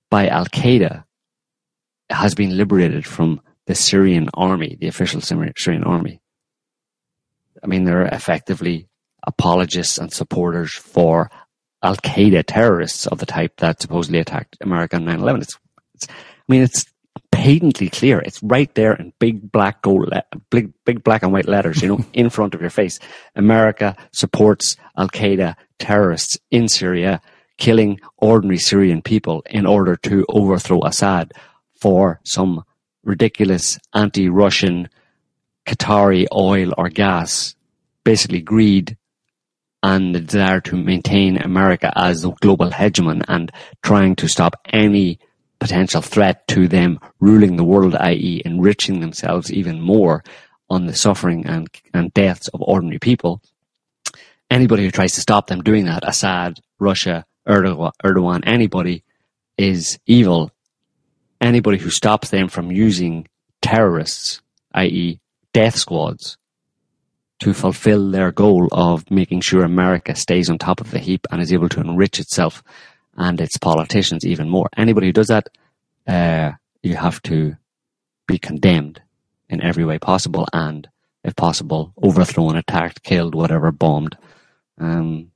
[0.09, 1.05] by Al Qaeda
[2.09, 6.23] has been liberated from the Syrian army, the official Syrian army.
[7.63, 8.89] I mean, they're effectively
[9.27, 11.31] apologists and supporters for
[11.83, 15.43] Al Qaeda terrorists of the type that supposedly attacked America on 9 11.
[15.43, 15.59] It's,
[15.95, 16.15] it's, I
[16.49, 16.87] mean, it's
[17.31, 18.21] patently clear.
[18.21, 20.13] It's right there in big black gold,
[20.51, 22.99] big, big black and white letters, you know, in front of your face.
[23.35, 27.21] America supports Al Qaeda terrorists in Syria,
[27.59, 31.33] killing ordinary Syrian people in order to overthrow Assad
[31.81, 32.65] for some
[33.05, 34.89] ridiculous anti-Russian
[35.67, 37.55] Qatari oil or gas,
[38.05, 38.97] basically greed
[39.85, 43.53] and the desire to maintain America as the global hegemon and
[43.83, 45.19] trying to stop any
[45.59, 50.25] potential threat to them ruling the world, i.e., enriching themselves even more
[50.71, 53.43] on the suffering and, and deaths of ordinary people.
[54.51, 59.05] Anybody who tries to stop them doing that, Assad, Russia, Erdogan anybody
[59.59, 60.51] is evil.
[61.43, 63.29] Anybody who stops them from using
[63.61, 64.41] terrorists,
[64.73, 65.21] i.e.,
[65.53, 66.39] death squads,
[67.45, 71.43] to fulfill their goal of making sure America stays on top of the heap and
[71.43, 72.63] is able to enrich itself
[73.19, 74.71] and its politicians even more.
[74.79, 75.51] Anybody who does that,
[76.07, 76.53] uh,
[76.83, 77.55] you have to
[78.27, 79.03] be condemned
[79.51, 80.89] in every way possible and,
[81.23, 84.17] if possible, overthrown, attacked, killed, whatever, bombed.
[84.79, 85.31] Um,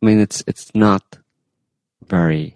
[0.00, 1.18] I mean, it's it's not
[2.06, 2.54] very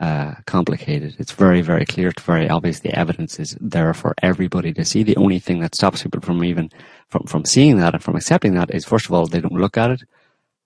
[0.00, 1.14] uh, complicated.
[1.18, 2.08] It's very, very clear.
[2.08, 2.80] It's very obvious.
[2.80, 5.02] The evidence is there for everybody to see.
[5.02, 6.70] The only thing that stops people from even
[7.08, 9.76] from, from seeing that and from accepting that is, first of all, they don't look
[9.76, 10.02] at it.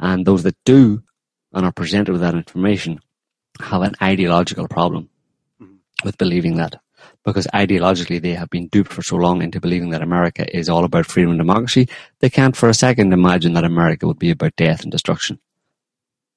[0.00, 1.02] And those that do
[1.52, 3.00] and are presented with that information
[3.60, 5.10] have an ideological problem
[6.04, 6.80] with believing that.
[7.24, 10.84] Because ideologically, they have been duped for so long into believing that America is all
[10.84, 11.88] about freedom and democracy,
[12.20, 15.38] they can't for a second imagine that America would be about death and destruction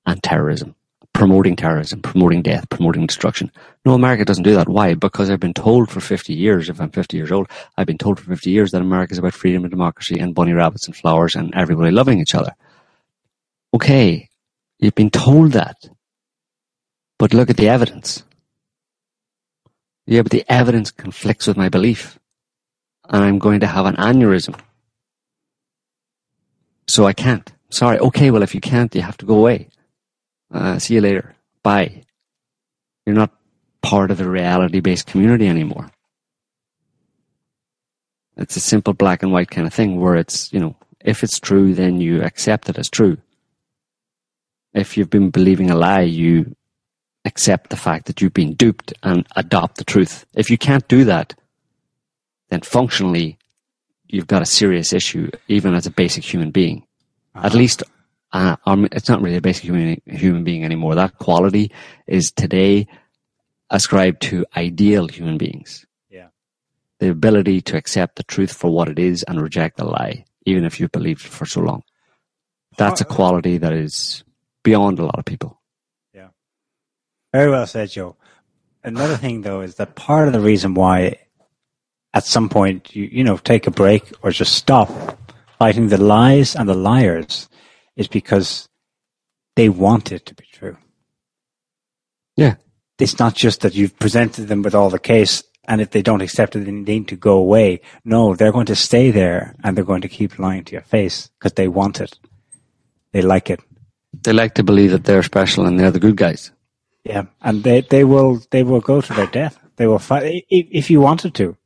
[0.05, 0.75] and terrorism
[1.13, 3.51] promoting terrorism, promoting death, promoting destruction.
[3.85, 4.69] No, America doesn't do that.
[4.69, 4.93] Why?
[4.93, 7.47] Because I've been told for 50 years, if I'm 50 years old,
[7.77, 10.53] I've been told for 50 years that America is about freedom and democracy and bunny
[10.53, 12.53] rabbits and flowers and everybody loving each other.
[13.73, 14.29] Okay,
[14.79, 15.77] you've been told that.
[17.19, 18.23] But look at the evidence.
[20.07, 22.17] Yeah, but the evidence conflicts with my belief.
[23.07, 24.59] And I'm going to have an aneurysm.
[26.87, 27.51] So I can't.
[27.69, 27.99] Sorry.
[27.99, 29.69] Okay, well, if you can't, you have to go away.
[30.51, 31.35] Uh, see you later.
[31.63, 32.03] Bye.
[33.05, 33.31] You're not
[33.81, 35.89] part of the reality based community anymore.
[38.37, 41.39] It's a simple black and white kind of thing where it's, you know, if it's
[41.39, 43.17] true, then you accept it as true.
[44.73, 46.55] If you've been believing a lie, you
[47.25, 50.25] accept the fact that you've been duped and adopt the truth.
[50.33, 51.35] If you can't do that,
[52.49, 53.37] then functionally,
[54.07, 56.85] you've got a serious issue, even as a basic human being.
[57.35, 57.45] Uh-huh.
[57.45, 57.83] At least
[58.33, 60.95] uh, um, it's not really a basic human, human being anymore.
[60.95, 61.71] That quality
[62.07, 62.87] is today
[63.69, 65.85] ascribed to ideal human beings.
[66.09, 66.27] Yeah.
[66.99, 70.65] The ability to accept the truth for what it is and reject the lie, even
[70.65, 71.83] if you've believed it for so long.
[72.77, 74.23] That's a quality that is
[74.63, 75.59] beyond a lot of people.
[76.13, 76.29] Yeah.
[77.33, 78.15] Very well said, Joe.
[78.83, 81.19] Another thing though is that part of the reason why
[82.13, 84.89] at some point you, you know, take a break or just stop
[85.59, 87.47] fighting the lies and the liars
[88.01, 88.67] is because
[89.55, 90.77] they want it to be true.
[92.35, 92.55] Yeah.
[92.99, 96.21] It's not just that you've presented them with all the case and if they don't
[96.21, 97.81] accept it, they need to go away.
[98.03, 101.29] No, they're going to stay there and they're going to keep lying to your face
[101.37, 102.19] because they want it.
[103.13, 103.59] They like it.
[104.23, 106.51] They like to believe that they're special and they're the good guys.
[107.03, 109.57] Yeah, and they, they will they will go to their death.
[109.77, 111.57] They will fight if, if you wanted to.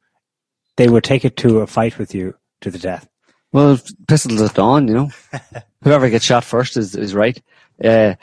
[0.78, 3.07] They would take it to a fight with you to the death.
[3.56, 5.11] Well, pistols at dawn, you know.
[5.82, 7.41] Whoever gets shot first is is right.
[7.82, 8.15] Uh,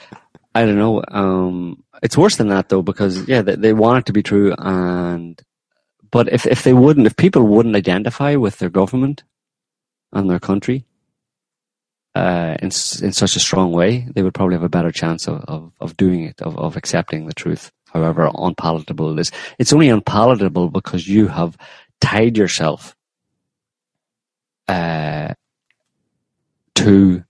[0.54, 1.02] I don't know.
[1.09, 4.54] Um, it's worse than that though, because yeah, they, they want it to be true,
[4.59, 5.40] and
[6.10, 9.24] but if if they wouldn't, if people wouldn't identify with their government
[10.12, 10.84] and their country
[12.14, 15.42] uh, in in such a strong way, they would probably have a better chance of
[15.48, 19.30] of, of doing it, of of accepting the truth, however unpalatable it is.
[19.59, 21.56] It's only unpalatable because you have
[22.02, 22.94] tied yourself
[24.73, 25.35] uh,
[26.74, 27.24] to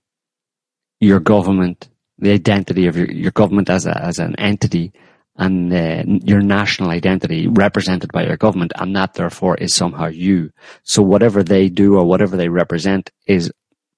[0.99, 4.93] your government, the identity of your, your government as a, as an entity
[5.35, 10.51] and uh, your national identity represented by your government and that therefore is somehow you.
[10.83, 13.51] So whatever they do or whatever they represent is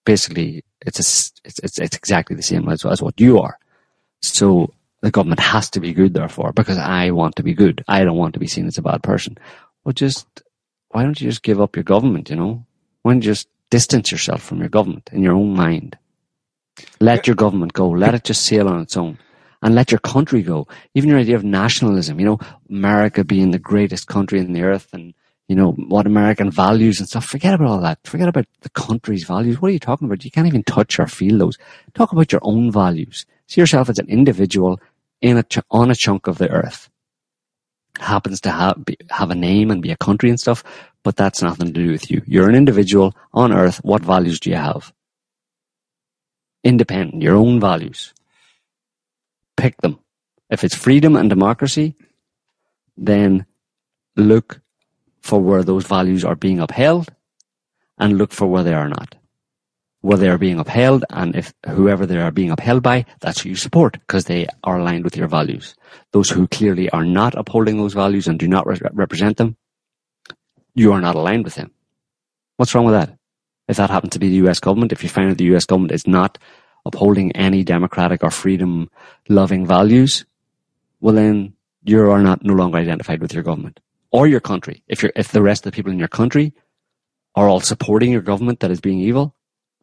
[0.05, 1.05] basically, it's, a,
[1.45, 3.59] it's, it's, it's exactly the same as, as what you are.
[4.21, 7.83] So the government has to be good therefore because I want to be good.
[7.87, 9.37] I don't want to be seen as a bad person.
[9.83, 10.25] Well, just,
[10.89, 12.65] why don't you just give up your government, you know?
[13.05, 15.95] Why don't you just distance yourself from your government in your own mind?
[16.99, 17.87] Let your government go.
[17.87, 19.19] Let it just sail on its own.
[19.61, 20.67] And let your country go.
[20.95, 24.89] Even your idea of nationalism, you know, America being the greatest country in the earth
[24.91, 25.13] and,
[25.47, 27.25] you know, what American values and stuff.
[27.25, 27.99] Forget about all that.
[28.05, 29.61] Forget about the country's values.
[29.61, 30.25] What are you talking about?
[30.25, 31.59] You can't even touch or feel those.
[31.93, 33.27] Talk about your own values.
[33.45, 34.81] See yourself as an individual
[35.21, 36.89] in a ch- on a chunk of the earth.
[37.99, 40.63] Happens to have, have a name and be a country and stuff,
[41.03, 42.21] but that's nothing to do with you.
[42.25, 43.77] You're an individual on earth.
[43.83, 44.93] What values do you have?
[46.63, 48.13] Independent, your own values.
[49.55, 49.99] Pick them.
[50.49, 51.95] If it's freedom and democracy,
[52.97, 53.45] then
[54.15, 54.61] look
[55.21, 57.09] for where those values are being upheld
[57.97, 59.15] and look for where they are not.
[60.05, 63.49] Where they are being upheld and if whoever they are being upheld by, that's who
[63.49, 65.73] you support because they are aligned with your values.
[66.11, 69.57] Those who clearly are not upholding those values and do not re- represent them,
[70.75, 71.71] you are not aligned with them.
[72.57, 73.17] What's wrong with that?
[73.67, 75.91] If that happened to be the US government, if you find that the US government
[75.91, 76.37] is not
[76.85, 78.91] upholding any democratic or freedom
[79.27, 80.23] loving values,
[81.01, 83.79] well then you are not no longer identified with your government
[84.11, 84.83] or your country.
[84.87, 86.53] If you're, if the rest of the people in your country
[87.33, 89.34] are all supporting your government that is being evil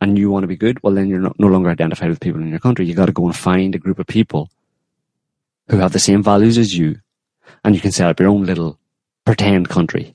[0.02, 2.40] and you want to be good, well then you're not, no longer identified with people
[2.40, 2.84] in your country.
[2.84, 4.50] You got to go and find a group of people
[5.68, 7.00] who have the same values as you
[7.64, 8.78] and you can set up your own little
[9.24, 10.14] pretend country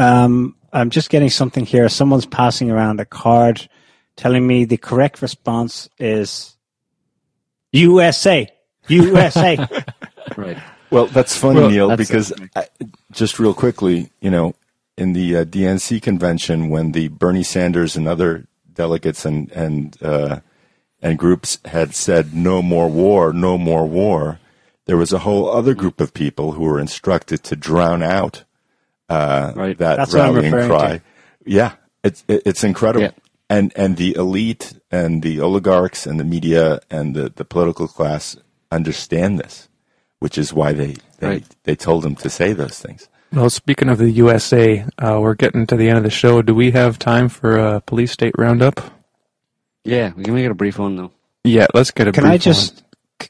[0.00, 1.88] um, I'm just getting something here.
[1.88, 3.68] Someone's passing around a card
[4.16, 6.56] telling me the correct response is
[7.72, 8.48] USA.
[8.88, 9.58] USA.
[10.36, 10.58] Right.
[10.90, 12.66] Well, that's funny, Well, Niall, that's because I,
[13.10, 14.54] just real quickly, you know,
[14.96, 20.40] in the uh, DNC convention, when the Bernie Sanders and other delegates and and uh,
[21.02, 24.38] and groups had said "no more war, no more war,"
[24.86, 28.44] there was a whole other group of people who were instructed to drown out
[29.08, 29.78] uh, Right.
[29.78, 30.98] that That's rallying cry.
[30.98, 31.02] to.
[31.44, 31.72] Yeah,
[32.04, 33.04] it's it's incredible.
[33.04, 33.12] Yeah.
[33.48, 38.36] And and the elite and the oligarchs and the media and the, the political class
[38.70, 39.68] understand this,
[40.20, 41.44] which is why they they, Right.
[41.64, 43.08] they told them to say those things.
[43.32, 46.42] Well, speaking of the USA, uh, we're getting to the end of the show.
[46.42, 48.80] Do we have time for a police state roundup?
[49.84, 51.12] Yeah, we can make it a brief one though.
[51.44, 52.24] Yeah, let's get a brief one.
[52.24, 52.82] Can I just
[53.20, 53.28] one.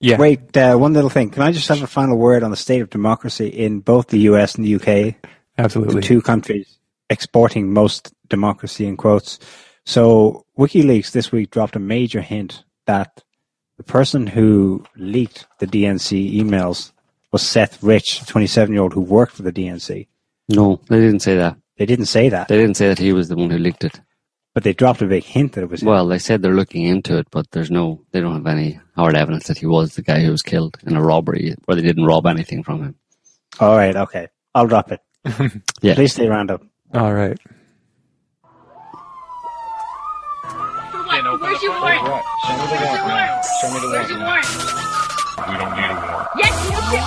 [0.00, 0.18] Yeah.
[0.18, 0.56] wait?
[0.56, 1.30] Uh, one little thing.
[1.30, 4.20] Can I just have a final word on the state of democracy in both the
[4.20, 4.54] U.S.
[4.54, 5.16] and the UK?
[5.58, 5.96] Absolutely.
[5.96, 6.78] the two countries
[7.10, 9.40] exporting most democracy in quotes.
[9.84, 13.22] So WikiLeaks this week dropped a major hint that
[13.76, 16.92] the person who leaked the DNC emails
[17.32, 20.08] was Seth Rich, a 27 year old who worked for the DNC.
[20.48, 21.56] No, they didn't say that.
[21.76, 24.00] They didn't say that, They didn't say that he was the one who leaked it.
[24.52, 25.88] but they dropped a big hint that it was him.
[25.88, 29.16] Well, they said they're looking into it, but there's no, they don't have any hard
[29.16, 32.04] evidence that he was the guy who was killed in a robbery where they didn't
[32.04, 32.94] rob anything from him.
[33.60, 34.28] All right, okay.
[34.54, 35.00] I'll drop it.
[35.82, 35.94] Yeah.
[35.94, 36.62] Please stay round up.
[36.92, 37.38] All right.
[41.40, 42.24] Where's your warrant?
[42.46, 43.44] Show me the warrant.
[43.60, 43.92] Show me the warrant.
[43.92, 44.89] Where's your warrant?
[45.48, 46.28] We don't need a warrant.
[46.36, 47.00] Yes, you do.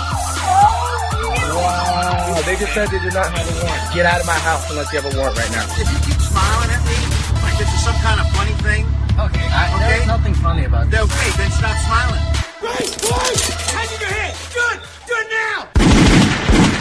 [1.53, 3.93] Wow, they just said they did not have a warrant.
[3.93, 5.65] Get out of my house unless you have a warrant right now.
[5.77, 6.97] If you keep smiling at me,
[7.45, 9.85] like this is some kind of funny thing, Okay, I, Okay.
[9.93, 12.23] there's nothing funny about then okay, then stop smiling.
[12.65, 13.39] Right, right.
[13.77, 14.33] Hands in your head.
[14.57, 14.77] Good.
[15.05, 16.73] Do it now.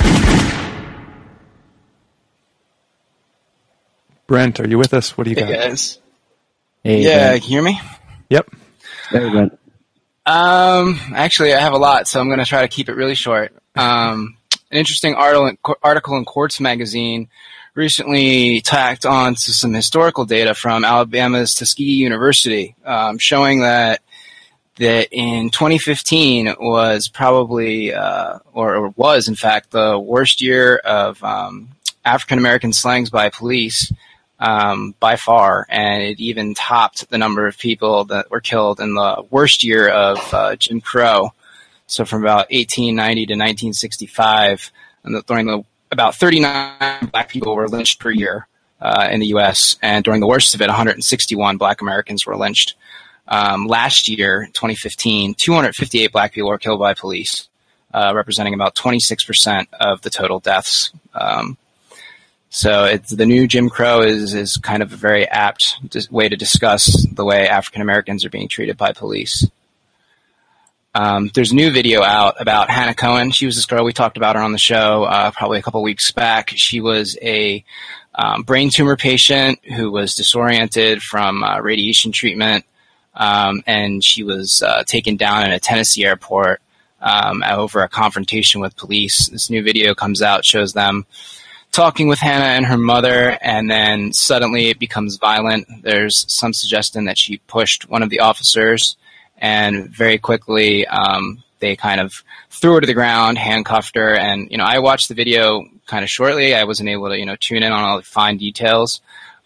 [4.27, 5.17] Brent, are you with us?
[5.17, 5.49] What do you got?
[5.49, 5.99] Hey guys.
[6.85, 7.43] Hey, yeah, Brent.
[7.43, 7.81] can you hear me?
[8.31, 8.49] Yep.
[9.13, 9.59] There you go.
[10.25, 13.15] Um, actually, I have a lot, so I'm going to try to keep it really
[13.15, 13.53] short.
[13.75, 14.37] Um,
[14.71, 17.29] an interesting article, article in Quartz magazine
[17.75, 24.01] recently tacked on to some historical data from Alabama's Tuskegee University, um, showing that
[24.77, 31.23] that in 2015 was probably, uh, or, or was in fact, the worst year of
[31.23, 31.69] um,
[32.05, 33.93] African American slangs by police
[34.43, 38.95] um, by far, and it even topped the number of people that were killed in
[38.95, 41.33] the worst year of uh, Jim Crow.
[41.87, 44.73] So from about 1890 to 1965,
[45.05, 45.63] and the, during the
[45.93, 48.49] about 39 black people were lynched per year
[48.81, 52.75] uh, in the U.S., and during the worst of it, 161 black Americans were lynched.
[53.29, 57.49] Um, last year, 2015, 258 black people were killed by police,
[57.95, 60.91] uh, representing about 26% of the total deaths.
[61.15, 61.57] Um,
[62.55, 65.79] so it's, the new Jim Crow is is kind of a very apt
[66.11, 69.49] way to discuss the way African Americans are being treated by police.
[70.95, 73.31] Um, there's a new video out about Hannah Cohen.
[73.31, 75.83] She was this girl we talked about her on the show uh, probably a couple
[75.83, 76.53] weeks back.
[76.55, 77.65] She was a
[78.15, 82.67] um, brain tumor patient who was disoriented from uh, radiation treatment,
[83.15, 86.61] um, and she was uh, taken down in a Tennessee airport
[87.01, 89.31] um, over a confrontation with police.
[89.31, 91.07] This new video comes out shows them
[91.73, 95.67] talking with Hannah and her mother, and then suddenly it becomes violent.
[95.83, 98.97] There's some suggestion that she pushed one of the officers,
[99.39, 104.51] and very quickly um, they kind of threw her to the ground, handcuffed her, and
[104.51, 106.55] you know I watched the video kind of shortly.
[106.55, 109.01] I wasn't able to you know tune in on all the fine details,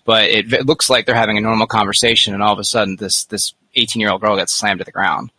[0.05, 2.97] but it, it looks like they're having a normal conversation, and all of a sudden
[2.97, 5.31] this this 18 year old girl gets slammed to the ground.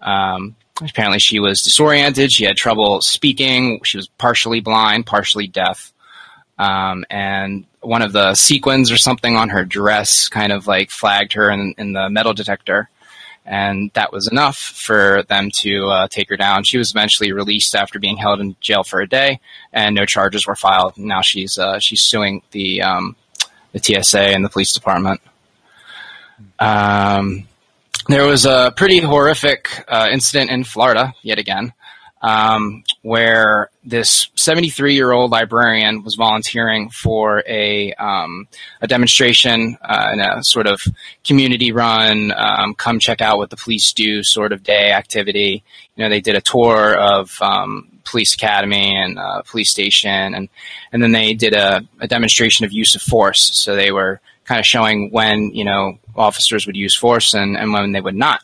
[0.00, 2.32] Um, apparently, she was disoriented.
[2.32, 3.80] She had trouble speaking.
[3.84, 5.91] She was partially blind, partially deaf
[6.62, 11.32] um, and one of the sequins or something on her dress kind of like flagged
[11.32, 12.88] her in, in the metal detector.
[13.44, 16.62] And that was enough for them to uh, take her down.
[16.62, 19.40] She was eventually released after being held in jail for a day,
[19.72, 20.96] and no charges were filed.
[20.96, 23.16] Now she's uh, she's suing the um,
[23.72, 25.20] the TSA and the police department.
[26.60, 27.48] Um,
[28.06, 31.72] there was a pretty horrific uh, incident in Florida yet again,
[32.22, 38.46] um, where this 73 year old librarian was volunteering for a um,
[38.80, 40.80] a demonstration uh, in a sort of
[41.24, 45.64] community run, um, come check out what the police do sort of day activity.
[45.96, 50.48] You know, they did a tour of um, police academy and uh, police station, and
[50.92, 53.50] and then they did a, a demonstration of use of force.
[53.54, 57.72] So they were kind of showing when you know officers would use force and, and
[57.72, 58.42] when they would not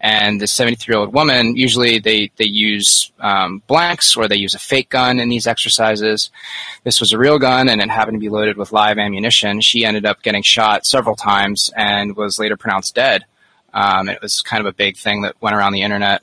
[0.00, 4.54] and the 73 year old woman usually they they use um, blanks or they use
[4.54, 6.30] a fake gun in these exercises.
[6.84, 9.60] This was a real gun and it happened to be loaded with live ammunition.
[9.60, 13.24] She ended up getting shot several times and was later pronounced dead.
[13.74, 16.22] Um, it was kind of a big thing that went around the internet.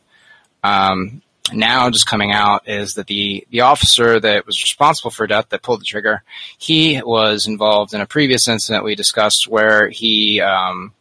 [0.63, 1.21] Um,
[1.53, 5.61] now just coming out is that the, the officer that was responsible for death that
[5.61, 6.23] pulled the trigger,
[6.57, 10.93] he was involved in a previous incident we discussed where he um,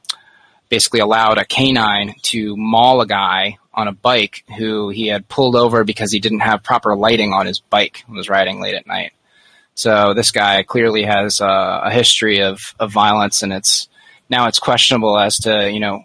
[0.68, 5.55] basically allowed a canine to maul a guy on a bike who he had pulled
[5.55, 8.86] over because he didn't have proper lighting on his bike and was riding late at
[8.86, 9.12] night.
[9.74, 13.88] So this guy clearly has uh, a history of, of violence, and it's
[14.30, 16.05] now it's questionable as to you know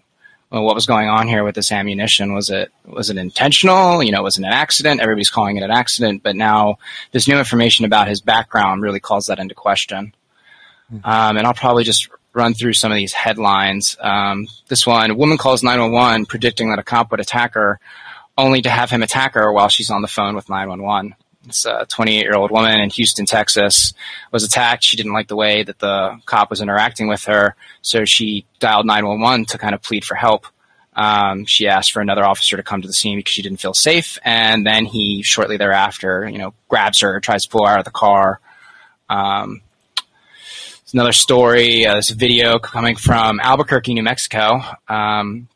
[0.50, 2.34] well, what was going on here with this ammunition.
[2.34, 4.02] Was it was it intentional?
[4.02, 5.00] You know, was it an accident?
[5.00, 6.76] Everybody's calling it an accident, but now
[7.12, 10.14] this new information about his background really calls that into question.
[11.04, 13.96] Um, and I'll probably just run through some of these headlines.
[14.00, 17.80] Um, this one: a woman calls 911 predicting that a cop would attack her,
[18.36, 21.14] only to have him attack her while she's on the phone with 911.
[21.44, 23.92] This 28 year old woman in Houston, Texas,
[24.30, 24.84] was attacked.
[24.84, 28.86] She didn't like the way that the cop was interacting with her, so she dialed
[28.86, 30.46] 911 to kind of plead for help.
[30.94, 33.74] Um, she asked for another officer to come to the scene because she didn't feel
[33.74, 37.78] safe, and then he shortly thereafter, you know, grabs her, tries to pull her out
[37.78, 38.40] of the car.
[39.08, 39.62] Um,
[40.92, 41.86] it's another story.
[41.86, 44.60] Uh, this video coming from Albuquerque, New Mexico.
[44.88, 45.48] Um,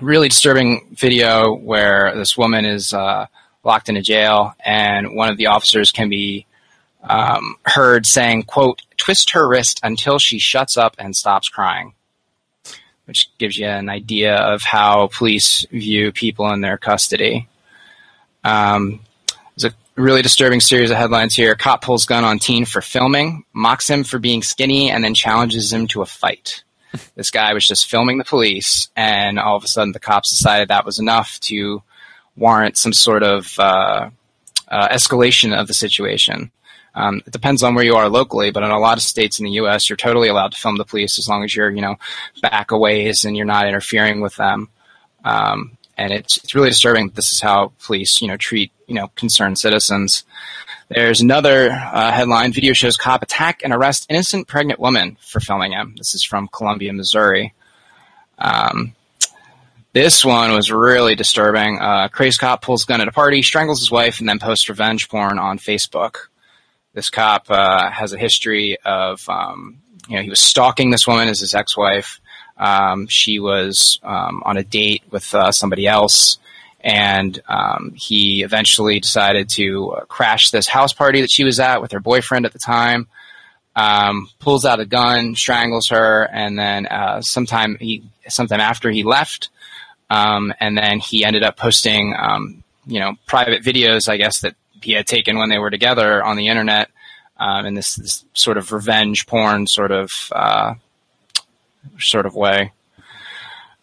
[0.00, 3.26] really disturbing video where this woman is uh,
[3.62, 6.46] locked in a jail, and one of the officers can be
[7.04, 11.94] um, heard saying, "quote Twist her wrist until she shuts up and stops crying,"
[13.04, 17.46] which gives you an idea of how police view people in their custody.
[18.42, 18.98] Um,
[19.96, 21.54] really disturbing series of headlines here.
[21.54, 25.72] Cop pulls gun on teen for filming, mocks him for being skinny, and then challenges
[25.72, 26.64] him to a fight.
[27.14, 30.68] this guy was just filming the police, and all of a sudden the cops decided
[30.68, 31.82] that was enough to
[32.36, 34.10] warrant some sort of uh,
[34.68, 36.50] uh, escalation of the situation.
[36.94, 39.44] Um, it depends on where you are locally, but in a lot of states in
[39.44, 41.96] the U.S., you're totally allowed to film the police as long as you're, you know,
[42.42, 44.68] back a ways and you're not interfering with them.
[45.24, 47.06] Um, and it's it's really disturbing.
[47.06, 50.24] That this is how police, you know, treat you know concerned citizens.
[50.88, 55.72] There's another uh, headline: Video shows cop attack and arrest innocent pregnant woman for filming
[55.72, 55.94] him.
[55.96, 57.54] This is from Columbia, Missouri.
[58.36, 58.94] Um,
[59.92, 61.78] this one was really disturbing.
[61.78, 65.38] Uh, cop pulls gun at a party, strangles his wife, and then posts revenge porn
[65.38, 66.28] on Facebook.
[66.94, 71.28] This cop uh, has a history of, um, you know, he was stalking this woman
[71.28, 72.20] as his ex-wife.
[72.62, 76.38] Um, she was um, on a date with uh, somebody else,
[76.80, 81.82] and um, he eventually decided to uh, crash this house party that she was at
[81.82, 83.08] with her boyfriend at the time.
[83.74, 89.02] Um, pulls out a gun, strangles her, and then uh, sometime he, sometime after he
[89.02, 89.48] left,
[90.08, 94.54] um, and then he ended up posting, um, you know, private videos, I guess, that
[94.80, 96.90] he had taken when they were together on the internet,
[97.38, 100.74] um, in this, this, sort of revenge porn sort of uh,
[101.98, 102.72] sort of way.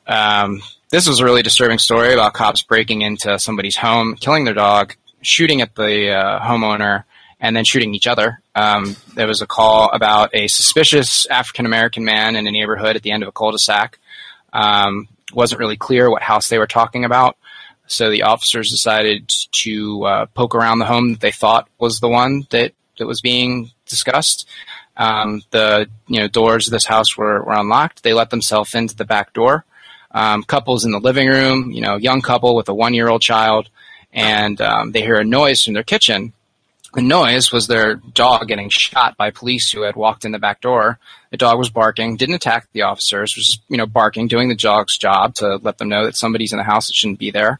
[0.07, 4.55] Um, this was a really disturbing story about cops breaking into somebody's home, killing their
[4.55, 7.03] dog, shooting at the uh, homeowner,
[7.39, 8.41] and then shooting each other.
[8.55, 13.03] Um, there was a call about a suspicious African American man in a neighborhood at
[13.03, 13.99] the end of a cul-de-sac.
[14.51, 17.37] Um, wasn't really clear what house they were talking about.
[17.85, 19.31] So the officers decided
[19.63, 23.21] to uh, poke around the home that they thought was the one that, that was
[23.21, 24.47] being discussed.
[24.99, 28.03] Um, the you know doors of this house were, were unlocked.
[28.03, 29.65] They let themselves into the back door.
[30.11, 33.21] Um, couples in the living room, you know, young couple with a one year old
[33.21, 33.69] child,
[34.11, 36.33] and um, they hear a noise from their kitchen.
[36.93, 40.59] The noise was their dog getting shot by police who had walked in the back
[40.59, 40.97] door.
[41.29, 44.55] The dog was barking, didn't attack the officers, was just, you know, barking, doing the
[44.55, 47.59] dog's job to let them know that somebody's in the house that shouldn't be there.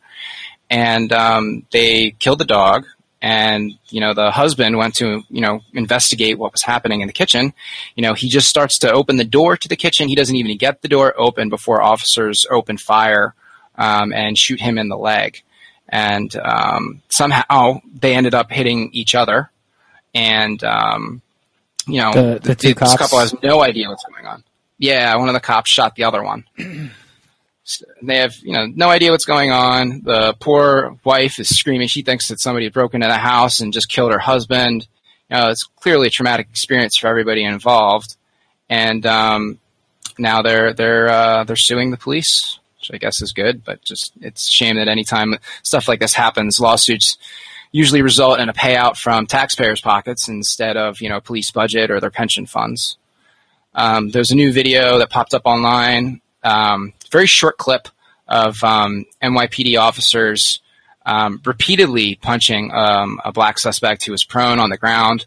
[0.72, 2.86] And um, they killed the dog,
[3.22, 7.14] and you know the husband went to you know investigate what was happening in the
[7.14, 7.54] kitchen.
[7.96, 10.08] You know he just starts to open the door to the kitchen.
[10.08, 13.34] He doesn't even get the door open before officers open fire
[13.76, 15.42] um, and shoot him in the leg.
[15.92, 19.50] And um, somehow they ended up hitting each other.
[20.14, 21.22] And um,
[21.88, 24.44] you know The- the this couple has no idea what's going on.
[24.78, 26.46] Yeah one of the cops shot the other one
[28.02, 30.02] they have you know no idea what's going on.
[30.04, 31.88] The poor wife is screaming.
[31.88, 34.88] She thinks that somebody broke into the house and just killed her husband.
[35.30, 38.16] You know, it's clearly a traumatic experience for everybody involved.
[38.70, 39.60] And um,
[40.18, 43.64] now they're they're uh, they're suing the police, which I guess is good.
[43.64, 47.18] But just it's a shame that anytime stuff like this happens, lawsuits
[47.72, 52.00] usually result in a payout from taxpayers' pockets instead of you know police budget or
[52.00, 52.98] their pension funds.
[53.76, 56.22] Um, there's a new video that popped up online.
[56.44, 57.88] Um, very short clip
[58.28, 60.62] of um, NYPD officers
[61.06, 65.26] um, repeatedly punching um, a black suspect who was prone on the ground,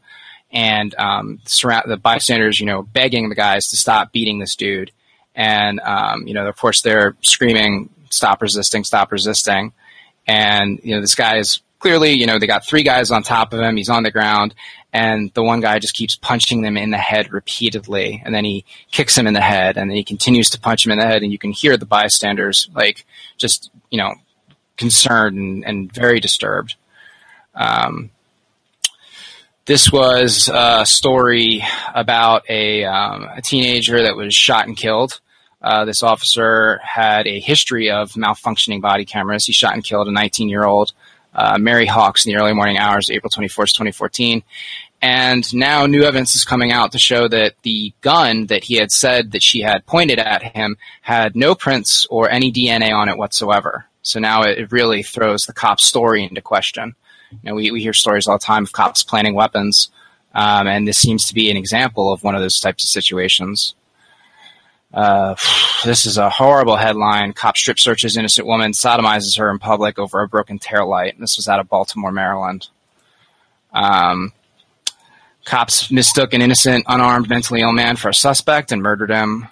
[0.53, 4.93] and um, the bystanders, you know, begging the guys to stop beating this dude.
[5.35, 5.81] And
[6.27, 8.85] you know, of course, they're screaming, "Stop resisting!
[8.85, 9.73] Stop resisting!"
[10.27, 13.53] And you know, this guy is clearly, you know, they got three guys on top
[13.53, 13.77] of him.
[13.77, 14.55] He's on the ground,
[14.93, 18.65] and the one guy just keeps punching them in the head repeatedly, and then he
[18.93, 21.23] kicks him in the head, and then he continues to punch him in the head,
[21.23, 23.05] and you can hear the bystanders like
[23.37, 24.15] just you know
[24.77, 26.77] concerned and, and very disturbed.
[27.55, 28.11] Um,
[29.65, 31.65] this was a story
[31.95, 35.21] about a, um, a teenager that was shot and killed.
[35.61, 39.47] Uh, this officer had a history of malfunctioning body cameras.
[39.47, 40.93] He shot and killed a 19 year old
[41.35, 44.43] uh, Mary Hawkes in the early morning hours, April 24th, 2014.
[45.01, 48.93] And now new evidence is coming out to show that the gun that he had
[48.93, 53.19] said that she had pointed at him had no prints or any DNA on it
[53.19, 53.87] whatsoever.
[54.03, 56.95] So now it really throws the cop's story into question.
[57.31, 59.91] You know, we, we hear stories all the time of cops planting weapons,
[60.35, 63.75] um, and this seems to be an example of one of those types of situations.
[64.93, 65.35] Uh,
[65.85, 67.33] this is a horrible headline.
[67.33, 71.19] Cop strip searches innocent woman, sodomizes her in public over a broken tail light.
[71.19, 72.69] This was out of Baltimore, Maryland.
[73.73, 74.33] Um,
[75.45, 79.49] cops mistook an innocent, unarmed, mentally ill man for a suspect and murdered him.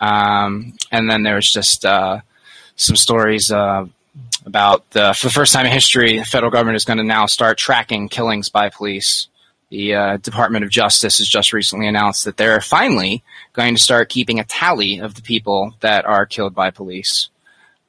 [0.00, 2.20] Um, and then there's just uh,
[2.76, 3.86] some stories uh,
[4.44, 7.26] about the, for the first time in history, the federal government is going to now
[7.26, 9.28] start tracking killings by police.
[9.70, 13.22] The uh, Department of Justice has just recently announced that they're finally
[13.52, 17.28] going to start keeping a tally of the people that are killed by police.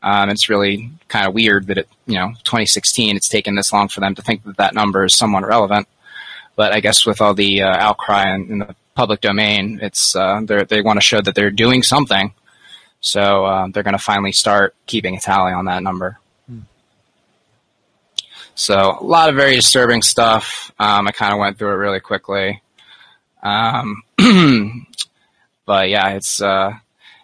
[0.03, 3.87] Um, it's really kind of weird that it, you know, 2016, it's taken this long
[3.87, 5.87] for them to think that that number is somewhat relevant.
[6.55, 10.41] But I guess with all the uh, outcry in, in, the public domain, it's uh,
[10.41, 12.33] they want to show that they're doing something.
[12.99, 16.19] So uh, they're going to finally start keeping a tally on that number.
[18.59, 20.69] So a lot of very disturbing stuff.
[20.77, 22.61] Um, I kind of went through it really quickly.
[23.41, 24.03] Um,
[25.65, 26.73] but yeah, it's uh,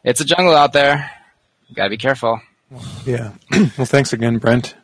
[0.02, 1.12] it's a jungle out there.
[1.68, 2.40] You gotta be careful.
[3.06, 3.34] Yeah.
[3.52, 4.76] well, thanks again, Brent.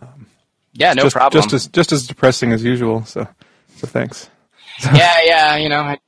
[0.00, 0.28] Um,
[0.72, 1.42] yeah, no just, problem.
[1.42, 3.04] Just as just as depressing as usual.
[3.04, 3.28] So,
[3.76, 4.30] so thanks.
[4.94, 5.56] yeah, yeah.
[5.56, 5.98] You know, I,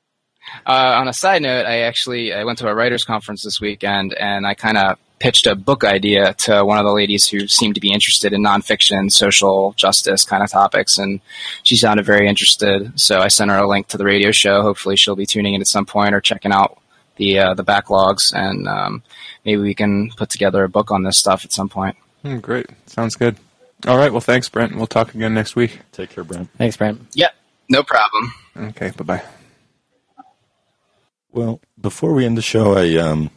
[0.64, 4.14] uh, on a side note, I actually I went to a writers conference this weekend,
[4.14, 7.76] and I kind of pitched a book idea to one of the ladies who seemed
[7.76, 11.20] to be interested in nonfiction, social justice kind of topics, and
[11.62, 12.92] she sounded very interested.
[13.00, 14.62] So I sent her a link to the radio show.
[14.62, 16.76] Hopefully, she'll be tuning in at some point or checking out
[17.16, 19.04] the uh, the backlogs, and um,
[19.44, 21.96] maybe we can put together a book on this stuff at some point.
[22.24, 23.36] Mm, great, sounds good.
[23.86, 24.74] All right, well, thanks, Brent.
[24.74, 25.78] We'll talk again next week.
[25.92, 26.50] Take care, Brent.
[26.58, 27.00] Thanks, Brent.
[27.14, 27.32] Yep,
[27.68, 28.32] no problem.
[28.56, 29.22] Okay, bye bye.
[31.30, 33.30] Well, before we end the show, I um,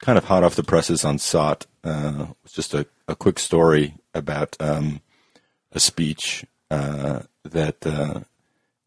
[0.00, 1.66] kind of hot off the presses on SOTT.
[1.84, 5.00] Uh, just a, a quick story about um,
[5.72, 8.20] a speech uh, that uh,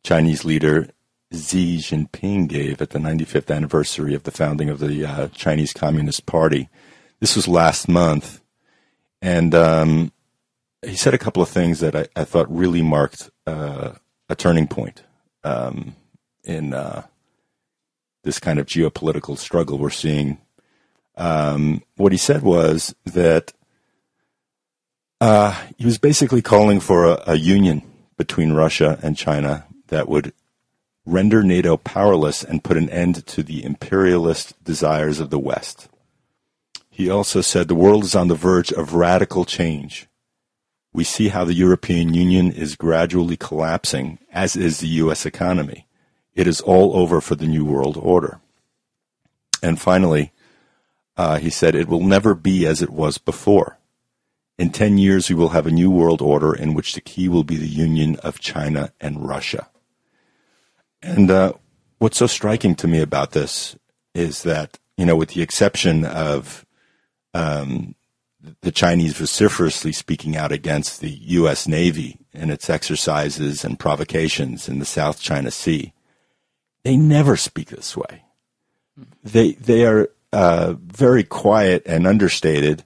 [0.04, 0.90] Chinese leader
[1.34, 6.26] Xi Jinping gave at the 95th anniversary of the founding of the uh, Chinese Communist
[6.26, 6.70] Party.
[7.20, 8.42] This was last month,
[9.22, 10.12] and um,
[10.86, 13.94] he said a couple of things that I, I thought really marked uh,
[14.28, 15.04] a turning point
[15.44, 15.96] um,
[16.44, 17.04] in uh,
[18.24, 20.40] this kind of geopolitical struggle we're seeing
[21.18, 23.54] um, what he said was that
[25.20, 27.84] uh, he was basically calling for a, a union
[28.18, 30.34] between Russia and China that would
[31.06, 35.90] render NATO powerless and put an end to the imperialist desires of the West.
[36.90, 40.08] He also said the world is on the verge of radical change.
[40.94, 45.26] We see how the European Union is gradually collapsing, as is the U.S.
[45.26, 45.88] economy.
[46.36, 48.40] It is all over for the New World Order.
[49.64, 50.32] And finally,
[51.22, 53.78] uh, he said, it will never be as it was before.
[54.58, 57.44] In 10 years, we will have a new world order in which the key will
[57.44, 59.70] be the union of China and Russia.
[61.00, 61.54] And uh,
[62.00, 63.76] what's so striking to me about this
[64.16, 66.66] is that, you know, with the exception of
[67.36, 67.94] um,
[68.62, 71.68] the Chinese vociferously speaking out against the U.S.
[71.68, 75.94] Navy and its exercises and provocations in the South China Sea,
[76.84, 78.24] they never speak this way.
[79.24, 82.84] They they are uh, very quiet and understated,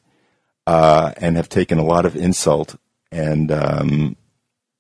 [0.67, 2.75] uh, and have taken a lot of insult
[3.11, 4.15] and um,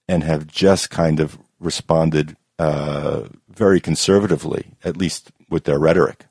[0.07, 6.25] and have just kind of responded uh, very conservatively, at least with their rhetoric.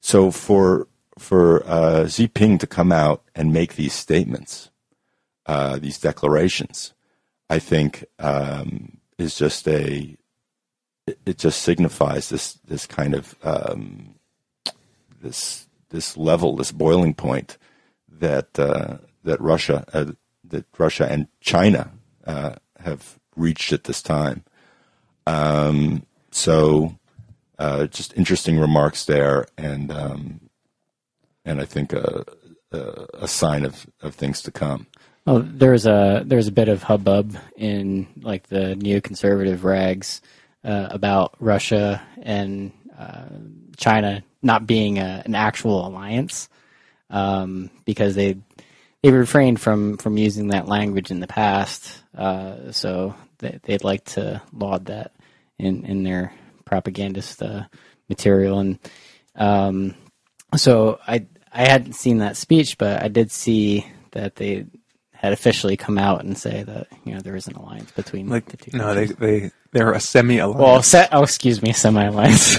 [0.00, 0.88] So for
[1.18, 4.70] for uh, Xi Jinping to come out and make these statements,
[5.46, 6.94] uh, these declarations,
[7.50, 10.16] I think um, is just a
[11.06, 14.14] it, just signifies this this kind of um,
[15.20, 17.58] this this level, this boiling point
[18.08, 20.12] that uh, that Russia uh,
[20.44, 21.92] that Russia and China
[22.26, 24.44] uh, have reached at this time.
[25.26, 26.98] Um, so,
[27.58, 30.40] uh, just interesting remarks there, and um,
[31.44, 32.24] and I think a,
[32.72, 34.86] uh, a sign of, of things to come.
[35.26, 40.22] Well, there's a there's a bit of hubbub in like the neoconservative rags
[40.64, 43.26] uh, about Russia and uh,
[43.76, 46.48] China not being a, an actual alliance
[47.10, 48.36] um, because they
[49.02, 52.02] they refrained from from using that language in the past.
[52.16, 55.12] Uh, so they, would like to laud that
[55.58, 56.32] in in their
[56.64, 57.64] propagandist uh,
[58.08, 58.78] material and
[59.36, 59.94] um,
[60.56, 64.66] so I I hadn't seen that speech, but I did see that they
[65.20, 68.46] had officially come out and say that you know there is an alliance between like
[68.46, 68.74] the two.
[68.74, 70.58] no, they they they're a semi alliance.
[70.58, 72.58] Well, se- oh, excuse me, semi alliance,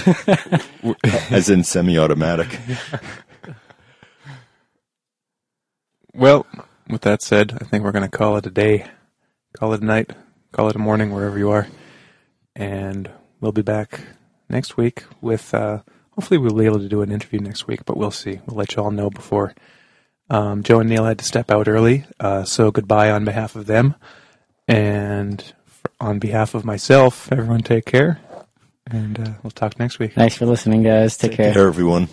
[1.28, 2.56] as in semi-automatic.
[6.14, 6.46] well,
[6.88, 8.86] with that said, I think we're going to call it a day,
[9.58, 10.12] call it a night,
[10.52, 11.66] call it a morning, wherever you are,
[12.54, 13.10] and
[13.40, 14.02] we'll be back
[14.48, 15.52] next week with.
[15.52, 15.82] Uh,
[16.12, 18.38] hopefully, we'll be able to do an interview next week, but we'll see.
[18.46, 19.52] We'll let you all know before.
[20.30, 23.66] Um, Joe and Niall had to step out early, uh, so goodbye on behalf of
[23.66, 23.94] them.
[24.66, 25.44] And
[26.00, 28.20] on behalf of myself, everyone take care.
[28.86, 30.14] And uh, we'll talk next week.
[30.14, 31.16] Thanks for listening, guys.
[31.16, 31.52] Take, take care.
[31.52, 32.08] care, everyone.